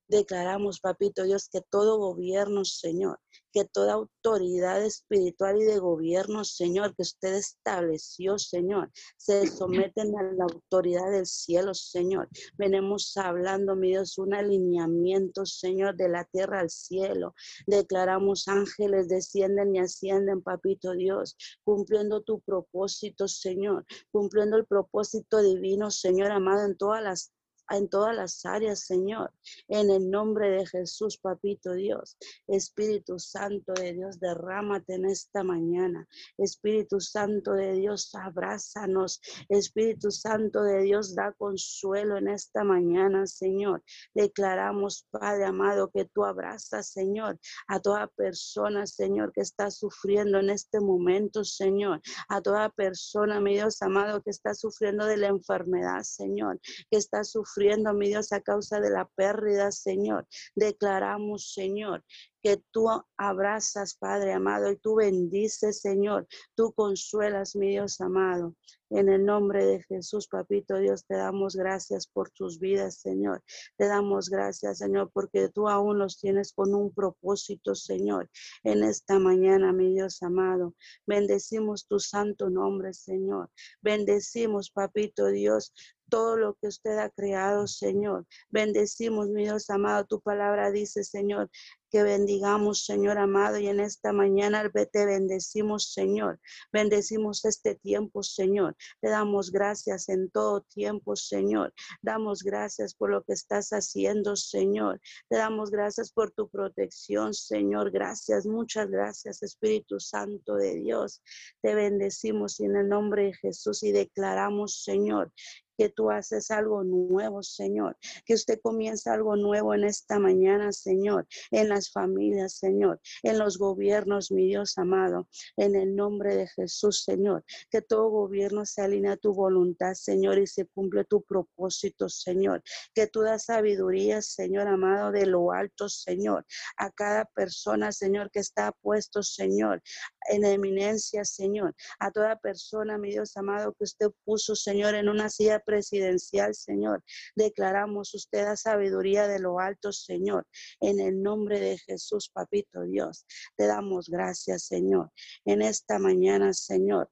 Declaramos, 0.07 0.79
papito 0.79 1.23
Dios, 1.23 1.49
que 1.49 1.61
todo 1.61 1.97
gobierno, 1.97 2.63
Señor, 2.63 3.19
que 3.51 3.65
toda 3.65 3.93
autoridad 3.93 4.83
espiritual 4.83 5.57
y 5.57 5.63
de 5.63 5.79
gobierno, 5.79 6.43
Señor, 6.43 6.95
que 6.95 7.01
usted 7.01 7.33
estableció, 7.33 8.37
Señor, 8.37 8.91
se 9.17 9.47
someten 9.47 10.17
a 10.17 10.23
la 10.33 10.43
autoridad 10.43 11.09
del 11.09 11.25
cielo, 11.25 11.73
Señor. 11.73 12.29
Venimos 12.57 13.17
hablando, 13.17 13.75
mi 13.75 13.89
Dios, 13.89 14.17
un 14.17 14.33
alineamiento, 14.33 15.45
Señor, 15.45 15.95
de 15.95 16.09
la 16.09 16.25
tierra 16.25 16.59
al 16.59 16.69
cielo. 16.69 17.33
Declaramos 17.65 18.47
ángeles 18.47 19.07
descienden 19.07 19.75
y 19.75 19.79
ascienden, 19.79 20.41
papito 20.41 20.91
Dios, 20.91 21.35
cumpliendo 21.63 22.21
tu 22.21 22.41
propósito, 22.41 23.27
Señor, 23.27 23.85
cumpliendo 24.11 24.57
el 24.57 24.65
propósito 24.65 25.41
divino, 25.41 25.89
Señor 25.91 26.31
amado, 26.31 26.65
en 26.65 26.77
todas 26.77 27.01
las 27.01 27.31
en 27.69 27.89
todas 27.89 28.15
las 28.15 28.45
áreas, 28.45 28.85
Señor. 28.85 29.31
En 29.67 29.89
el 29.89 30.09
nombre 30.09 30.49
de 30.49 30.65
Jesús, 30.65 31.17
Papito 31.17 31.73
Dios. 31.73 32.17
Espíritu 32.47 33.19
Santo 33.19 33.73
de 33.73 33.93
Dios, 33.93 34.19
derrámate 34.19 34.95
en 34.95 35.05
esta 35.05 35.43
mañana. 35.43 36.07
Espíritu 36.37 36.99
Santo 36.99 37.53
de 37.53 37.73
Dios, 37.73 38.13
abrázanos. 38.13 39.19
Espíritu 39.49 40.11
Santo 40.11 40.61
de 40.63 40.83
Dios, 40.83 41.15
da 41.15 41.33
consuelo 41.33 42.17
en 42.17 42.27
esta 42.27 42.63
mañana, 42.63 43.25
Señor. 43.25 43.83
Declaramos, 44.13 45.07
Padre 45.09 45.45
amado, 45.45 45.89
que 45.89 46.05
tú 46.05 46.23
abrazas, 46.23 46.89
Señor, 46.89 47.39
a 47.67 47.79
toda 47.79 48.07
persona, 48.07 48.85
Señor, 48.85 49.31
que 49.33 49.41
está 49.41 49.71
sufriendo 49.71 50.39
en 50.39 50.49
este 50.51 50.79
momento, 50.79 51.43
Señor. 51.43 52.01
A 52.29 52.41
toda 52.41 52.69
persona, 52.69 53.39
mi 53.39 53.53
Dios 53.53 53.81
amado, 53.81 54.21
que 54.21 54.29
está 54.29 54.53
sufriendo 54.53 55.05
de 55.05 55.17
la 55.17 55.27
enfermedad, 55.27 56.01
Señor, 56.03 56.59
que 56.89 56.97
está 56.97 57.23
sufriendo 57.23 57.54
sufriendo, 57.55 57.93
mi 57.93 58.07
Dios, 58.07 58.31
a 58.31 58.41
causa 58.41 58.79
de 58.79 58.89
la 58.89 59.05
pérdida, 59.15 59.71
Señor. 59.71 60.27
Declaramos, 60.55 61.53
Señor, 61.53 62.03
que 62.41 62.61
tú 62.71 62.87
abrazas, 63.17 63.95
Padre 63.95 64.33
amado, 64.33 64.71
y 64.71 64.77
tú 64.77 64.95
bendices, 64.95 65.81
Señor. 65.81 66.27
Tú 66.55 66.73
consuelas, 66.73 67.55
mi 67.55 67.69
Dios 67.69 67.99
amado. 68.01 68.55
En 68.91 69.09
el 69.09 69.25
nombre 69.25 69.65
de 69.65 69.83
Jesús, 69.83 70.27
papito 70.27 70.77
Dios, 70.77 71.05
te 71.07 71.15
damos 71.15 71.55
gracias 71.55 72.05
por 72.05 72.29
tus 72.29 72.59
vidas, 72.59 72.99
Señor. 72.99 73.43
Te 73.77 73.87
damos 73.87 74.29
gracias, 74.29 74.77
Señor, 74.77 75.09
porque 75.11 75.49
tú 75.49 75.67
aún 75.67 75.97
los 75.97 76.19
tienes 76.19 76.53
con 76.53 76.75
un 76.75 76.93
propósito, 76.93 77.73
Señor. 77.73 78.29
En 78.63 78.83
esta 78.83 79.17
mañana, 79.17 79.73
mi 79.73 79.91
Dios 79.91 80.21
amado, 80.21 80.75
bendecimos 81.07 81.87
tu 81.87 81.99
santo 81.99 82.51
nombre, 82.51 82.93
Señor. 82.93 83.49
Bendecimos, 83.81 84.69
papito 84.69 85.27
Dios, 85.27 85.73
todo 86.09 86.37
lo 86.37 86.55
que 86.55 86.67
usted 86.67 86.97
ha 86.97 87.09
creado, 87.09 87.67
Señor. 87.67 88.25
Bendecimos, 88.49 89.29
mi 89.29 89.43
Dios 89.43 89.69
amado, 89.69 90.05
tu 90.05 90.21
palabra 90.21 90.71
dice, 90.71 91.03
Señor, 91.03 91.49
que 91.95 92.03
bendigamos, 92.03 92.83
Señor 92.83 93.17
amado, 93.17 93.57
y 93.57 93.67
en 93.67 93.79
esta 93.79 94.11
mañana 94.11 94.69
te 94.91 95.05
bendecimos, 95.05 95.93
Señor. 95.93 96.41
Bendecimos 96.73 97.45
este 97.45 97.75
tiempo, 97.75 98.21
Señor. 98.21 98.75
Te 98.99 99.09
damos 99.09 99.49
gracias 99.49 100.09
en 100.09 100.29
todo 100.29 100.59
tiempo, 100.61 101.15
Señor. 101.15 101.73
Damos 102.01 102.43
gracias 102.43 102.95
por 102.95 103.11
lo 103.11 103.23
que 103.23 103.31
estás 103.31 103.69
haciendo, 103.69 104.35
Señor. 104.35 104.99
Te 105.29 105.37
damos 105.37 105.71
gracias 105.71 106.11
por 106.11 106.31
tu 106.31 106.49
protección, 106.49 107.33
Señor. 107.33 107.91
Gracias, 107.91 108.45
muchas 108.45 108.89
gracias, 108.89 109.41
Espíritu 109.41 109.99
Santo 109.99 110.55
de 110.55 110.75
Dios. 110.75 111.21
Te 111.61 111.75
bendecimos 111.75 112.59
en 112.59 112.75
el 112.75 112.89
nombre 112.89 113.27
de 113.27 113.33
Jesús 113.35 113.83
y 113.83 113.93
declaramos, 113.93 114.83
Señor, 114.83 115.31
que 115.77 115.89
tú 115.89 116.09
haces 116.09 116.51
algo 116.51 116.83
nuevo, 116.83 117.43
Señor, 117.43 117.97
que 118.25 118.33
usted 118.33 118.59
comienza 118.61 119.13
algo 119.13 119.35
nuevo 119.35 119.73
en 119.73 119.83
esta 119.83 120.19
mañana, 120.19 120.71
Señor, 120.71 121.27
en 121.51 121.69
las 121.69 121.91
familias, 121.91 122.53
Señor, 122.53 122.99
en 123.23 123.39
los 123.39 123.57
gobiernos, 123.57 124.31
mi 124.31 124.47
Dios 124.47 124.77
amado, 124.77 125.27
en 125.57 125.75
el 125.75 125.95
nombre 125.95 126.35
de 126.35 126.47
Jesús, 126.47 127.03
Señor, 127.03 127.43
que 127.69 127.81
todo 127.81 128.09
gobierno 128.09 128.65
se 128.65 128.81
alinea 128.81 129.13
a 129.13 129.17
tu 129.17 129.33
voluntad, 129.33 129.93
Señor, 129.93 130.39
y 130.39 130.47
se 130.47 130.65
cumple 130.65 131.05
tu 131.05 131.21
propósito, 131.23 132.09
Señor, 132.09 132.63
que 132.93 133.07
tú 133.07 133.21
das 133.21 133.45
sabiduría, 133.45 134.21
Señor 134.21 134.67
amado, 134.67 135.11
de 135.11 135.25
lo 135.25 135.51
alto, 135.51 135.89
Señor, 135.89 136.45
a 136.77 136.91
cada 136.91 137.25
persona, 137.25 137.91
Señor, 137.91 138.31
que 138.31 138.39
está 138.39 138.71
puesto, 138.71 139.23
Señor, 139.23 139.81
en 140.29 140.45
eminencia, 140.45 141.23
Señor, 141.25 141.75
a 141.99 142.11
toda 142.11 142.37
persona, 142.37 142.97
mi 142.97 143.11
Dios 143.11 143.35
amado, 143.37 143.73
que 143.73 143.83
usted 143.83 144.07
puso, 144.23 144.55
Señor, 144.55 144.95
en 144.95 145.09
una 145.09 145.29
silla 145.29 145.59
presidencial, 145.65 146.55
Señor. 146.55 147.03
Declaramos 147.35 148.13
usted 148.13 148.45
a 148.45 148.55
sabiduría 148.55 149.27
de 149.27 149.39
lo 149.39 149.59
alto, 149.59 149.91
Señor. 149.91 150.47
En 150.79 150.99
el 150.99 151.21
nombre 151.21 151.59
de 151.59 151.77
Jesús, 151.77 152.29
Papito 152.29 152.83
Dios, 152.83 153.25
te 153.57 153.67
damos 153.67 154.07
gracias, 154.09 154.63
Señor. 154.63 155.11
En 155.43 155.61
esta 155.61 155.99
mañana, 155.99 156.53
Señor, 156.53 157.09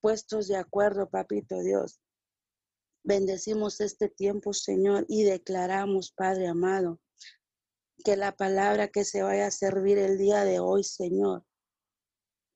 puestos 0.00 0.48
de 0.48 0.56
acuerdo, 0.56 1.08
Papito 1.08 1.62
Dios. 1.62 2.00
Bendecimos 3.02 3.80
este 3.80 4.08
tiempo, 4.08 4.52
Señor, 4.52 5.06
y 5.08 5.22
declaramos, 5.22 6.12
Padre 6.12 6.48
amado, 6.48 7.00
que 8.04 8.16
la 8.16 8.32
palabra 8.36 8.88
que 8.88 9.04
se 9.04 9.22
vaya 9.22 9.46
a 9.46 9.50
servir 9.50 9.98
el 9.98 10.18
día 10.18 10.44
de 10.44 10.58
hoy, 10.58 10.82
Señor, 10.82 11.44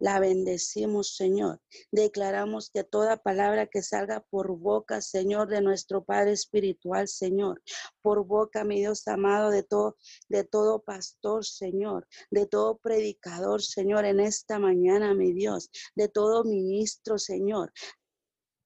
la 0.00 0.18
bendecimos, 0.18 1.14
Señor. 1.14 1.60
Declaramos 1.92 2.70
que 2.70 2.82
toda 2.82 3.22
palabra 3.22 3.66
que 3.66 3.82
salga 3.82 4.24
por 4.30 4.56
boca, 4.58 5.00
Señor, 5.00 5.48
de 5.48 5.60
nuestro 5.60 6.02
Padre 6.02 6.32
Espiritual, 6.32 7.06
Señor, 7.06 7.62
por 8.02 8.26
boca, 8.26 8.64
mi 8.64 8.80
Dios 8.80 9.06
amado, 9.06 9.50
de 9.50 9.62
todo, 9.62 9.96
de 10.28 10.42
todo 10.42 10.82
pastor, 10.82 11.44
Señor, 11.44 12.08
de 12.30 12.46
todo 12.46 12.78
predicador, 12.78 13.62
Señor, 13.62 14.06
en 14.06 14.20
esta 14.20 14.58
mañana, 14.58 15.14
mi 15.14 15.32
Dios, 15.32 15.70
de 15.94 16.08
todo 16.08 16.44
ministro, 16.44 17.18
Señor, 17.18 17.72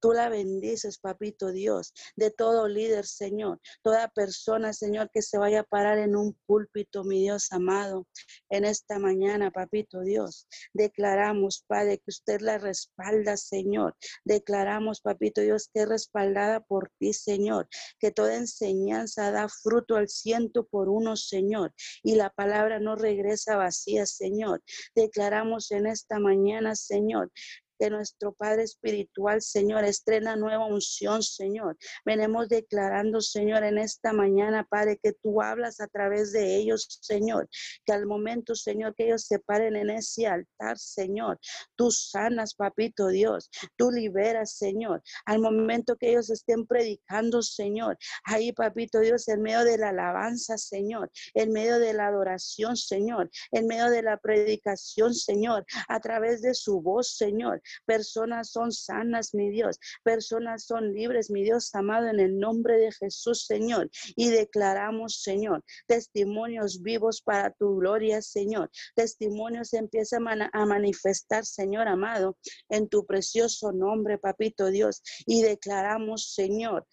Tú 0.05 0.13
la 0.13 0.29
bendices, 0.29 0.99
papito 0.99 1.51
Dios, 1.51 1.95
de 2.15 2.31
todo 2.31 2.69
líder, 2.69 3.07
Señor, 3.07 3.59
toda 3.81 4.09
persona, 4.09 4.75
Señor, 4.75 5.09
que 5.11 5.23
se 5.23 5.39
vaya 5.39 5.61
a 5.61 5.65
parar 5.65 5.97
en 5.97 6.15
un 6.15 6.39
púlpito, 6.45 7.05
mi 7.05 7.23
Dios 7.23 7.51
amado, 7.53 8.07
en 8.51 8.67
esta 8.67 8.99
mañana, 8.99 9.51
papito 9.51 10.03
Dios. 10.03 10.47
Declaramos, 10.75 11.65
Padre, 11.67 11.97
que 12.01 12.11
usted 12.11 12.43
la 12.43 12.59
respalda, 12.59 13.39
Señor. 13.39 13.97
Declaramos, 14.27 15.01
papito 15.01 15.41
Dios, 15.41 15.71
que 15.73 15.81
es 15.81 15.89
respaldada 15.89 16.61
por 16.61 16.93
ti, 16.99 17.15
Señor, 17.15 17.67
que 17.99 18.11
toda 18.11 18.37
enseñanza 18.37 19.31
da 19.31 19.49
fruto 19.49 19.97
al 19.97 20.11
ciento 20.11 20.67
por 20.67 20.91
uno, 20.91 21.17
Señor, 21.17 21.73
y 22.03 22.17
la 22.17 22.29
palabra 22.29 22.79
no 22.79 22.95
regresa 22.95 23.57
vacía, 23.57 24.05
Señor. 24.05 24.63
Declaramos 24.95 25.71
en 25.71 25.87
esta 25.87 26.19
mañana, 26.19 26.77
Señor, 26.77 27.33
que 27.79 27.91
nuestro 27.91 28.33
Padre 28.33 28.62
Espiritual, 28.64 29.43
Señor, 29.43 29.85
estrena 29.85 30.37
nueva 30.37 30.66
unción, 30.66 31.22
Señor. 31.22 31.77
Venemos 32.05 32.49
declarando, 32.49 33.20
Señor, 33.20 33.64
en 33.64 33.79
esta 33.79 34.12
mañana, 34.12 34.66
Padre, 34.68 34.99
que 35.03 35.12
tú 35.12 35.43
hablas 35.43 35.81
a 35.81 35.87
través 35.87 36.33
de 36.33 36.57
ellos, 36.57 36.87
Señor, 37.03 37.49
que 37.85 37.93
al 37.93 38.07
momento, 38.07 38.55
Señor, 38.55 38.95
que 38.95 39.07
ellos 39.07 39.27
se 39.27 39.39
paren 39.39 39.77
en 39.77 39.91
ese 39.91 40.27
altar, 40.27 40.79
Señor, 40.79 41.39
tú 41.77 41.91
sanas, 41.91 42.55
papito 42.55 43.09
Dios, 43.09 43.51
tú 43.77 43.91
liberas, 43.91 44.57
Señor, 44.57 45.03
al 45.27 45.41
momento 45.41 45.97
que 45.97 46.11
ellos 46.11 46.31
estén 46.31 46.66
predicando, 46.66 47.43
Señor, 47.43 47.99
ahí, 48.25 48.53
papito 48.53 49.01
Dios, 49.01 49.29
en 49.29 49.43
medio 49.43 49.64
de 49.64 49.79
la 49.79 49.91
alabanza, 49.91 50.59
Señor, 50.59 51.11
en 51.35 51.53
medio 51.53 51.79
de 51.79 51.93
la 51.93 52.09
adoración, 52.09 52.77
Señor, 52.77 53.31
en 53.53 53.66
medio 53.66 53.91
de 53.91 54.03
la 54.03 54.18
predicación, 54.18 55.14
Señor, 55.14 55.64
a 55.89 56.01
través 56.01 56.43
de 56.43 56.55
su 56.55 56.81
voz, 56.81 57.16
Señor, 57.16 57.61
Personas 57.85 58.51
son 58.51 58.73
sanas, 58.73 59.35
mi 59.35 59.51
Dios. 59.51 59.79
Personas 60.03 60.65
son 60.65 60.93
libres, 60.93 61.31
mi 61.31 61.43
Dios 61.43 61.75
amado, 61.75 62.09
en 62.09 62.21
el 62.21 62.39
nombre 62.39 62.79
de 62.79 62.93
Jesús, 62.93 63.47
Señor. 63.47 63.91
Y 64.17 64.31
declaramos, 64.31 65.21
Señor, 65.23 65.65
testimonios 65.87 66.83
vivos 66.83 67.23
para 67.23 67.51
tu 67.53 67.77
gloria, 67.77 68.23
Señor. 68.23 68.71
Testimonios 68.95 69.73
empiezan 69.73 70.25
a 70.53 70.67
manifestar, 70.67 71.45
Señor 71.45 71.89
amado, 71.89 72.37
en 72.69 72.89
tu 72.89 73.05
precioso 73.07 73.73
nombre, 73.73 74.19
papito 74.19 74.71
Dios. 74.71 75.03
Y 75.27 75.43
declaramos, 75.43 76.33
Señor, 76.35 76.87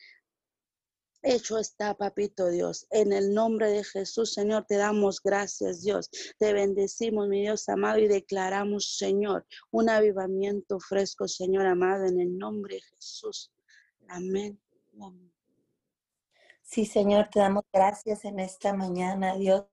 Hecho 1.24 1.60
está, 1.60 1.94
papito 1.94 2.48
Dios. 2.48 2.88
En 2.90 3.14
el 3.14 3.34
nombre 3.34 3.70
de 3.70 3.84
Jesús, 3.84 4.34
Señor, 4.34 4.66
te 4.66 4.78
damos 4.78 5.22
gracias, 5.22 5.84
Dios. 5.84 6.10
Te 6.40 6.52
bendecimos, 6.52 7.28
mi 7.28 7.42
Dios 7.42 7.70
amado, 7.70 8.00
y 8.00 8.08
declaramos, 8.08 8.98
Señor, 8.98 9.46
un 9.70 9.90
avivamiento 9.90 10.80
fresco, 10.80 11.28
Señor 11.28 11.68
amado, 11.68 12.06
en 12.06 12.20
el 12.20 12.38
nombre 12.38 12.76
de 12.76 12.82
Jesús. 12.82 13.52
Amén. 14.08 14.60
Sí, 16.64 16.86
Señor, 16.86 17.30
te 17.32 17.40
damos 17.40 17.66
gracias 17.72 18.26
en 18.26 18.40
esta 18.40 18.74
mañana, 18.74 19.36
Dios. 19.36 19.66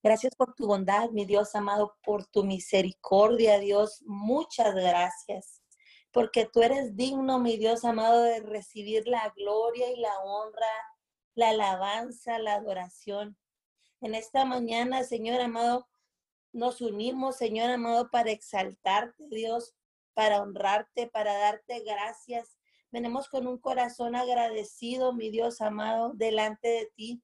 Gracias 0.00 0.36
por 0.36 0.54
tu 0.54 0.66
bondad, 0.66 1.10
mi 1.10 1.24
Dios 1.24 1.56
amado, 1.56 1.96
por 2.04 2.24
tu 2.26 2.44
misericordia, 2.44 3.58
Dios. 3.58 4.02
Muchas 4.06 4.74
gracias 4.74 5.63
porque 6.14 6.46
tú 6.46 6.62
eres 6.62 6.96
digno, 6.96 7.40
mi 7.40 7.56
Dios 7.56 7.84
amado, 7.84 8.22
de 8.22 8.38
recibir 8.38 9.08
la 9.08 9.34
gloria 9.36 9.90
y 9.90 9.96
la 9.96 10.16
honra, 10.20 10.70
la 11.34 11.48
alabanza, 11.50 12.38
la 12.38 12.54
adoración. 12.54 13.36
En 14.00 14.14
esta 14.14 14.44
mañana, 14.44 15.02
Señor 15.02 15.40
amado, 15.40 15.88
nos 16.52 16.80
unimos, 16.80 17.36
Señor 17.36 17.68
amado, 17.68 18.10
para 18.12 18.30
exaltarte, 18.30 19.24
Dios, 19.28 19.74
para 20.14 20.40
honrarte, 20.40 21.08
para 21.08 21.36
darte 21.36 21.80
gracias. 21.80 22.58
Venimos 22.92 23.28
con 23.28 23.48
un 23.48 23.58
corazón 23.58 24.14
agradecido, 24.14 25.12
mi 25.12 25.30
Dios 25.30 25.60
amado, 25.60 26.12
delante 26.14 26.68
de 26.68 26.92
ti. 26.94 27.22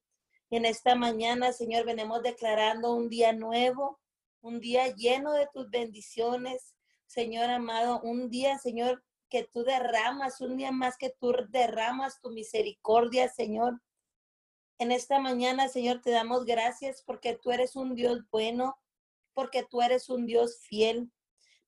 En 0.51 0.65
esta 0.65 0.97
mañana, 0.97 1.53
Señor, 1.53 1.85
venimos 1.85 2.25
declarando 2.25 2.93
un 2.93 3.09
día 3.09 3.33
nuevo, 3.33 4.01
un 4.41 4.59
día 4.59 4.89
lleno 4.89 5.33
de 5.33 5.49
tus 5.53 5.71
bendiciones, 5.71 6.75
Señor 7.11 7.51
amado, 7.51 8.01
un 8.03 8.31
día, 8.31 8.57
Señor, 8.59 9.03
que 9.29 9.43
tú 9.43 9.65
derramas, 9.65 10.41
un 10.41 10.57
día 10.57 10.71
más 10.71 10.97
que 10.97 11.11
tú 11.11 11.35
derramas 11.49 12.21
tu 12.21 12.31
misericordia, 12.31 13.29
Señor. 13.29 13.83
En 14.79 14.93
esta 14.93 15.19
mañana, 15.19 15.67
Señor, 15.67 16.03
te 16.03 16.13
damos 16.13 16.45
gracias 16.45 17.03
porque 17.05 17.35
tú 17.35 17.51
eres 17.51 17.75
un 17.75 17.97
Dios 17.97 18.21
bueno, 18.31 18.79
porque 19.35 19.65
tú 19.65 19.83
eres 19.83 20.09
un 20.09 20.25
Dios 20.25 20.61
fiel. 20.61 21.11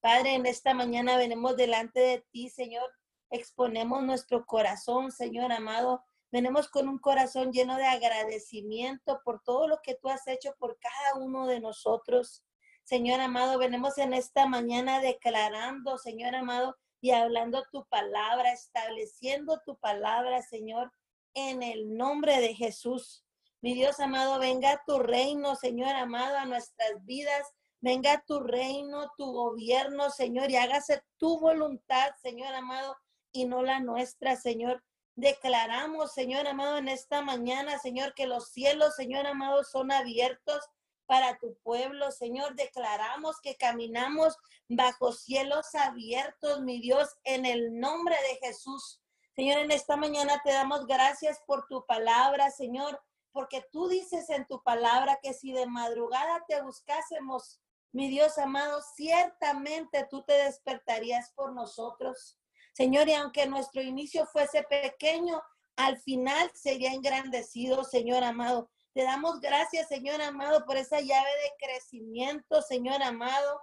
Padre, 0.01 0.36
en 0.36 0.47
esta 0.47 0.74
mañana 0.74 1.16
venimos 1.16 1.57
delante 1.57 1.99
de 1.99 2.24
ti, 2.30 2.49
Señor. 2.49 2.88
Exponemos 3.28 4.05
nuestro 4.05 4.47
corazón, 4.47 5.11
Señor 5.11 5.51
amado. 5.51 6.05
Venimos 6.30 6.68
con 6.68 6.88
un 6.88 7.01
corazón 7.01 7.51
lleno 7.51 7.78
de 7.78 7.86
agradecimiento 7.86 9.20
por 9.24 9.43
todo 9.43 9.66
lo 9.66 9.80
que 9.82 9.97
tú 9.97 10.09
has 10.09 10.24
hecho 10.28 10.55
por 10.61 10.78
cada 10.78 11.16
uno 11.16 11.49
de 11.49 11.59
nosotros. 11.59 12.45
Señor 12.85 13.20
amado, 13.20 13.59
venimos 13.59 13.97
en 13.99 14.12
esta 14.12 14.47
mañana 14.47 15.01
declarando, 15.01 15.99
Señor 15.99 16.35
amado, 16.35 16.76
y 17.01 17.12
hablando 17.12 17.64
tu 17.70 17.85
palabra, 17.87 18.53
estableciendo 18.53 19.61
tu 19.64 19.76
palabra, 19.78 20.43
Señor, 20.43 20.93
en 21.35 21.62
el 21.62 21.97
nombre 21.97 22.41
de 22.41 22.55
Jesús. 22.55 23.24
Mi 23.61 23.74
Dios 23.74 24.01
amado, 24.01 24.39
venga 24.39 24.83
tu 24.87 24.99
reino, 24.99 25.55
Señor 25.57 25.95
amado, 25.95 26.37
a 26.37 26.47
nuestras 26.47 27.05
vidas. 27.05 27.47
Venga 27.80 28.22
tu 28.26 28.39
reino, 28.39 29.11
tu 29.16 29.33
gobierno, 29.33 30.11
Señor, 30.11 30.51
y 30.51 30.57
hágase 30.57 31.03
tu 31.18 31.41
voluntad, 31.41 32.11
Señor 32.22 32.55
amado, 32.55 32.97
y 33.33 33.45
no 33.45 33.62
la 33.62 33.80
nuestra, 33.80 34.37
Señor. 34.37 34.85
Declaramos, 35.16 36.12
Señor 36.12 36.47
amado, 36.47 36.78
en 36.78 36.89
esta 36.89 37.22
mañana, 37.22 37.78
Señor, 37.78 38.14
que 38.14 38.26
los 38.26 38.51
cielos, 38.51 38.95
Señor 38.95 39.26
amado, 39.26 39.64
son 39.64 39.91
abiertos 39.91 40.64
para 41.13 41.37
tu 41.37 41.55
pueblo, 41.63 42.11
Señor. 42.11 42.55
Declaramos 42.55 43.39
que 43.43 43.59
caminamos 43.59 44.35
bajo 44.67 45.13
cielos 45.13 45.75
abiertos, 45.75 46.63
mi 46.63 46.81
Dios, 46.81 47.07
en 47.25 47.45
el 47.45 47.79
nombre 47.79 48.17
de 48.17 48.47
Jesús. 48.47 49.03
Señor, 49.37 49.59
en 49.59 49.73
esta 49.73 49.99
mañana 49.99 50.41
te 50.43 50.51
damos 50.55 50.87
gracias 50.87 51.39
por 51.47 51.67
tu 51.67 51.85
palabra, 51.85 52.51
Señor, 52.51 52.99
porque 53.31 53.63
tú 53.71 53.89
dices 53.89 54.31
en 54.31 54.47
tu 54.47 54.63
palabra 54.63 55.19
que 55.23 55.35
si 55.35 55.53
de 55.53 55.67
madrugada 55.67 56.43
te 56.49 56.63
buscásemos, 56.63 57.61
mi 57.93 58.09
Dios 58.09 58.39
amado, 58.39 58.81
ciertamente 58.97 60.07
tú 60.09 60.23
te 60.23 60.33
despertarías 60.33 61.31
por 61.35 61.53
nosotros. 61.53 62.39
Señor, 62.73 63.07
y 63.11 63.13
aunque 63.13 63.45
nuestro 63.45 63.83
inicio 63.83 64.25
fuese 64.25 64.63
pequeño, 64.63 65.43
al 65.77 65.99
final 65.99 66.51
sería 66.55 66.95
engrandecido, 66.95 67.85
Señor 67.85 68.25
amado. 68.25 68.71
Te 68.95 69.05
damos 69.05 69.40
gracias, 69.40 69.88
Señor 69.88 70.20
amado, 70.20 70.66
por 70.66 70.76
esa 70.76 71.01
llave 71.01 71.30
de 71.30 71.66
crecimiento, 71.66 72.61
Señor 72.61 73.03
amado. 73.03 73.61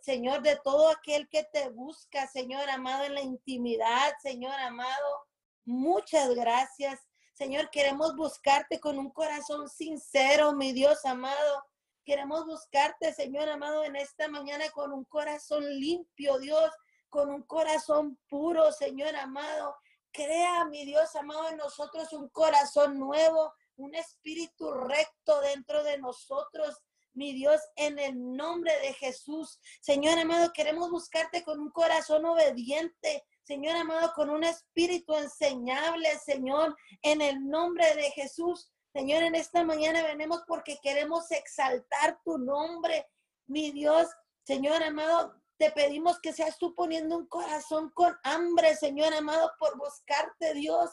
Señor, 0.00 0.42
de 0.42 0.58
todo 0.64 0.88
aquel 0.88 1.28
que 1.28 1.44
te 1.44 1.68
busca, 1.68 2.26
Señor 2.26 2.68
amado, 2.70 3.04
en 3.04 3.14
la 3.14 3.20
intimidad, 3.20 4.12
Señor 4.20 4.54
amado. 4.54 5.26
Muchas 5.64 6.34
gracias. 6.34 7.00
Señor, 7.34 7.70
queremos 7.70 8.16
buscarte 8.16 8.80
con 8.80 8.98
un 8.98 9.10
corazón 9.10 9.68
sincero, 9.68 10.52
mi 10.52 10.72
Dios 10.72 11.04
amado. 11.04 11.64
Queremos 12.04 12.46
buscarte, 12.46 13.12
Señor 13.12 13.48
amado, 13.48 13.84
en 13.84 13.94
esta 13.94 14.26
mañana 14.28 14.68
con 14.70 14.92
un 14.92 15.04
corazón 15.04 15.64
limpio, 15.78 16.38
Dios, 16.38 16.70
con 17.08 17.30
un 17.30 17.42
corazón 17.42 18.18
puro, 18.28 18.72
Señor 18.72 19.14
amado. 19.14 19.76
Crea, 20.12 20.64
mi 20.64 20.84
Dios 20.86 21.14
amado, 21.14 21.50
en 21.50 21.58
nosotros 21.58 22.12
un 22.12 22.28
corazón 22.30 22.98
nuevo, 22.98 23.52
un 23.76 23.94
espíritu 23.94 24.72
recto 24.72 25.40
dentro 25.40 25.82
de 25.84 25.98
nosotros, 25.98 26.76
mi 27.12 27.32
Dios, 27.32 27.60
en 27.76 27.98
el 27.98 28.36
nombre 28.36 28.72
de 28.80 28.92
Jesús. 28.94 29.58
Señor 29.80 30.18
amado, 30.18 30.52
queremos 30.52 30.90
buscarte 30.90 31.42
con 31.44 31.60
un 31.60 31.70
corazón 31.70 32.24
obediente. 32.26 33.24
Señor 33.42 33.76
amado, 33.76 34.12
con 34.14 34.28
un 34.28 34.44
espíritu 34.44 35.14
enseñable, 35.14 36.08
Señor, 36.18 36.76
en 37.02 37.22
el 37.22 37.48
nombre 37.48 37.94
de 37.94 38.10
Jesús. 38.10 38.70
Señor, 38.92 39.22
en 39.22 39.34
esta 39.34 39.64
mañana 39.64 40.02
venimos 40.02 40.42
porque 40.46 40.78
queremos 40.82 41.30
exaltar 41.30 42.18
tu 42.24 42.38
nombre, 42.38 43.06
mi 43.46 43.70
Dios. 43.70 44.08
Señor 44.44 44.82
amado, 44.82 45.34
te 45.58 45.70
pedimos 45.70 46.18
que 46.20 46.32
seas 46.32 46.58
tú 46.58 46.74
poniendo 46.74 47.16
un 47.16 47.26
corazón 47.26 47.90
con 47.94 48.14
hambre, 48.24 48.74
Señor 48.76 49.14
amado, 49.14 49.52
por 49.58 49.78
buscarte, 49.78 50.54
Dios 50.54 50.90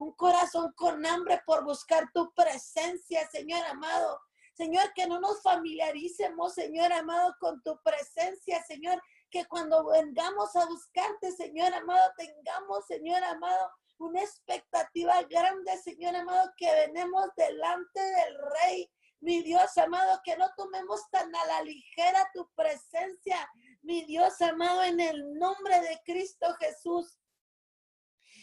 un 0.00 0.12
corazón 0.12 0.72
con 0.76 1.04
hambre 1.04 1.42
por 1.44 1.62
buscar 1.62 2.10
tu 2.12 2.32
presencia, 2.32 3.28
Señor 3.30 3.62
amado. 3.66 4.20
Señor, 4.54 4.92
que 4.94 5.06
no 5.06 5.20
nos 5.20 5.42
familiaricemos, 5.42 6.54
Señor 6.54 6.90
amado, 6.92 7.36
con 7.38 7.62
tu 7.62 7.78
presencia, 7.82 8.62
Señor, 8.64 9.00
que 9.30 9.44
cuando 9.46 9.86
vengamos 9.86 10.56
a 10.56 10.64
buscarte, 10.66 11.32
Señor 11.32 11.72
amado, 11.74 12.12
tengamos, 12.16 12.86
Señor 12.86 13.22
amado, 13.24 13.70
una 13.98 14.22
expectativa 14.22 15.22
grande, 15.24 15.76
Señor 15.76 16.16
amado, 16.16 16.50
que 16.56 16.70
venemos 16.86 17.28
delante 17.36 18.00
del 18.00 18.38
Rey. 18.62 18.90
Mi 19.20 19.42
Dios 19.42 19.76
amado, 19.76 20.18
que 20.24 20.34
no 20.38 20.50
tomemos 20.56 21.08
tan 21.10 21.34
a 21.36 21.46
la 21.46 21.62
ligera 21.62 22.26
tu 22.32 22.50
presencia, 22.54 23.50
mi 23.82 24.06
Dios 24.06 24.40
amado, 24.40 24.82
en 24.82 24.98
el 24.98 25.34
nombre 25.34 25.78
de 25.82 26.00
Cristo 26.06 26.46
Jesús. 26.58 27.19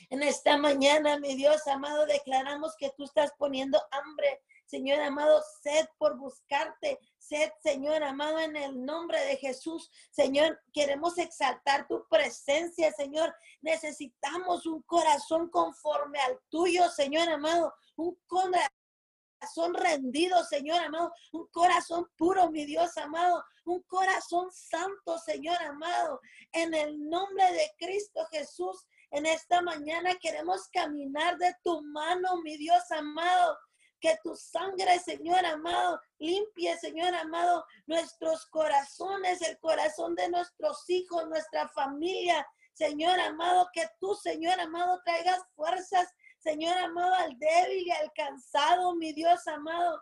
En 0.09 0.23
esta 0.23 0.57
mañana, 0.57 1.19
mi 1.19 1.35
Dios 1.35 1.67
amado, 1.67 2.05
declaramos 2.05 2.75
que 2.77 2.91
tú 2.95 3.03
estás 3.03 3.31
poniendo 3.37 3.81
hambre 3.91 4.41
Señor 4.67 4.99
amado, 4.99 5.41
sed 5.63 5.87
por 5.97 6.17
buscarte, 6.17 6.99
sed, 7.17 7.49
Señor 7.63 8.03
amado, 8.03 8.37
en 8.39 8.55
el 8.57 8.85
nombre 8.85 9.19
de 9.21 9.37
Jesús. 9.37 9.89
Señor, 10.11 10.61
queremos 10.73 11.17
exaltar 11.17 11.87
tu 11.87 12.05
presencia, 12.09 12.91
Señor. 12.91 13.33
Necesitamos 13.61 14.65
un 14.65 14.81
corazón 14.81 15.49
conforme 15.49 16.19
al 16.19 16.37
tuyo, 16.49 16.89
Señor 16.89 17.29
amado, 17.29 17.73
un 17.95 18.19
corazón 18.27 19.73
rendido, 19.73 20.43
Señor 20.43 20.83
amado, 20.83 21.13
un 21.31 21.47
corazón 21.47 22.05
puro, 22.17 22.51
mi 22.51 22.65
Dios 22.65 22.97
amado, 22.97 23.45
un 23.63 23.81
corazón 23.83 24.51
santo, 24.51 25.17
Señor 25.19 25.61
amado, 25.63 26.19
en 26.51 26.73
el 26.73 27.09
nombre 27.09 27.53
de 27.53 27.71
Cristo 27.77 28.27
Jesús. 28.31 28.85
En 29.11 29.25
esta 29.25 29.61
mañana 29.61 30.15
queremos 30.21 30.67
caminar 30.69 31.37
de 31.37 31.55
tu 31.63 31.81
mano, 31.81 32.41
mi 32.41 32.57
Dios 32.57 32.91
amado. 32.91 33.57
Que 33.99 34.15
tu 34.23 34.35
sangre, 34.35 34.99
Señor 34.99 35.43
amado, 35.43 35.99
limpie, 36.19 36.77
Señor 36.77 37.15
amado, 37.15 37.65
nuestros 37.87 38.45
corazones, 38.47 39.41
el 39.41 39.57
corazón 39.59 40.13
de 40.13 40.29
nuestros 40.29 40.87
hijos, 40.89 41.27
nuestra 41.27 41.67
familia. 41.69 42.45
Señor 42.73 43.19
amado, 43.19 43.67
que 43.73 43.89
tú, 43.99 44.13
Señor 44.13 44.59
amado, 44.59 45.01
traigas 45.03 45.41
fuerzas, 45.55 46.13
Señor 46.37 46.77
amado, 46.77 47.15
al 47.15 47.39
débil 47.39 47.87
y 47.87 47.91
al 47.91 48.11
cansado, 48.13 48.95
mi 48.95 49.13
Dios 49.13 49.47
amado. 49.47 49.99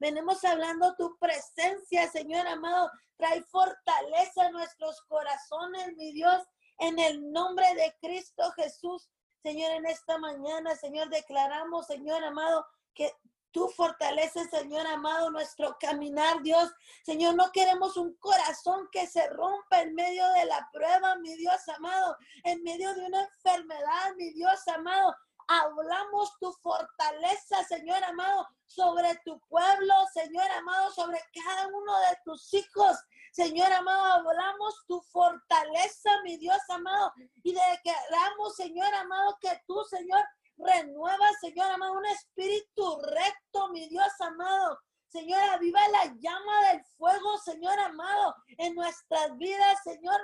Venimos 0.00 0.42
hablando 0.42 0.96
tu 0.96 1.16
presencia, 1.18 2.10
Señor 2.10 2.44
amado. 2.48 2.90
Trae 3.16 3.40
fortaleza 3.44 4.46
a 4.46 4.50
nuestros 4.50 5.00
corazones, 5.02 5.94
mi 5.96 6.10
Dios, 6.10 6.42
en 6.82 6.98
el 6.98 7.32
nombre 7.32 7.66
de 7.74 7.96
Cristo 8.00 8.50
Jesús. 8.52 9.08
Señor, 9.42 9.70
en 9.72 9.86
esta 9.86 10.18
mañana, 10.18 10.74
Señor, 10.76 11.08
declaramos, 11.08 11.86
Señor 11.86 12.22
amado, 12.24 12.66
que 12.94 13.12
tú 13.52 13.68
fortaleces, 13.68 14.50
Señor 14.50 14.86
amado, 14.86 15.30
nuestro 15.30 15.76
caminar, 15.78 16.42
Dios. 16.42 16.72
Señor, 17.04 17.34
no 17.36 17.52
queremos 17.52 17.96
un 17.96 18.14
corazón 18.16 18.88
que 18.90 19.06
se 19.06 19.28
rompa 19.28 19.82
en 19.82 19.94
medio 19.94 20.28
de 20.32 20.44
la 20.46 20.68
prueba, 20.72 21.16
mi 21.16 21.34
Dios 21.36 21.68
amado, 21.68 22.16
en 22.44 22.62
medio 22.62 22.92
de 22.94 23.04
una 23.06 23.22
enfermedad, 23.22 24.14
mi 24.16 24.32
Dios 24.32 24.66
amado. 24.68 25.14
Hablamos 25.48 26.38
tu 26.38 26.52
fortaleza, 26.54 27.64
Señor 27.64 28.02
amado, 28.04 28.48
sobre 28.66 29.14
tu 29.24 29.38
pueblo, 29.48 29.94
Señor 30.12 30.50
amado, 30.50 30.90
sobre 30.92 31.20
cada 31.32 31.68
uno 31.68 31.98
de 32.00 32.18
tus 32.24 32.52
hijos. 32.54 32.96
Señor 33.32 33.72
amado, 33.72 34.28
hablamos 34.28 34.84
tu 34.86 35.00
fortaleza, 35.00 36.10
mi 36.22 36.36
Dios 36.36 36.60
amado, 36.68 37.12
y 37.42 37.54
declaramos, 37.54 38.54
Señor 38.56 38.92
amado, 38.94 39.38
que 39.40 39.62
tú, 39.66 39.82
Señor, 39.84 40.22
Renueva, 40.58 41.28
Señor 41.40 41.70
amado, 41.70 41.94
un 41.94 42.06
espíritu 42.06 43.00
recto, 43.02 43.68
mi 43.68 43.88
Dios 43.88 44.12
amado. 44.20 44.78
Señor, 45.08 45.42
aviva 45.42 45.80
la 45.88 46.04
llama 46.20 46.68
del 46.70 46.84
fuego, 46.96 47.38
Señor 47.38 47.78
amado, 47.78 48.34
en 48.58 48.74
nuestras 48.74 49.36
vidas, 49.36 49.82
Señor. 49.82 50.20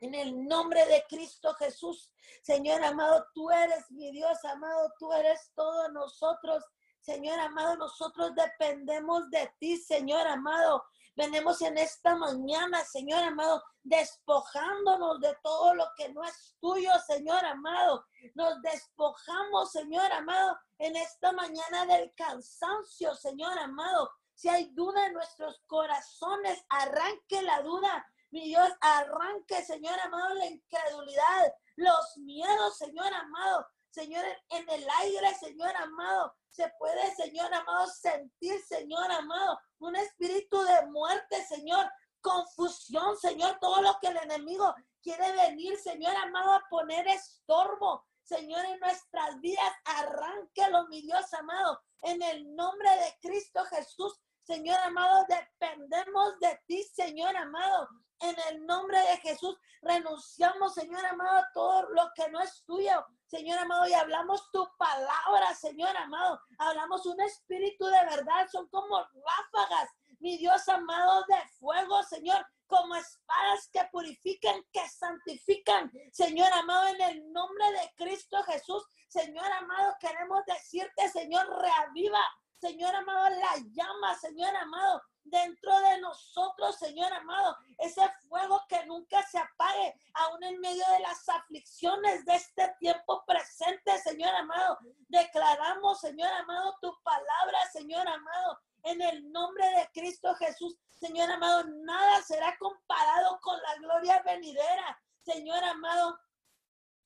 En 0.00 0.14
el 0.14 0.46
nombre 0.46 0.84
de 0.86 1.04
Cristo 1.08 1.54
Jesús, 1.54 2.10
Señor 2.42 2.82
amado, 2.84 3.26
tú 3.34 3.50
eres 3.50 3.90
mi 3.90 4.10
Dios 4.10 4.44
amado, 4.44 4.92
tú 4.98 5.12
eres 5.12 5.50
todo 5.54 5.88
nosotros. 5.90 6.64
Señor 7.00 7.38
amado, 7.38 7.76
nosotros 7.76 8.32
dependemos 8.34 9.30
de 9.30 9.52
ti, 9.58 9.76
Señor 9.76 10.26
amado. 10.26 10.84
Venimos 11.16 11.62
en 11.62 11.78
esta 11.78 12.16
mañana, 12.16 12.84
Señor 12.84 13.22
amado, 13.22 13.62
despojándonos 13.84 15.20
de 15.20 15.36
todo 15.42 15.74
lo 15.74 15.86
que 15.96 16.08
no 16.08 16.24
es 16.24 16.56
tuyo, 16.60 16.90
Señor 17.06 17.44
amado. 17.44 18.04
Nos 18.34 18.60
despojamos, 18.62 19.70
Señor 19.70 20.10
amado, 20.10 20.58
en 20.78 20.96
esta 20.96 21.30
mañana 21.32 21.86
del 21.86 22.12
cansancio, 22.16 23.14
Señor 23.14 23.56
amado. 23.58 24.10
Si 24.34 24.48
hay 24.48 24.70
duda 24.74 25.06
en 25.06 25.12
nuestros 25.12 25.60
corazones, 25.68 26.64
arranque 26.68 27.42
la 27.42 27.62
duda. 27.62 28.04
Mi 28.34 28.48
Dios, 28.48 28.68
arranque, 28.80 29.64
Señor 29.64 29.96
amado, 30.00 30.34
la 30.34 30.46
incredulidad, 30.46 31.54
los 31.76 32.16
miedos, 32.16 32.76
Señor 32.76 33.14
amado. 33.14 33.64
Señor, 33.90 34.24
en 34.48 34.68
el 34.70 34.84
aire, 35.02 35.32
Señor 35.36 35.70
amado, 35.76 36.34
se 36.48 36.68
puede, 36.76 37.14
Señor 37.14 37.54
amado, 37.54 37.86
sentir, 37.86 38.60
Señor 38.64 39.08
amado, 39.12 39.60
un 39.78 39.94
espíritu 39.94 40.60
de 40.64 40.84
muerte, 40.86 41.44
Señor, 41.44 41.88
confusión, 42.20 43.16
Señor, 43.18 43.56
todo 43.60 43.80
lo 43.80 43.96
que 44.00 44.08
el 44.08 44.16
enemigo 44.16 44.74
quiere 45.00 45.30
venir, 45.30 45.78
Señor 45.78 46.16
amado, 46.16 46.54
a 46.54 46.64
poner 46.68 47.06
estorbo. 47.06 48.04
Señor, 48.24 48.64
en 48.64 48.80
nuestras 48.80 49.38
vidas, 49.38 49.72
arránquelo, 49.84 50.88
mi 50.88 51.02
Dios 51.02 51.32
amado, 51.34 51.80
en 52.02 52.20
el 52.20 52.56
nombre 52.56 52.90
de 52.96 53.16
Cristo 53.22 53.64
Jesús. 53.66 54.20
Señor 54.42 54.80
amado, 54.80 55.24
dependemos 55.28 56.36
de 56.40 56.60
ti, 56.66 56.82
Señor 56.82 57.36
amado. 57.36 57.88
En 58.20 58.36
el 58.48 58.66
nombre 58.66 58.98
de 58.98 59.16
Jesús, 59.18 59.56
renunciamos, 59.82 60.74
Señor 60.74 61.04
amado, 61.04 61.38
a 61.38 61.52
todo 61.52 61.82
lo 61.90 62.10
que 62.14 62.30
no 62.30 62.40
es 62.40 62.64
tuyo, 62.64 63.04
Señor 63.26 63.58
amado, 63.58 63.86
y 63.86 63.92
hablamos 63.92 64.50
tu 64.50 64.66
palabra, 64.78 65.54
Señor 65.54 65.96
amado. 65.96 66.40
Hablamos 66.58 67.04
un 67.06 67.20
espíritu 67.20 67.84
de 67.86 68.04
verdad, 68.04 68.46
son 68.50 68.68
como 68.68 68.98
ráfagas 68.98 69.90
mi 70.20 70.38
Dios 70.38 70.66
amado, 70.68 71.22
de 71.28 71.36
fuego, 71.58 72.02
Señor, 72.04 72.46
como 72.66 72.94
espadas 72.94 73.68
que 73.70 73.84
purifican, 73.92 74.64
que 74.72 74.88
santifican. 74.88 75.92
Señor 76.12 76.50
amado, 76.52 76.88
en 76.88 77.00
el 77.02 77.32
nombre 77.32 77.70
de 77.72 78.04
Cristo 78.04 78.42
Jesús, 78.44 78.84
Señor 79.08 79.44
amado, 79.52 79.94
queremos 80.00 80.44
decirte, 80.46 81.10
Señor, 81.10 81.46
reaviva, 81.60 82.24
Señor 82.64 82.94
amado, 82.94 83.28
la 83.28 83.56
llama, 83.74 84.14
Señor 84.14 84.56
amado, 84.56 85.02
dentro 85.22 85.78
de 85.80 86.00
nosotros, 86.00 86.78
Señor 86.78 87.12
amado, 87.12 87.58
ese 87.76 88.00
fuego 88.26 88.58
que 88.70 88.86
nunca 88.86 89.22
se 89.26 89.36
apague, 89.36 90.00
aún 90.14 90.42
en 90.44 90.58
medio 90.60 90.82
de 90.92 91.00
las 91.00 91.28
aflicciones 91.28 92.24
de 92.24 92.36
este 92.36 92.74
tiempo 92.80 93.22
presente, 93.26 93.98
Señor 93.98 94.34
amado. 94.34 94.78
Declaramos, 95.08 96.00
Señor 96.00 96.32
amado, 96.32 96.74
tu 96.80 96.90
palabra, 97.02 97.58
Señor 97.70 98.08
amado, 98.08 98.58
en 98.84 99.02
el 99.02 99.30
nombre 99.30 99.68
de 99.68 99.90
Cristo 99.92 100.34
Jesús. 100.36 100.74
Señor 100.88 101.30
amado, 101.32 101.64
nada 101.64 102.22
será 102.22 102.56
comparado 102.56 103.38
con 103.42 103.60
la 103.60 103.74
gloria 103.74 104.22
venidera. 104.22 104.98
Señor 105.22 105.62
amado, 105.64 106.18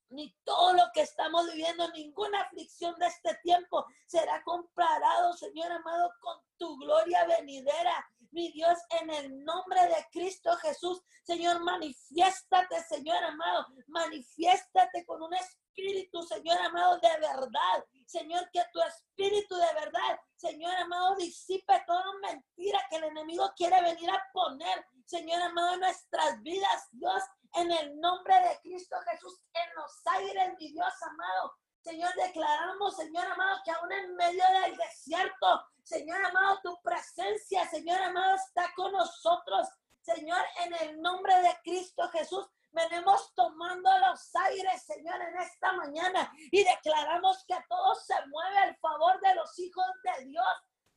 ni 0.09 0.35
todo 0.43 0.73
lo 0.73 0.83
que 0.93 1.01
estamos 1.01 1.45
viviendo, 1.51 1.89
ninguna 1.91 2.41
aflicción 2.41 2.97
de 2.99 3.07
este 3.07 3.35
tiempo 3.43 3.85
será 4.07 4.43
comparado, 4.43 5.33
Señor 5.33 5.71
amado, 5.71 6.11
con 6.19 6.37
tu 6.57 6.77
gloria 6.77 7.25
venidera. 7.25 8.07
Mi 8.31 8.51
Dios, 8.51 8.77
en 9.01 9.09
el 9.09 9.43
nombre 9.43 9.81
de 9.87 10.05
Cristo 10.11 10.55
Jesús, 10.57 11.01
Señor, 11.23 11.63
manifiéstate, 11.63 12.83
Señor 12.83 13.23
amado, 13.23 13.67
manifiéstate 13.87 15.05
con 15.05 15.21
un 15.21 15.33
espíritu, 15.33 16.21
Señor 16.23 16.59
amado, 16.59 16.99
de 16.99 17.19
verdad. 17.19 17.85
Señor, 18.05 18.49
que 18.51 18.63
tu 18.73 18.81
espíritu 18.81 19.55
de 19.55 19.73
verdad, 19.73 20.19
Señor 20.35 20.75
amado, 20.75 21.15
disipe 21.15 21.83
toda 21.85 22.03
mentira 22.21 22.79
que 22.89 22.97
el 22.97 23.03
enemigo 23.05 23.51
quiere 23.55 23.81
venir 23.81 24.09
a 24.09 24.23
poner, 24.33 24.85
Señor 25.05 25.41
amado, 25.41 25.73
en 25.73 25.79
nuestras 25.81 26.41
vidas, 26.41 26.87
Dios, 26.91 27.23
en 27.53 27.71
el 27.71 27.99
nombre 27.99 28.33
de 28.41 28.59
Cristo 28.61 28.95
Jesús, 29.09 29.41
en 29.53 29.75
los 29.75 30.01
aires, 30.05 30.53
mi 30.59 30.71
Dios 30.71 30.93
amado. 31.01 31.53
Señor, 31.81 32.13
declaramos, 32.15 32.95
Señor 32.95 33.25
amado, 33.25 33.61
que 33.63 33.71
aún 33.71 33.91
en 33.91 34.15
medio 34.15 34.43
del 34.61 34.75
desierto, 34.75 35.65
Señor 35.83 36.23
amado, 36.25 36.59
tu 36.61 36.81
presencia, 36.81 37.67
Señor 37.69 38.01
amado, 38.01 38.35
está 38.35 38.71
con 38.75 38.91
nosotros. 38.91 39.67
Señor, 40.01 40.41
en 40.65 40.73
el 40.75 41.01
nombre 41.01 41.33
de 41.41 41.57
Cristo 41.63 42.07
Jesús, 42.09 42.47
venimos 42.71 43.33
tomando 43.33 43.89
los 43.99 44.35
aires, 44.35 44.83
Señor, 44.83 45.21
en 45.21 45.37
esta 45.37 45.73
mañana 45.73 46.31
y 46.51 46.63
declaramos 46.63 47.43
que 47.47 47.57
todo 47.67 47.95
se 47.95 48.15
mueve 48.27 48.57
al 48.57 48.77
favor 48.77 49.19
de 49.21 49.35
los 49.35 49.57
hijos 49.59 49.85
de 50.03 50.25
Dios. 50.25 50.45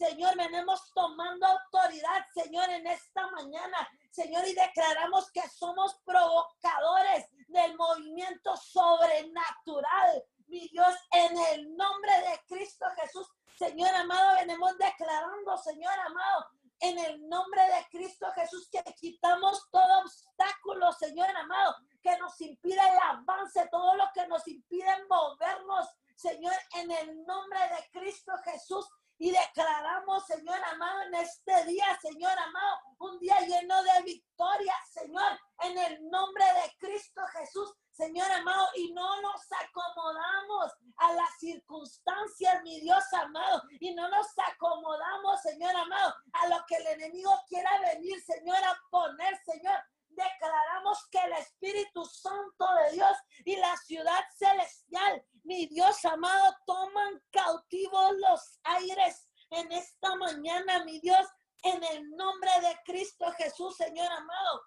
Señor, 0.03 0.37
venimos 0.37 0.93
tomando 0.95 1.47
autoridad, 1.47 2.27
Señor, 2.35 2.69
en 2.71 2.89
esta 2.89 3.25
mañana. 3.31 3.89
Señor, 4.11 4.45
y 4.49 4.53
declaramos 4.53 5.31
que 5.31 5.49
somos 5.49 5.95
provocadores 6.05 7.29
del 7.47 7.77
movimiento 7.77 8.57
sobrenatural. 8.57 10.25
Mi 10.49 10.67
Dios, 10.71 10.93
en 11.13 11.39
el 11.39 11.77
nombre 11.77 12.13
de 12.23 12.41
Cristo 12.49 12.85
Jesús, 13.01 13.29
Señor 13.57 13.95
amado, 13.95 14.35
venimos 14.41 14.77
declarando, 14.77 15.57
Señor 15.59 15.97
amado, 16.01 16.47
en 16.81 16.99
el 16.99 17.29
nombre 17.29 17.63
de 17.63 17.87
Cristo 17.97 18.27
Jesús, 18.35 18.69
que 18.73 18.83
quitamos 18.95 19.71
todo 19.71 20.01
obstáculo, 20.01 20.93
Señor 20.95 21.29
amado, 21.37 21.77
que 22.03 22.19
nos 22.19 22.41
impida 22.41 22.89
el 22.93 22.99
avance, 22.99 23.69
todo 23.71 23.95
lo 23.95 24.11
que 24.13 24.27
nos 24.27 24.49
impide 24.49 25.07
movernos, 25.09 25.87
Señor, 26.17 26.55
en 26.75 26.91
el 26.91 27.25
nombre 27.25 27.61
de 27.61 28.01
Cristo 28.01 28.33
Jesús, 28.45 28.89
y 29.23 29.31
declaramos, 29.31 30.27
Señor 30.27 30.59
amado, 30.65 31.03
en 31.03 31.15
este 31.15 31.65
día, 31.67 31.97
Señor 32.03 32.37
amado, 32.37 32.79
un 32.99 33.21
día 33.21 33.39
lleno 33.43 33.81
de 33.85 34.03
victoria, 34.03 34.75
Señor, 34.91 35.39
en 35.61 35.79
el 35.79 36.11
nombre 36.11 36.45
de 36.45 36.77
Cristo 36.81 37.23
Jesús. 37.29 37.73
Señor 37.93 38.29
amado, 38.33 38.67
y 38.75 38.93
no 38.93 39.23
nos 39.23 39.43
acomodamos 39.65 40.73
a 40.97 41.13
las 41.13 41.39
circunstancias, 41.39 42.65
mi 42.65 42.81
Dios 42.81 43.05
amado, 43.13 43.63
y 43.79 43.95
no 43.95 44.09
nos 44.09 44.27
acomodamos, 44.45 45.41
Señor 45.41 45.77
amado, 45.77 46.17
a 46.33 46.49
lo 46.49 46.65
que 46.67 46.75
el 46.79 46.87
enemigo 46.89 47.33
quiera 47.49 47.71
venir, 47.79 48.21
Señor, 48.25 48.57
a 48.57 48.77
poner, 48.91 49.39
Señor. 49.45 49.79
Declaramos 50.09 51.09
que 51.11 51.21
el 51.21 51.33
Espíritu 51.35 52.05
Santo 52.05 52.67
de 52.75 52.93
Dios 52.93 53.17
y 53.45 53.57
la 53.57 53.77
ciudad 53.77 54.25
celestial, 54.37 55.25
mi 55.45 55.67
Dios 55.69 56.05
amado, 56.05 56.57
toman 56.67 57.23
en 59.51 59.73
esta 59.73 60.15
mañana, 60.17 60.85
mi 60.85 61.01
Dios, 61.01 61.27
en 61.63 61.83
el 61.85 62.11
nombre 62.11 62.51
de 62.61 62.77
Cristo 62.85 63.31
Jesús, 63.33 63.77
Señor 63.77 64.11
amado 64.11 64.63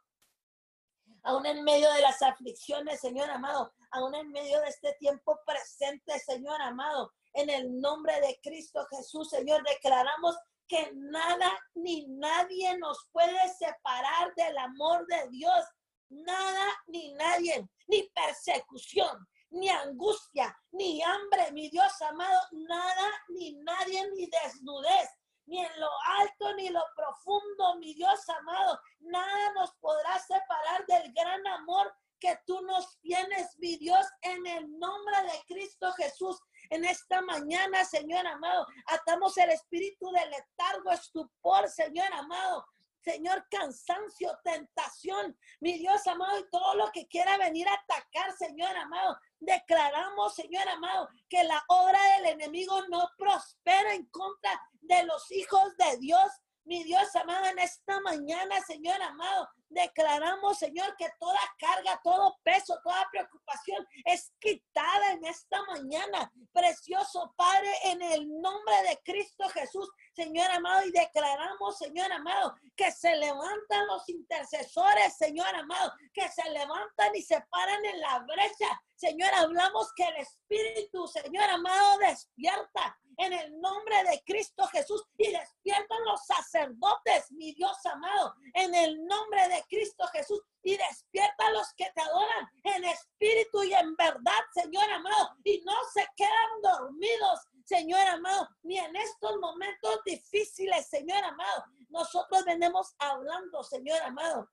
aún 1.25 1.45
en 1.45 1.63
medio 1.63 1.91
de 1.91 2.01
las 2.01 2.21
aflicciones, 2.21 3.01
Señor 3.01 3.29
amado, 3.29 3.73
aún 3.91 4.13
en 4.15 4.31
medio 4.31 4.61
de 4.61 4.69
este 4.69 4.93
tiempo 4.93 5.39
presente, 5.45 6.19
Señor 6.19 6.61
amado, 6.61 7.11
en 7.33 7.49
el 7.49 7.81
nombre 7.81 8.13
de 8.21 8.39
Cristo 8.41 8.85
Jesús, 8.91 9.29
Señor, 9.29 9.63
declaramos 9.63 10.37
que 10.67 10.91
nada 10.93 11.51
ni 11.73 12.05
nadie 12.07 12.77
nos 12.77 13.07
puede 13.11 13.49
separar 13.57 14.33
del 14.35 14.57
amor 14.57 15.05
de 15.07 15.29
Dios. 15.29 15.65
Nada 16.09 16.71
ni 16.87 17.13
nadie, 17.13 17.67
ni 17.87 18.03
persecución, 18.09 19.27
ni 19.51 19.69
angustia, 19.69 20.55
ni 20.71 21.01
hambre, 21.01 21.51
mi 21.51 21.69
Dios 21.69 22.01
amado, 22.01 22.39
nada 22.51 23.11
ni 23.29 23.53
nadie, 23.53 24.09
ni 24.11 24.27
desnudez, 24.27 25.09
ni 25.45 25.59
en 25.59 25.79
lo 25.79 25.89
alto 26.19 26.53
ni 26.55 26.69
lo 26.69 26.83
profundo, 26.95 27.75
mi 27.79 27.93
Dios 27.93 28.27
amado. 28.29 28.79
Nada 28.99 29.53
nos 29.53 29.71
podrá 29.75 30.19
separar 30.19 30.85
del 30.87 31.13
gran 31.13 31.45
amor 31.47 31.93
que 32.19 32.37
tú 32.45 32.59
nos 32.61 32.99
tienes, 33.01 33.57
mi 33.59 33.77
Dios, 33.77 34.05
en 34.21 34.45
el 34.47 34.79
nombre 34.79 35.15
de 35.23 35.43
Cristo 35.53 35.91
Jesús. 35.93 36.41
En 36.69 36.83
esta 36.83 37.21
mañana, 37.21 37.85
Señor 37.85 38.25
amado, 38.25 38.65
atamos 38.87 39.37
el 39.37 39.51
espíritu 39.51 40.09
de 40.11 40.25
letargo, 40.25 40.91
estupor, 40.91 41.69
Señor 41.69 42.11
amado. 42.13 42.65
Señor, 43.05 43.47
cansancio, 43.51 44.35
tentación, 44.43 45.37
mi 45.59 45.77
Dios 45.77 46.07
amado, 46.07 46.39
y 46.39 46.49
todo 46.49 46.73
lo 46.73 46.91
que 46.91 47.07
quiera 47.07 47.37
venir 47.37 47.67
a 47.67 47.75
atacar, 47.75 48.35
Señor 48.35 48.75
amado. 48.75 49.19
Declaramos, 49.39 50.33
Señor 50.33 50.67
amado, 50.69 51.07
que 51.29 51.43
la 51.43 51.63
obra 51.67 51.99
del 52.15 52.25
enemigo 52.33 52.81
no 52.89 53.07
prospera 53.15 53.93
en 53.93 54.07
contra 54.07 54.59
de 54.81 55.03
los 55.03 55.31
hijos 55.31 55.77
de 55.77 55.97
Dios. 55.97 56.31
Mi 56.63 56.83
Dios 56.83 57.15
amado, 57.15 57.45
en 57.45 57.59
esta 57.59 57.99
mañana, 57.99 58.59
Señor 58.61 58.99
amado, 58.99 59.47
declaramos, 59.69 60.57
Señor, 60.57 60.95
que 60.97 61.07
toda 61.19 61.39
carga, 61.59 62.01
todo 62.03 62.39
peso, 62.41 62.75
toda 62.83 63.07
preocupación 63.11 63.85
es 64.05 64.33
quitada 64.39 65.11
en 65.11 65.25
esta 65.25 65.61
mañana. 65.65 66.31
Precioso 66.51 67.35
Padre, 67.37 67.69
en 67.83 68.01
el 68.01 68.27
nombre 68.41 68.75
de 68.89 68.99
Cristo 69.03 69.47
Jesús, 69.49 69.91
Señor 70.15 70.49
amado, 70.51 70.85
y 70.85 70.91
declaramos, 70.91 71.77
Señor 71.77 72.11
amado, 72.11 72.55
que 72.75 72.91
se 72.91 73.15
levantan 73.15 73.87
los 73.87 74.07
intercesores, 74.07 75.17
Señor 75.17 75.53
amado, 75.55 75.93
que 76.13 76.27
se 76.29 76.49
levantan 76.51 77.13
y 77.15 77.21
se 77.21 77.41
paran 77.49 77.83
en 77.85 77.99
la 77.99 78.19
brecha. 78.19 78.81
Señor, 78.95 79.33
hablamos 79.33 79.91
que 79.93 80.03
el 80.03 80.15
Espíritu, 80.17 81.05
Señor 81.07 81.49
amado, 81.49 81.97
despierta 81.99 82.97
en 83.17 83.33
el 83.33 83.59
nombre 83.59 84.03
de 84.09 84.23
Cristo 84.25 84.65
Jesús 84.67 85.03
y 85.17 85.31
despiertan 85.31 86.03
los 86.05 86.25
sacerdotes, 86.25 87.31
mi 87.31 87.53
Dios 87.53 87.77
amado, 87.85 88.35
en 88.53 88.73
el 88.73 89.05
nombre 89.05 89.47
de 89.49 89.63
Cristo 89.69 90.05
Jesús 90.07 90.41
y 90.63 90.77
despierta 90.77 91.47
a 91.47 91.51
los 91.51 91.73
que 91.73 91.91
te 91.93 92.01
adoran 92.01 92.49
en 92.63 92.85
espíritu 92.85 93.63
y 93.63 93.73
en 93.73 93.95
verdad, 93.95 94.41
Señor 94.53 94.89
amado, 94.91 95.35
y 95.43 95.61
no 95.65 95.75
se 95.93 96.07
quedan 96.15 96.61
dormidos, 96.61 97.39
Señor 97.65 98.07
amado, 98.07 98.47
ni 98.63 98.77
en 98.77 98.95
estos 98.95 99.37
momentos 99.39 99.99
difíciles, 100.05 100.87
Señor 100.87 101.23
amado. 101.23 101.65
Nosotros 101.89 102.45
venimos 102.45 102.93
hablando, 102.99 103.63
Señor 103.63 104.01
amado, 104.03 104.49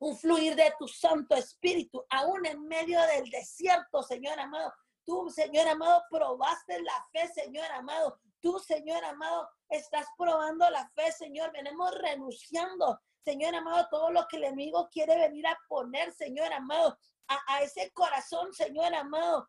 un 0.00 0.16
fluir 0.16 0.54
de 0.54 0.72
tu 0.78 0.86
Santo 0.86 1.34
Espíritu, 1.34 2.04
aún 2.10 2.44
en 2.46 2.66
medio 2.66 3.00
del 3.02 3.30
desierto, 3.30 4.02
Señor 4.02 4.38
amado. 4.38 4.72
Tú, 5.04 5.30
Señor 5.30 5.66
amado, 5.68 6.02
probaste 6.10 6.82
la 6.82 7.06
fe, 7.12 7.28
Señor 7.28 7.70
amado. 7.72 8.18
Tú, 8.40 8.58
Señor 8.58 9.04
amado, 9.04 9.48
estás 9.68 10.06
probando 10.16 10.68
la 10.70 10.86
fe, 10.94 11.10
Señor. 11.12 11.52
Venimos 11.52 11.94
renunciando, 11.94 13.00
Señor 13.24 13.54
amado, 13.54 13.86
todo 13.90 14.10
lo 14.10 14.26
que 14.28 14.36
el 14.36 14.44
enemigo 14.44 14.88
quiere 14.90 15.16
venir 15.16 15.46
a 15.46 15.58
poner, 15.68 16.12
Señor 16.12 16.52
amado, 16.52 16.98
a, 17.28 17.62
ese 17.62 17.90
corazón, 17.92 18.52
Señor 18.52 18.94
amado, 18.94 19.48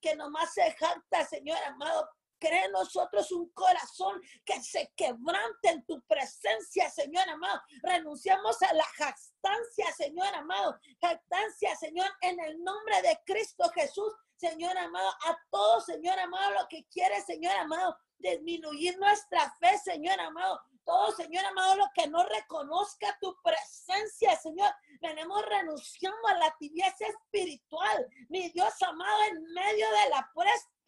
que 0.00 0.16
nomás 0.16 0.52
se 0.52 0.70
jacta, 0.72 1.24
Señor 1.24 1.58
amado. 1.64 2.08
Cree 2.38 2.66
en 2.66 2.72
nosotros 2.72 3.32
un 3.32 3.48
corazón 3.50 4.20
que 4.44 4.60
se 4.62 4.92
quebrante 4.94 5.70
en 5.70 5.86
tu 5.86 6.02
presencia, 6.02 6.90
Señor 6.90 7.26
amado. 7.30 7.62
Renunciamos 7.82 8.60
a 8.62 8.74
la 8.74 8.84
jactancia, 8.84 9.92
Señor 9.96 10.34
amado. 10.34 10.78
Jactancia, 11.00 11.74
Señor, 11.76 12.10
en 12.20 12.38
el 12.40 12.62
nombre 12.62 13.00
de 13.02 13.18
Cristo 13.24 13.70
Jesús. 13.74 14.12
Señor 14.36 14.76
amado, 14.76 15.08
a 15.24 15.38
todos, 15.50 15.86
Señor 15.86 16.18
amado, 16.18 16.52
lo 16.60 16.68
que 16.68 16.84
quiere, 16.90 17.22
Señor 17.22 17.56
amado, 17.56 17.96
disminuir 18.18 18.98
nuestra 18.98 19.50
fe, 19.58 19.78
Señor 19.78 20.20
amado. 20.20 20.60
Todo, 20.86 21.10
Señor 21.10 21.44
amado, 21.44 21.74
lo 21.74 21.90
que 21.92 22.06
no 22.06 22.24
reconozca 22.24 23.18
tu 23.20 23.36
presencia, 23.42 24.36
Señor. 24.36 24.72
Venimos 25.00 25.44
renunciando 25.44 26.28
a 26.28 26.34
la 26.34 26.56
tibieza 26.60 27.06
espiritual. 27.08 28.06
Mi 28.28 28.50
Dios 28.50 28.80
amado, 28.82 29.24
en 29.24 29.52
medio 29.52 29.90
de 29.90 30.10
la 30.10 30.30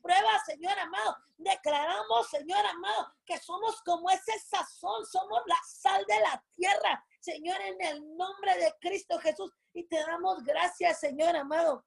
prueba, 0.00 0.38
Señor 0.46 0.78
amado, 0.78 1.16
declaramos, 1.36 2.28
Señor 2.30 2.64
amado, 2.64 3.12
que 3.26 3.38
somos 3.38 3.82
como 3.82 4.08
ese 4.08 4.38
sazón, 4.38 5.04
somos 5.04 5.42
la 5.46 5.58
sal 5.66 6.04
de 6.06 6.20
la 6.20 6.44
tierra, 6.54 7.04
Señor, 7.18 7.60
en 7.60 7.82
el 7.82 8.16
nombre 8.16 8.56
de 8.56 8.72
Cristo 8.80 9.18
Jesús. 9.18 9.52
Y 9.74 9.82
te 9.88 9.98
damos 9.98 10.44
gracias, 10.44 11.00
Señor 11.00 11.34
amado, 11.34 11.84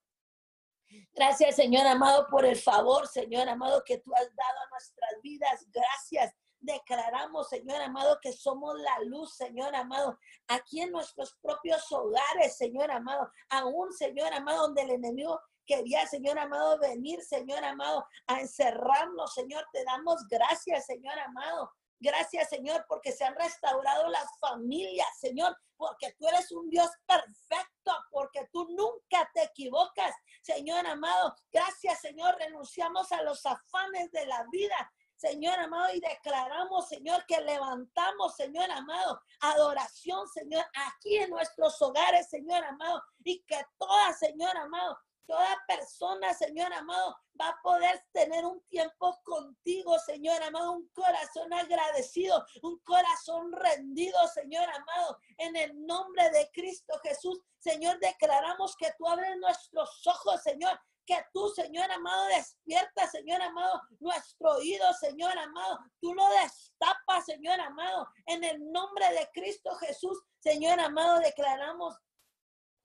Gracias, 1.13 1.55
Señor 1.55 1.87
amado, 1.87 2.27
por 2.27 2.45
el 2.45 2.57
favor, 2.57 3.07
Señor 3.07 3.47
amado, 3.47 3.81
que 3.85 3.99
tú 3.99 4.13
has 4.13 4.35
dado 4.35 4.59
a 4.65 4.69
nuestras 4.71 5.21
vidas. 5.21 5.65
Gracias. 5.71 6.35
Declaramos, 6.61 7.49
Señor 7.49 7.81
amado, 7.81 8.19
que 8.21 8.31
somos 8.31 8.79
la 8.79 8.99
luz, 9.05 9.33
Señor 9.35 9.75
amado, 9.75 10.19
aquí 10.47 10.81
en 10.81 10.91
nuestros 10.91 11.35
propios 11.41 11.91
hogares, 11.91 12.55
Señor 12.55 12.91
amado. 12.91 13.31
Aún, 13.49 13.91
Señor 13.91 14.31
amado, 14.31 14.67
donde 14.67 14.83
el 14.83 14.91
enemigo 14.91 15.41
quería, 15.65 16.05
Señor 16.05 16.37
amado, 16.37 16.77
venir, 16.79 17.21
Señor 17.23 17.63
amado, 17.65 18.05
a 18.27 18.41
encerrarnos, 18.41 19.33
Señor. 19.33 19.65
Te 19.73 19.83
damos 19.83 20.27
gracias, 20.27 20.85
Señor 20.85 21.17
amado. 21.17 21.71
Gracias, 21.99 22.49
Señor, 22.49 22.83
porque 22.87 23.11
se 23.11 23.23
han 23.23 23.35
restaurado 23.35 24.07
las 24.09 24.27
familias, 24.39 25.07
Señor, 25.19 25.55
porque 25.77 26.13
tú 26.17 26.27
eres 26.27 26.51
un 26.51 26.67
Dios 26.67 26.89
perfecto, 27.05 27.91
porque 28.09 28.47
tú 28.51 28.67
nunca 28.69 29.29
te 29.35 29.43
equivocas, 29.43 30.15
Señor 30.41 30.85
amado. 30.87 31.35
Gracias, 31.51 32.01
Señor. 32.01 32.35
Renunciamos 32.39 33.11
a 33.11 33.21
los 33.21 33.45
afanes 33.45 34.11
de 34.11 34.25
la 34.25 34.43
vida. 34.51 34.91
Señor 35.21 35.59
amado, 35.59 35.93
y 35.93 35.99
declaramos, 35.99 36.89
Señor, 36.89 37.23
que 37.27 37.39
levantamos, 37.41 38.35
Señor 38.35 38.71
amado, 38.71 39.21
adoración, 39.39 40.27
Señor, 40.27 40.65
aquí 40.73 41.17
en 41.17 41.29
nuestros 41.29 41.79
hogares, 41.81 42.27
Señor 42.27 42.63
amado, 42.65 43.03
y 43.23 43.43
que 43.43 43.63
toda, 43.77 44.13
Señor 44.13 44.57
amado, 44.57 44.97
Toda 45.31 45.63
persona, 45.65 46.33
Señor 46.33 46.73
amado, 46.73 47.15
va 47.39 47.47
a 47.47 47.61
poder 47.63 48.03
tener 48.11 48.43
un 48.43 48.59
tiempo 48.67 49.17
contigo, 49.23 49.97
Señor 49.99 50.43
amado, 50.43 50.73
un 50.73 50.89
corazón 50.89 51.53
agradecido, 51.53 52.45
un 52.63 52.77
corazón 52.79 53.53
rendido, 53.53 54.17
Señor 54.27 54.67
amado, 54.69 55.19
en 55.37 55.55
el 55.55 55.85
nombre 55.85 56.29
de 56.31 56.49
Cristo 56.51 56.99
Jesús. 57.01 57.39
Señor, 57.59 57.97
declaramos 57.99 58.75
que 58.75 58.91
tú 58.97 59.07
abres 59.07 59.37
nuestros 59.37 60.05
ojos, 60.05 60.41
Señor, 60.43 60.77
que 61.05 61.17
tú, 61.33 61.49
Señor 61.49 61.91
amado, 61.91 62.25
despierta, 62.27 63.07
Señor 63.07 63.41
amado, 63.41 63.81
nuestro 63.99 64.51
oído, 64.53 64.85
Señor 64.93 65.37
amado. 65.37 65.79
Tú 65.99 66.13
lo 66.13 66.23
destapas, 66.41 67.25
Señor 67.25 67.59
amado, 67.59 68.07
en 68.25 68.43
el 68.43 68.71
nombre 68.71 69.05
de 69.11 69.29
Cristo 69.33 69.75
Jesús. 69.75 70.21
Señor 70.39 70.79
amado, 70.79 71.19
declaramos 71.19 71.95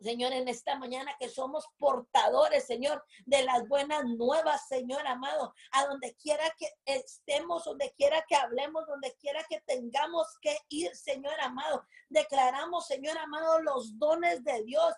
Señor, 0.01 0.33
en 0.33 0.47
esta 0.49 0.79
mañana 0.79 1.17
que 1.19 1.29
somos 1.29 1.67
portadores, 1.79 2.67
Señor, 2.67 3.03
de 3.25 3.43
las 3.45 3.67
buenas 3.67 4.05
nuevas, 4.05 4.69
Señor 4.69 5.07
amado, 5.07 5.55
a 5.73 5.87
donde 5.87 6.15
quiera 6.17 6.45
que 6.59 6.69
estemos, 6.85 7.65
donde 7.65 7.95
quiera 7.97 8.23
que 8.29 8.37
hablemos, 8.37 8.87
donde 8.87 9.15
quiera 9.19 9.43
que 9.49 9.61
tengamos 9.63 10.27
que 10.43 10.59
ir, 10.69 10.95
Señor 10.95 11.41
amado. 11.41 11.83
Declaramos, 12.11 12.87
Señor 12.87 13.17
amado, 13.17 13.61
los 13.63 13.99
dones 13.99 14.45
de 14.45 14.63
Dios. 14.65 14.95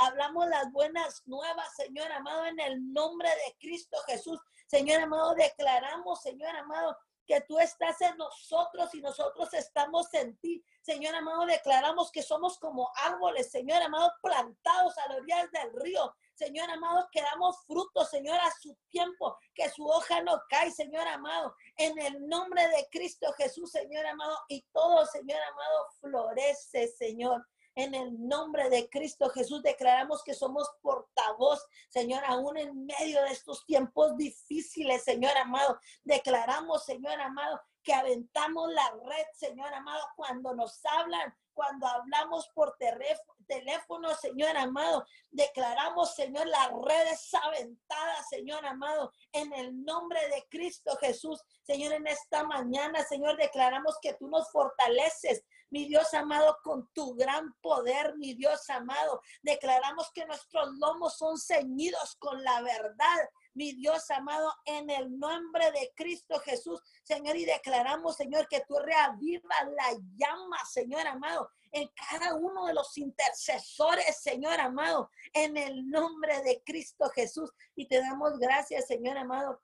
Hablamos 0.00 0.48
las 0.48 0.70
buenas 0.72 1.22
nuevas, 1.26 1.74
Señor 1.76 2.10
amado, 2.12 2.46
en 2.46 2.60
el 2.60 2.92
nombre 2.92 3.28
de 3.28 3.56
Cristo 3.58 3.96
Jesús. 4.06 4.40
Señor 4.66 5.00
amado, 5.00 5.34
declaramos, 5.34 6.20
Señor 6.22 6.54
amado, 6.56 6.96
que 7.28 7.42
tú 7.42 7.58
estás 7.58 8.00
en 8.00 8.16
nosotros 8.16 8.94
y 8.94 9.02
nosotros 9.02 9.52
estamos 9.52 10.12
en 10.14 10.36
ti. 10.38 10.64
Señor 10.80 11.14
amado, 11.14 11.44
declaramos 11.44 12.10
que 12.10 12.22
somos 12.22 12.58
como 12.58 12.90
árboles, 13.04 13.50
Señor 13.50 13.82
amado, 13.82 14.10
plantados 14.22 14.96
a 14.96 15.08
las 15.08 15.18
orillas 15.18 15.50
del 15.52 15.72
río. 15.74 16.14
Señor 16.34 16.70
amado, 16.70 17.06
que 17.12 17.20
damos 17.20 17.56
frutos, 17.66 18.08
Señor, 18.08 18.38
a 18.40 18.50
su 18.62 18.74
tiempo, 18.88 19.36
que 19.54 19.68
su 19.70 19.84
hoja 19.86 20.22
no 20.22 20.40
cae, 20.48 20.70
Señor 20.70 21.06
amado, 21.08 21.54
en 21.76 21.98
el 21.98 22.26
nombre 22.28 22.66
de 22.68 22.88
Cristo 22.90 23.30
Jesús, 23.36 23.70
Señor 23.72 24.06
amado, 24.06 24.38
y 24.48 24.62
todo, 24.72 25.04
Señor 25.04 25.40
amado, 25.42 25.86
florece, 26.00 26.88
Señor. 26.88 27.44
En 27.78 27.94
el 27.94 28.26
nombre 28.26 28.68
de 28.70 28.90
Cristo 28.90 29.30
Jesús 29.30 29.62
declaramos 29.62 30.24
que 30.24 30.34
somos 30.34 30.68
portavoz, 30.82 31.64
Señor, 31.88 32.24
aún 32.26 32.56
en 32.56 32.84
medio 32.84 33.22
de 33.22 33.30
estos 33.30 33.64
tiempos 33.66 34.16
difíciles, 34.16 35.04
Señor 35.04 35.36
amado. 35.38 35.78
Declaramos, 36.02 36.84
Señor 36.84 37.20
amado, 37.20 37.60
que 37.84 37.94
aventamos 37.94 38.72
la 38.72 38.90
red, 39.04 39.24
Señor 39.32 39.72
amado, 39.72 40.04
cuando 40.16 40.56
nos 40.56 40.84
hablan, 40.86 41.32
cuando 41.54 41.86
hablamos 41.86 42.48
por 42.52 42.76
teléfono, 43.46 44.12
Señor 44.16 44.56
amado. 44.56 45.06
Declaramos, 45.30 46.16
Señor, 46.16 46.48
las 46.48 46.70
redes 46.82 47.32
aventadas, 47.32 48.28
Señor 48.28 48.66
amado, 48.66 49.12
en 49.30 49.52
el 49.52 49.84
nombre 49.84 50.20
de 50.30 50.46
Cristo 50.48 50.96
Jesús. 50.96 51.40
Señor, 51.62 51.92
en 51.92 52.08
esta 52.08 52.42
mañana, 52.42 53.04
Señor, 53.04 53.36
declaramos 53.36 53.98
que 54.02 54.14
tú 54.14 54.26
nos 54.26 54.50
fortaleces, 54.50 55.44
mi 55.70 55.86
Dios 55.86 56.12
amado, 56.14 56.58
con 56.62 56.88
tu 56.92 57.14
gran 57.14 57.54
poder, 57.60 58.16
mi 58.16 58.34
Dios 58.34 58.68
amado. 58.70 59.20
Declaramos 59.42 60.10
que 60.14 60.26
nuestros 60.26 60.70
lomos 60.78 61.16
son 61.16 61.38
ceñidos 61.38 62.16
con 62.18 62.42
la 62.42 62.62
verdad, 62.62 63.28
mi 63.54 63.72
Dios 63.72 64.10
amado, 64.10 64.52
en 64.64 64.88
el 64.90 65.18
nombre 65.18 65.70
de 65.72 65.92
Cristo 65.96 66.38
Jesús, 66.40 66.80
Señor, 67.02 67.36
y 67.36 67.44
declaramos, 67.44 68.16
Señor, 68.16 68.46
que 68.48 68.64
tú 68.68 68.78
reavivas 68.78 69.66
la 69.76 69.92
llama, 70.16 70.58
Señor 70.70 71.06
amado, 71.06 71.50
en 71.72 71.90
cada 72.08 72.34
uno 72.34 72.66
de 72.66 72.74
los 72.74 72.96
intercesores, 72.96 74.22
Señor 74.22 74.60
amado, 74.60 75.10
en 75.32 75.56
el 75.56 75.88
nombre 75.88 76.40
de 76.42 76.62
Cristo 76.64 77.10
Jesús. 77.10 77.50
Y 77.74 77.86
te 77.86 78.00
damos 78.00 78.38
gracias, 78.38 78.86
Señor 78.86 79.18
amado, 79.18 79.60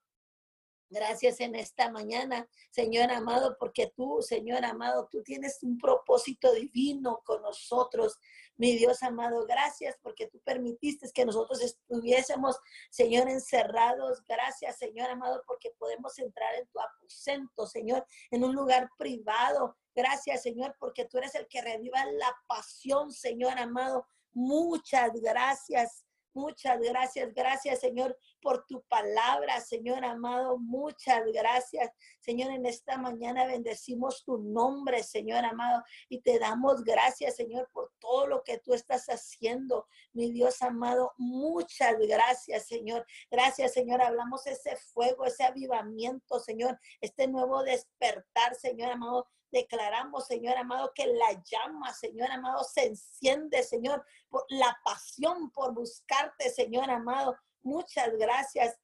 Gracias 0.94 1.40
en 1.40 1.56
esta 1.56 1.90
mañana, 1.90 2.48
Señor 2.70 3.10
amado, 3.10 3.56
porque 3.58 3.92
tú, 3.96 4.22
Señor 4.22 4.64
amado, 4.64 5.08
tú 5.10 5.24
tienes 5.24 5.60
un 5.64 5.76
propósito 5.76 6.52
divino 6.52 7.20
con 7.24 7.42
nosotros, 7.42 8.16
mi 8.56 8.76
Dios 8.76 9.02
amado. 9.02 9.44
Gracias 9.44 9.98
porque 10.00 10.28
tú 10.28 10.38
permitiste 10.44 11.10
que 11.12 11.24
nosotros 11.24 11.60
estuviésemos, 11.62 12.60
Señor, 12.90 13.28
encerrados. 13.28 14.22
Gracias, 14.28 14.78
Señor 14.78 15.10
amado, 15.10 15.42
porque 15.48 15.72
podemos 15.80 16.16
entrar 16.20 16.54
en 16.54 16.68
tu 16.68 16.78
aposento, 16.78 17.66
Señor, 17.66 18.06
en 18.30 18.44
un 18.44 18.54
lugar 18.54 18.88
privado. 18.96 19.76
Gracias, 19.96 20.42
Señor, 20.42 20.76
porque 20.78 21.06
tú 21.06 21.18
eres 21.18 21.34
el 21.34 21.48
que 21.48 21.60
reviva 21.60 22.04
la 22.06 22.32
pasión, 22.46 23.10
Señor 23.10 23.58
amado. 23.58 24.06
Muchas 24.32 25.10
gracias, 25.20 26.04
Muchas 26.34 26.80
gracias, 26.80 27.32
gracias 27.32 27.78
Señor 27.78 28.18
por 28.44 28.66
tu 28.66 28.82
palabra, 28.82 29.58
Señor 29.62 30.04
amado. 30.04 30.58
Muchas 30.58 31.24
gracias, 31.32 31.90
Señor. 32.20 32.52
En 32.52 32.66
esta 32.66 32.98
mañana 32.98 33.46
bendecimos 33.46 34.22
tu 34.22 34.36
nombre, 34.36 35.02
Señor 35.02 35.46
amado, 35.46 35.82
y 36.10 36.20
te 36.20 36.38
damos 36.38 36.84
gracias, 36.84 37.36
Señor, 37.36 37.70
por 37.72 37.90
todo 37.98 38.26
lo 38.26 38.44
que 38.44 38.58
tú 38.58 38.74
estás 38.74 39.06
haciendo, 39.06 39.88
mi 40.12 40.30
Dios 40.30 40.60
amado. 40.60 41.14
Muchas 41.16 41.96
gracias, 41.98 42.66
Señor. 42.66 43.06
Gracias, 43.30 43.72
Señor. 43.72 44.02
Hablamos 44.02 44.46
ese 44.46 44.76
fuego, 44.76 45.24
ese 45.24 45.44
avivamiento, 45.44 46.38
Señor, 46.38 46.78
este 47.00 47.26
nuevo 47.26 47.62
despertar, 47.62 48.54
Señor 48.56 48.90
amado 48.92 49.26
declaramos, 49.50 50.26
Señor 50.26 50.56
amado, 50.56 50.90
que 50.94 51.06
la 51.06 51.40
llama, 51.44 51.94
Señor 51.94 52.28
amado, 52.30 52.64
se 52.64 52.86
enciende, 52.86 53.62
Señor, 53.62 54.04
por 54.28 54.44
la 54.48 54.76
pasión 54.84 55.50
por 55.52 55.72
buscarte, 55.72 56.50
Señor 56.50 56.90
amado. 56.90 57.36
Muchas 57.64 58.16
gracias. 58.16 58.78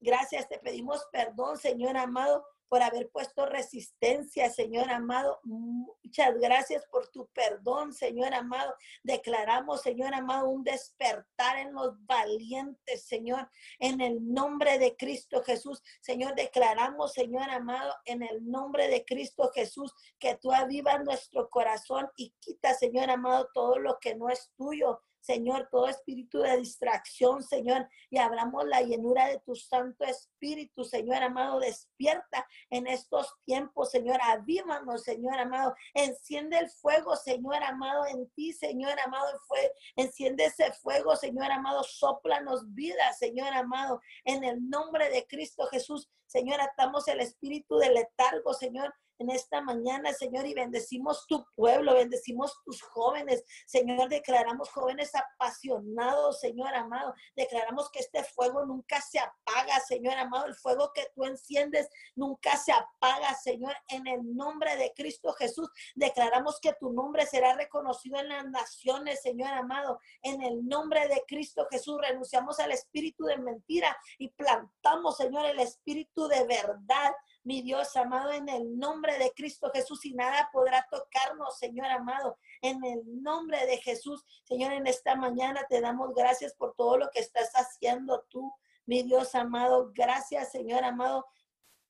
Gracias, 0.00 0.48
te 0.48 0.58
pedimos 0.58 1.06
perdón, 1.12 1.56
Señor 1.58 1.96
amado, 1.96 2.44
por 2.72 2.82
haber 2.82 3.10
puesto 3.10 3.44
resistencia, 3.44 4.48
Señor 4.48 4.90
amado. 4.90 5.40
Muchas 5.44 6.38
gracias 6.38 6.86
por 6.90 7.06
tu 7.08 7.26
perdón, 7.28 7.92
Señor 7.92 8.32
amado. 8.32 8.74
Declaramos, 9.02 9.82
Señor 9.82 10.14
amado, 10.14 10.48
un 10.48 10.64
despertar 10.64 11.58
en 11.58 11.74
los 11.74 11.94
valientes, 12.06 13.04
Señor, 13.04 13.50
en 13.78 14.00
el 14.00 14.32
nombre 14.32 14.78
de 14.78 14.96
Cristo 14.96 15.42
Jesús. 15.42 15.82
Señor, 16.00 16.34
declaramos, 16.34 17.12
Señor 17.12 17.50
amado, 17.50 17.94
en 18.06 18.22
el 18.22 18.50
nombre 18.50 18.88
de 18.88 19.04
Cristo 19.04 19.52
Jesús, 19.54 19.92
que 20.18 20.36
tú 20.36 20.50
avivas 20.50 21.04
nuestro 21.04 21.50
corazón 21.50 22.08
y 22.16 22.34
quita, 22.40 22.72
Señor 22.72 23.10
amado, 23.10 23.50
todo 23.52 23.78
lo 23.78 23.98
que 24.00 24.14
no 24.14 24.30
es 24.30 24.50
tuyo. 24.56 25.02
Señor, 25.22 25.68
todo 25.70 25.86
espíritu 25.86 26.40
de 26.40 26.56
distracción, 26.56 27.44
Señor, 27.44 27.88
y 28.10 28.18
abramos 28.18 28.66
la 28.66 28.82
llenura 28.82 29.28
de 29.28 29.38
tu 29.38 29.54
Santo 29.54 30.04
Espíritu, 30.04 30.84
Señor 30.84 31.22
amado, 31.22 31.60
despierta 31.60 32.44
en 32.70 32.88
estos 32.88 33.32
tiempos, 33.44 33.92
Señor, 33.92 34.18
avívanos, 34.20 35.04
Señor 35.04 35.38
amado, 35.38 35.74
enciende 35.94 36.58
el 36.58 36.68
fuego, 36.68 37.14
Señor 37.14 37.62
amado, 37.62 38.04
en 38.06 38.28
ti, 38.30 38.52
Señor 38.52 38.98
amado, 38.98 39.28
fue, 39.46 39.72
enciende 39.94 40.46
ese 40.46 40.72
fuego, 40.72 41.14
Señor 41.14 41.52
amado, 41.52 41.84
soplanos 41.84 42.74
vida, 42.74 43.12
Señor 43.12 43.52
amado, 43.54 44.00
en 44.24 44.42
el 44.42 44.68
nombre 44.68 45.08
de 45.08 45.24
Cristo 45.28 45.66
Jesús, 45.66 46.10
Señor, 46.26 46.60
atamos 46.60 47.06
el 47.06 47.20
espíritu 47.20 47.78
de 47.78 47.90
letargo, 47.90 48.54
Señor, 48.54 48.92
en 49.22 49.30
esta 49.30 49.60
mañana, 49.60 50.12
Señor, 50.12 50.46
y 50.46 50.54
bendecimos 50.54 51.26
tu 51.26 51.46
pueblo, 51.54 51.94
bendecimos 51.94 52.60
tus 52.64 52.82
jóvenes, 52.82 53.44
Señor, 53.66 54.08
declaramos 54.08 54.68
jóvenes 54.70 55.12
apasionados, 55.14 56.40
Señor 56.40 56.74
amado, 56.74 57.14
declaramos 57.36 57.88
que 57.90 58.00
este 58.00 58.24
fuego 58.24 58.66
nunca 58.66 59.00
se 59.00 59.20
apaga, 59.20 59.78
Señor 59.80 60.14
amado, 60.18 60.46
el 60.46 60.54
fuego 60.54 60.92
que 60.92 61.06
tú 61.14 61.24
enciendes 61.24 61.88
nunca 62.16 62.56
se 62.56 62.72
apaga, 62.72 63.34
Señor, 63.34 63.74
en 63.88 64.06
el 64.06 64.36
nombre 64.36 64.76
de 64.76 64.92
Cristo 64.94 65.32
Jesús, 65.34 65.70
declaramos 65.94 66.58
que 66.60 66.74
tu 66.74 66.92
nombre 66.92 67.24
será 67.26 67.54
reconocido 67.54 68.18
en 68.18 68.28
las 68.28 68.44
naciones, 68.46 69.22
Señor 69.22 69.52
amado, 69.52 70.00
en 70.22 70.42
el 70.42 70.66
nombre 70.66 71.06
de 71.08 71.22
Cristo 71.28 71.66
Jesús, 71.70 72.00
renunciamos 72.00 72.58
al 72.58 72.72
espíritu 72.72 73.24
de 73.24 73.38
mentira 73.38 73.96
y 74.18 74.28
plantamos, 74.28 75.16
Señor, 75.16 75.46
el 75.46 75.60
espíritu 75.60 76.26
de 76.26 76.44
verdad, 76.44 77.12
mi 77.44 77.62
Dios 77.62 77.96
amado, 77.96 78.30
en 78.32 78.48
el 78.48 78.78
nombre 78.78 79.18
de 79.18 79.32
Cristo 79.32 79.70
Jesús 79.72 80.04
y 80.04 80.14
nada 80.14 80.48
podrá 80.52 80.86
tocarnos, 80.90 81.58
Señor 81.58 81.86
amado, 81.86 82.38
en 82.60 82.84
el 82.84 83.22
nombre 83.22 83.66
de 83.66 83.78
Jesús. 83.78 84.24
Señor, 84.44 84.72
en 84.72 84.86
esta 84.86 85.16
mañana 85.16 85.64
te 85.68 85.80
damos 85.80 86.14
gracias 86.14 86.54
por 86.54 86.74
todo 86.74 86.98
lo 86.98 87.10
que 87.10 87.20
estás 87.20 87.50
haciendo 87.54 88.24
tú, 88.28 88.52
mi 88.86 89.02
Dios 89.02 89.34
amado. 89.34 89.90
Gracias, 89.94 90.52
Señor 90.52 90.84
amado. 90.84 91.26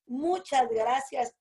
Muchas 0.07 0.67
gracias. 0.69 1.35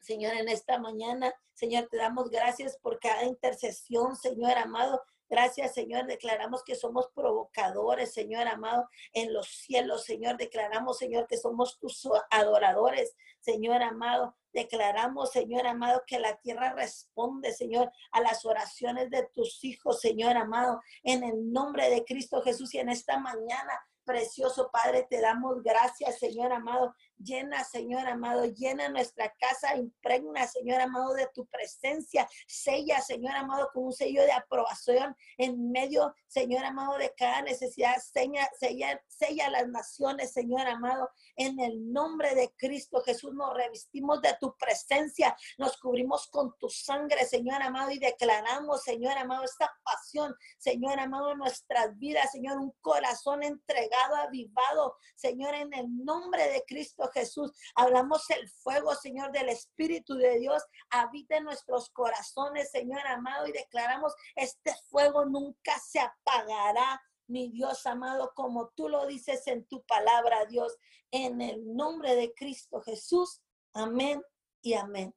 Señor, 0.00 0.34
en 0.34 0.48
esta 0.48 0.78
mañana, 0.78 1.34
Señor, 1.52 1.88
te 1.90 1.96
damos 1.96 2.30
gracias 2.30 2.78
por 2.78 3.00
cada 3.00 3.24
intercesión, 3.24 4.14
Señor 4.14 4.56
amado, 4.56 5.02
Gracias, 5.28 5.74
Señor. 5.74 6.06
Declaramos 6.06 6.62
que 6.62 6.76
somos 6.76 7.08
provocadores, 7.14 8.14
Señor 8.14 8.46
amado, 8.46 8.88
en 9.12 9.32
los 9.32 9.48
cielos, 9.48 10.04
Señor. 10.04 10.36
Declaramos, 10.36 10.98
Señor, 10.98 11.26
que 11.26 11.36
somos 11.36 11.78
tus 11.78 12.08
adoradores, 12.30 13.16
Señor 13.40 13.82
amado. 13.82 14.36
Declaramos, 14.52 15.32
Señor 15.32 15.66
amado, 15.66 16.02
que 16.06 16.18
la 16.18 16.36
tierra 16.36 16.72
responde, 16.72 17.52
Señor, 17.52 17.90
a 18.12 18.20
las 18.20 18.44
oraciones 18.46 19.10
de 19.10 19.28
tus 19.34 19.62
hijos, 19.64 20.00
Señor 20.00 20.36
amado, 20.36 20.80
en 21.02 21.24
el 21.24 21.52
nombre 21.52 21.90
de 21.90 22.04
Cristo 22.04 22.40
Jesús 22.42 22.72
y 22.74 22.78
en 22.78 22.88
esta 22.88 23.18
mañana. 23.18 23.86
Precioso 24.04 24.70
Padre, 24.72 25.06
te 25.10 25.20
damos 25.20 25.62
gracias, 25.64 26.20
Señor 26.20 26.52
amado, 26.52 26.94
Llena, 27.18 27.64
Señor 27.64 28.06
amado, 28.06 28.44
llena 28.44 28.88
nuestra 28.88 29.32
casa, 29.40 29.74
impregna, 29.76 30.46
Señor 30.46 30.80
amado, 30.80 31.14
de 31.14 31.26
tu 31.34 31.46
presencia. 31.46 32.28
Sella, 32.46 33.00
Señor 33.00 33.34
amado, 33.34 33.70
con 33.72 33.86
un 33.86 33.92
sello 33.92 34.22
de 34.22 34.32
aprobación 34.32 35.16
en 35.38 35.70
medio, 35.70 36.14
Señor 36.28 36.64
amado, 36.64 36.98
de 36.98 37.14
cada 37.16 37.42
necesidad. 37.42 37.96
Sella, 38.02 38.48
sella, 38.58 39.02
sella 39.08 39.50
las 39.50 39.68
naciones, 39.68 40.32
Señor 40.32 40.66
amado, 40.66 41.08
en 41.36 41.58
el 41.58 41.90
nombre 41.90 42.34
de 42.34 42.52
Cristo 42.56 43.00
Jesús. 43.02 43.32
Nos 43.34 43.54
revestimos 43.54 44.20
de 44.20 44.36
tu 44.38 44.54
presencia, 44.56 45.36
nos 45.58 45.78
cubrimos 45.78 46.28
con 46.28 46.54
tu 46.58 46.68
sangre, 46.68 47.24
Señor 47.24 47.62
amado, 47.62 47.90
y 47.90 47.98
declaramos, 47.98 48.82
Señor 48.82 49.16
amado, 49.16 49.44
esta 49.44 49.72
pasión, 49.82 50.34
Señor 50.58 51.00
amado, 51.00 51.32
en 51.32 51.38
nuestras 51.38 51.96
vidas, 51.98 52.30
Señor, 52.30 52.58
un 52.58 52.72
corazón 52.80 53.42
entregado, 53.42 54.16
avivado, 54.16 54.96
Señor, 55.14 55.54
en 55.54 55.72
el 55.72 56.04
nombre 56.04 56.48
de 56.48 56.62
Cristo 56.66 57.05
Jesús. 57.08 57.52
Hablamos 57.74 58.28
el 58.30 58.48
fuego, 58.48 58.94
Señor, 58.94 59.32
del 59.32 59.48
Espíritu 59.48 60.14
de 60.14 60.38
Dios. 60.38 60.62
Habita 60.90 61.36
en 61.36 61.44
nuestros 61.44 61.90
corazones, 61.90 62.70
Señor 62.70 63.06
amado, 63.06 63.46
y 63.46 63.52
declaramos, 63.52 64.14
este 64.34 64.74
fuego 64.88 65.24
nunca 65.24 65.78
se 65.78 66.00
apagará 66.00 67.00
mi 67.28 67.50
Dios 67.50 67.84
amado, 67.86 68.32
como 68.34 68.68
tú 68.76 68.88
lo 68.88 69.06
dices 69.06 69.46
en 69.46 69.64
tu 69.66 69.84
palabra, 69.84 70.46
Dios, 70.46 70.76
en 71.10 71.40
el 71.40 71.74
nombre 71.74 72.14
de 72.14 72.32
Cristo 72.34 72.80
Jesús. 72.82 73.40
Amén 73.72 74.22
y 74.62 74.74
amén. 74.74 75.14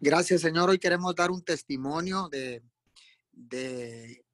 Gracias, 0.00 0.42
Señor. 0.42 0.70
Hoy 0.70 0.78
queremos 0.78 1.14
dar 1.14 1.30
un 1.30 1.42
testimonio 1.42 2.28
de, 2.28 2.62
de, 3.32 4.24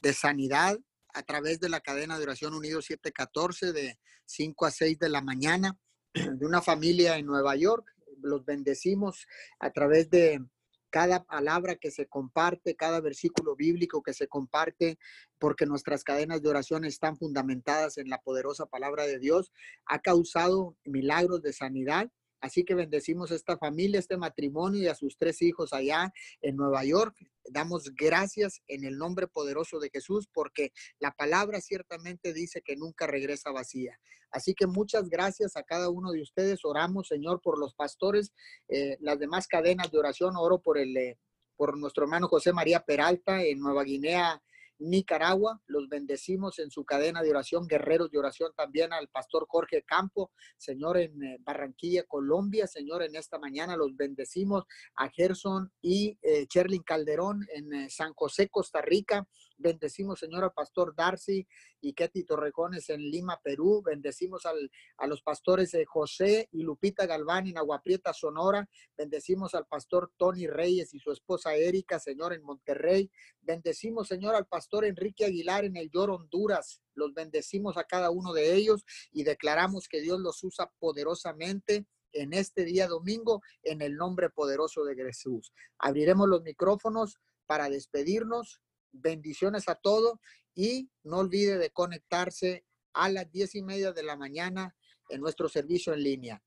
de 0.00 0.12
sanidad 0.12 0.78
a 1.14 1.22
través 1.22 1.60
de 1.60 1.68
la 1.68 1.80
cadena 1.80 2.18
de 2.18 2.24
oración 2.24 2.54
Unido 2.54 2.82
714 2.82 3.72
de 3.72 3.98
5 4.26 4.66
a 4.66 4.70
6 4.70 4.98
de 4.98 5.08
la 5.08 5.22
mañana 5.22 5.78
de 6.14 6.44
una 6.44 6.60
familia 6.60 7.16
en 7.16 7.26
Nueva 7.26 7.56
York. 7.56 7.86
Los 8.20 8.44
bendecimos 8.44 9.26
a 9.58 9.70
través 9.70 10.10
de 10.10 10.44
cada 10.90 11.24
palabra 11.24 11.74
que 11.74 11.90
se 11.90 12.06
comparte, 12.06 12.76
cada 12.76 13.00
versículo 13.00 13.56
bíblico 13.56 14.02
que 14.02 14.14
se 14.14 14.28
comparte, 14.28 14.98
porque 15.40 15.66
nuestras 15.66 16.04
cadenas 16.04 16.40
de 16.40 16.48
oración 16.48 16.84
están 16.84 17.16
fundamentadas 17.16 17.98
en 17.98 18.08
la 18.08 18.18
poderosa 18.18 18.66
palabra 18.66 19.04
de 19.04 19.18
Dios, 19.18 19.50
ha 19.86 19.98
causado 20.00 20.76
milagros 20.84 21.42
de 21.42 21.52
sanidad 21.52 22.10
Así 22.44 22.62
que 22.62 22.74
bendecimos 22.74 23.32
a 23.32 23.36
esta 23.36 23.56
familia, 23.56 23.98
este 23.98 24.18
matrimonio 24.18 24.82
y 24.82 24.86
a 24.86 24.94
sus 24.94 25.16
tres 25.16 25.40
hijos 25.40 25.72
allá 25.72 26.12
en 26.42 26.56
Nueva 26.56 26.84
York. 26.84 27.16
Damos 27.48 27.94
gracias 27.94 28.60
en 28.66 28.84
el 28.84 28.98
nombre 28.98 29.28
poderoso 29.28 29.80
de 29.80 29.88
Jesús 29.88 30.28
porque 30.30 30.70
la 30.98 31.12
palabra 31.12 31.62
ciertamente 31.62 32.34
dice 32.34 32.60
que 32.60 32.76
nunca 32.76 33.06
regresa 33.06 33.50
vacía. 33.50 33.98
Así 34.30 34.52
que 34.52 34.66
muchas 34.66 35.08
gracias 35.08 35.56
a 35.56 35.62
cada 35.62 35.88
uno 35.88 36.12
de 36.12 36.20
ustedes. 36.20 36.66
Oramos, 36.66 37.08
Señor, 37.08 37.40
por 37.40 37.58
los 37.58 37.72
pastores, 37.72 38.34
eh, 38.68 38.98
las 39.00 39.18
demás 39.18 39.48
cadenas 39.48 39.90
de 39.90 40.00
oración. 40.00 40.36
Oro 40.36 40.60
por 40.60 40.76
el, 40.76 40.94
eh, 40.98 41.18
por 41.56 41.78
nuestro 41.78 42.04
hermano 42.04 42.28
José 42.28 42.52
María 42.52 42.80
Peralta 42.80 43.42
en 43.42 43.58
Nueva 43.58 43.84
Guinea 43.84 44.42
Nicaragua. 44.78 45.60
Los 45.66 45.88
bendecimos 45.88 46.58
en 46.58 46.70
su 46.70 46.84
cadena 46.84 47.22
de 47.22 47.30
oración, 47.30 47.66
guerreros 47.66 48.10
de 48.10 48.18
oración 48.18 48.52
también 48.56 48.92
al 48.92 49.08
pastor 49.08 49.46
Jorge 49.48 49.82
Campo, 49.82 50.32
Señor 50.56 50.98
en 50.98 51.22
eh, 51.22 51.38
Barranquilla, 51.40 52.04
Colombia. 52.04 52.66
Señor, 52.66 53.02
en 53.02 53.16
esta 53.16 53.38
mañana 53.38 53.76
los 53.76 53.96
bendecimos 53.96 54.64
a 54.96 55.08
Gerson 55.08 55.72
y 55.80 56.18
eh, 56.22 56.46
Cherlin 56.46 56.82
Calderón 56.82 57.46
en 57.52 57.72
eh, 57.72 57.90
San 57.90 58.12
José, 58.14 58.48
Costa 58.48 58.80
Rica. 58.80 59.26
Bendecimos, 59.56 60.18
Señor, 60.18 60.44
al 60.44 60.52
pastor 60.52 60.94
Darcy 60.94 61.46
y 61.80 61.92
Ketty 61.92 62.24
Torrejones 62.24 62.90
en 62.90 63.00
Lima, 63.00 63.40
Perú. 63.42 63.82
Bendecimos 63.84 64.46
al, 64.46 64.70
a 64.98 65.06
los 65.06 65.22
pastores 65.22 65.70
de 65.72 65.84
José 65.84 66.48
y 66.52 66.62
Lupita 66.62 67.06
Galván 67.06 67.46
en 67.46 67.58
Aguaprieta, 67.58 68.12
Sonora. 68.12 68.68
Bendecimos 68.96 69.54
al 69.54 69.66
pastor 69.66 70.12
Tony 70.16 70.46
Reyes 70.46 70.92
y 70.94 70.98
su 70.98 71.12
esposa 71.12 71.54
Erika, 71.54 71.98
Señor, 71.98 72.32
en 72.32 72.42
Monterrey. 72.42 73.10
Bendecimos, 73.40 74.08
Señor, 74.08 74.34
al 74.34 74.46
pastor 74.46 74.84
Enrique 74.84 75.24
Aguilar 75.24 75.64
en 75.64 75.76
El 75.76 75.90
Yor, 75.90 76.10
Honduras. 76.10 76.82
Los 76.94 77.14
bendecimos 77.14 77.76
a 77.76 77.84
cada 77.84 78.10
uno 78.10 78.32
de 78.32 78.54
ellos 78.54 78.84
y 79.12 79.24
declaramos 79.24 79.88
que 79.88 80.00
Dios 80.00 80.20
los 80.20 80.42
usa 80.42 80.70
poderosamente 80.78 81.86
en 82.12 82.32
este 82.32 82.64
día 82.64 82.86
domingo 82.86 83.42
en 83.62 83.82
el 83.82 83.96
nombre 83.96 84.30
poderoso 84.30 84.84
de 84.84 84.94
Jesús. 84.94 85.52
Abriremos 85.78 86.28
los 86.28 86.42
micrófonos 86.42 87.18
para 87.46 87.68
despedirnos 87.68 88.60
Bendiciones 88.94 89.68
a 89.68 89.74
todos 89.74 90.18
y 90.54 90.90
no 91.02 91.18
olvide 91.18 91.58
de 91.58 91.70
conectarse 91.70 92.64
a 92.92 93.08
las 93.08 93.30
diez 93.30 93.54
y 93.54 93.62
media 93.62 93.92
de 93.92 94.02
la 94.02 94.16
mañana 94.16 94.74
en 95.08 95.20
nuestro 95.20 95.48
servicio 95.48 95.92
en 95.92 96.02
línea, 96.02 96.42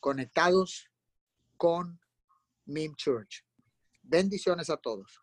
conectados 0.00 0.90
con 1.56 2.00
MIM 2.64 2.94
Church. 2.96 3.44
Bendiciones 4.02 4.70
a 4.70 4.76
todos. 4.76 5.20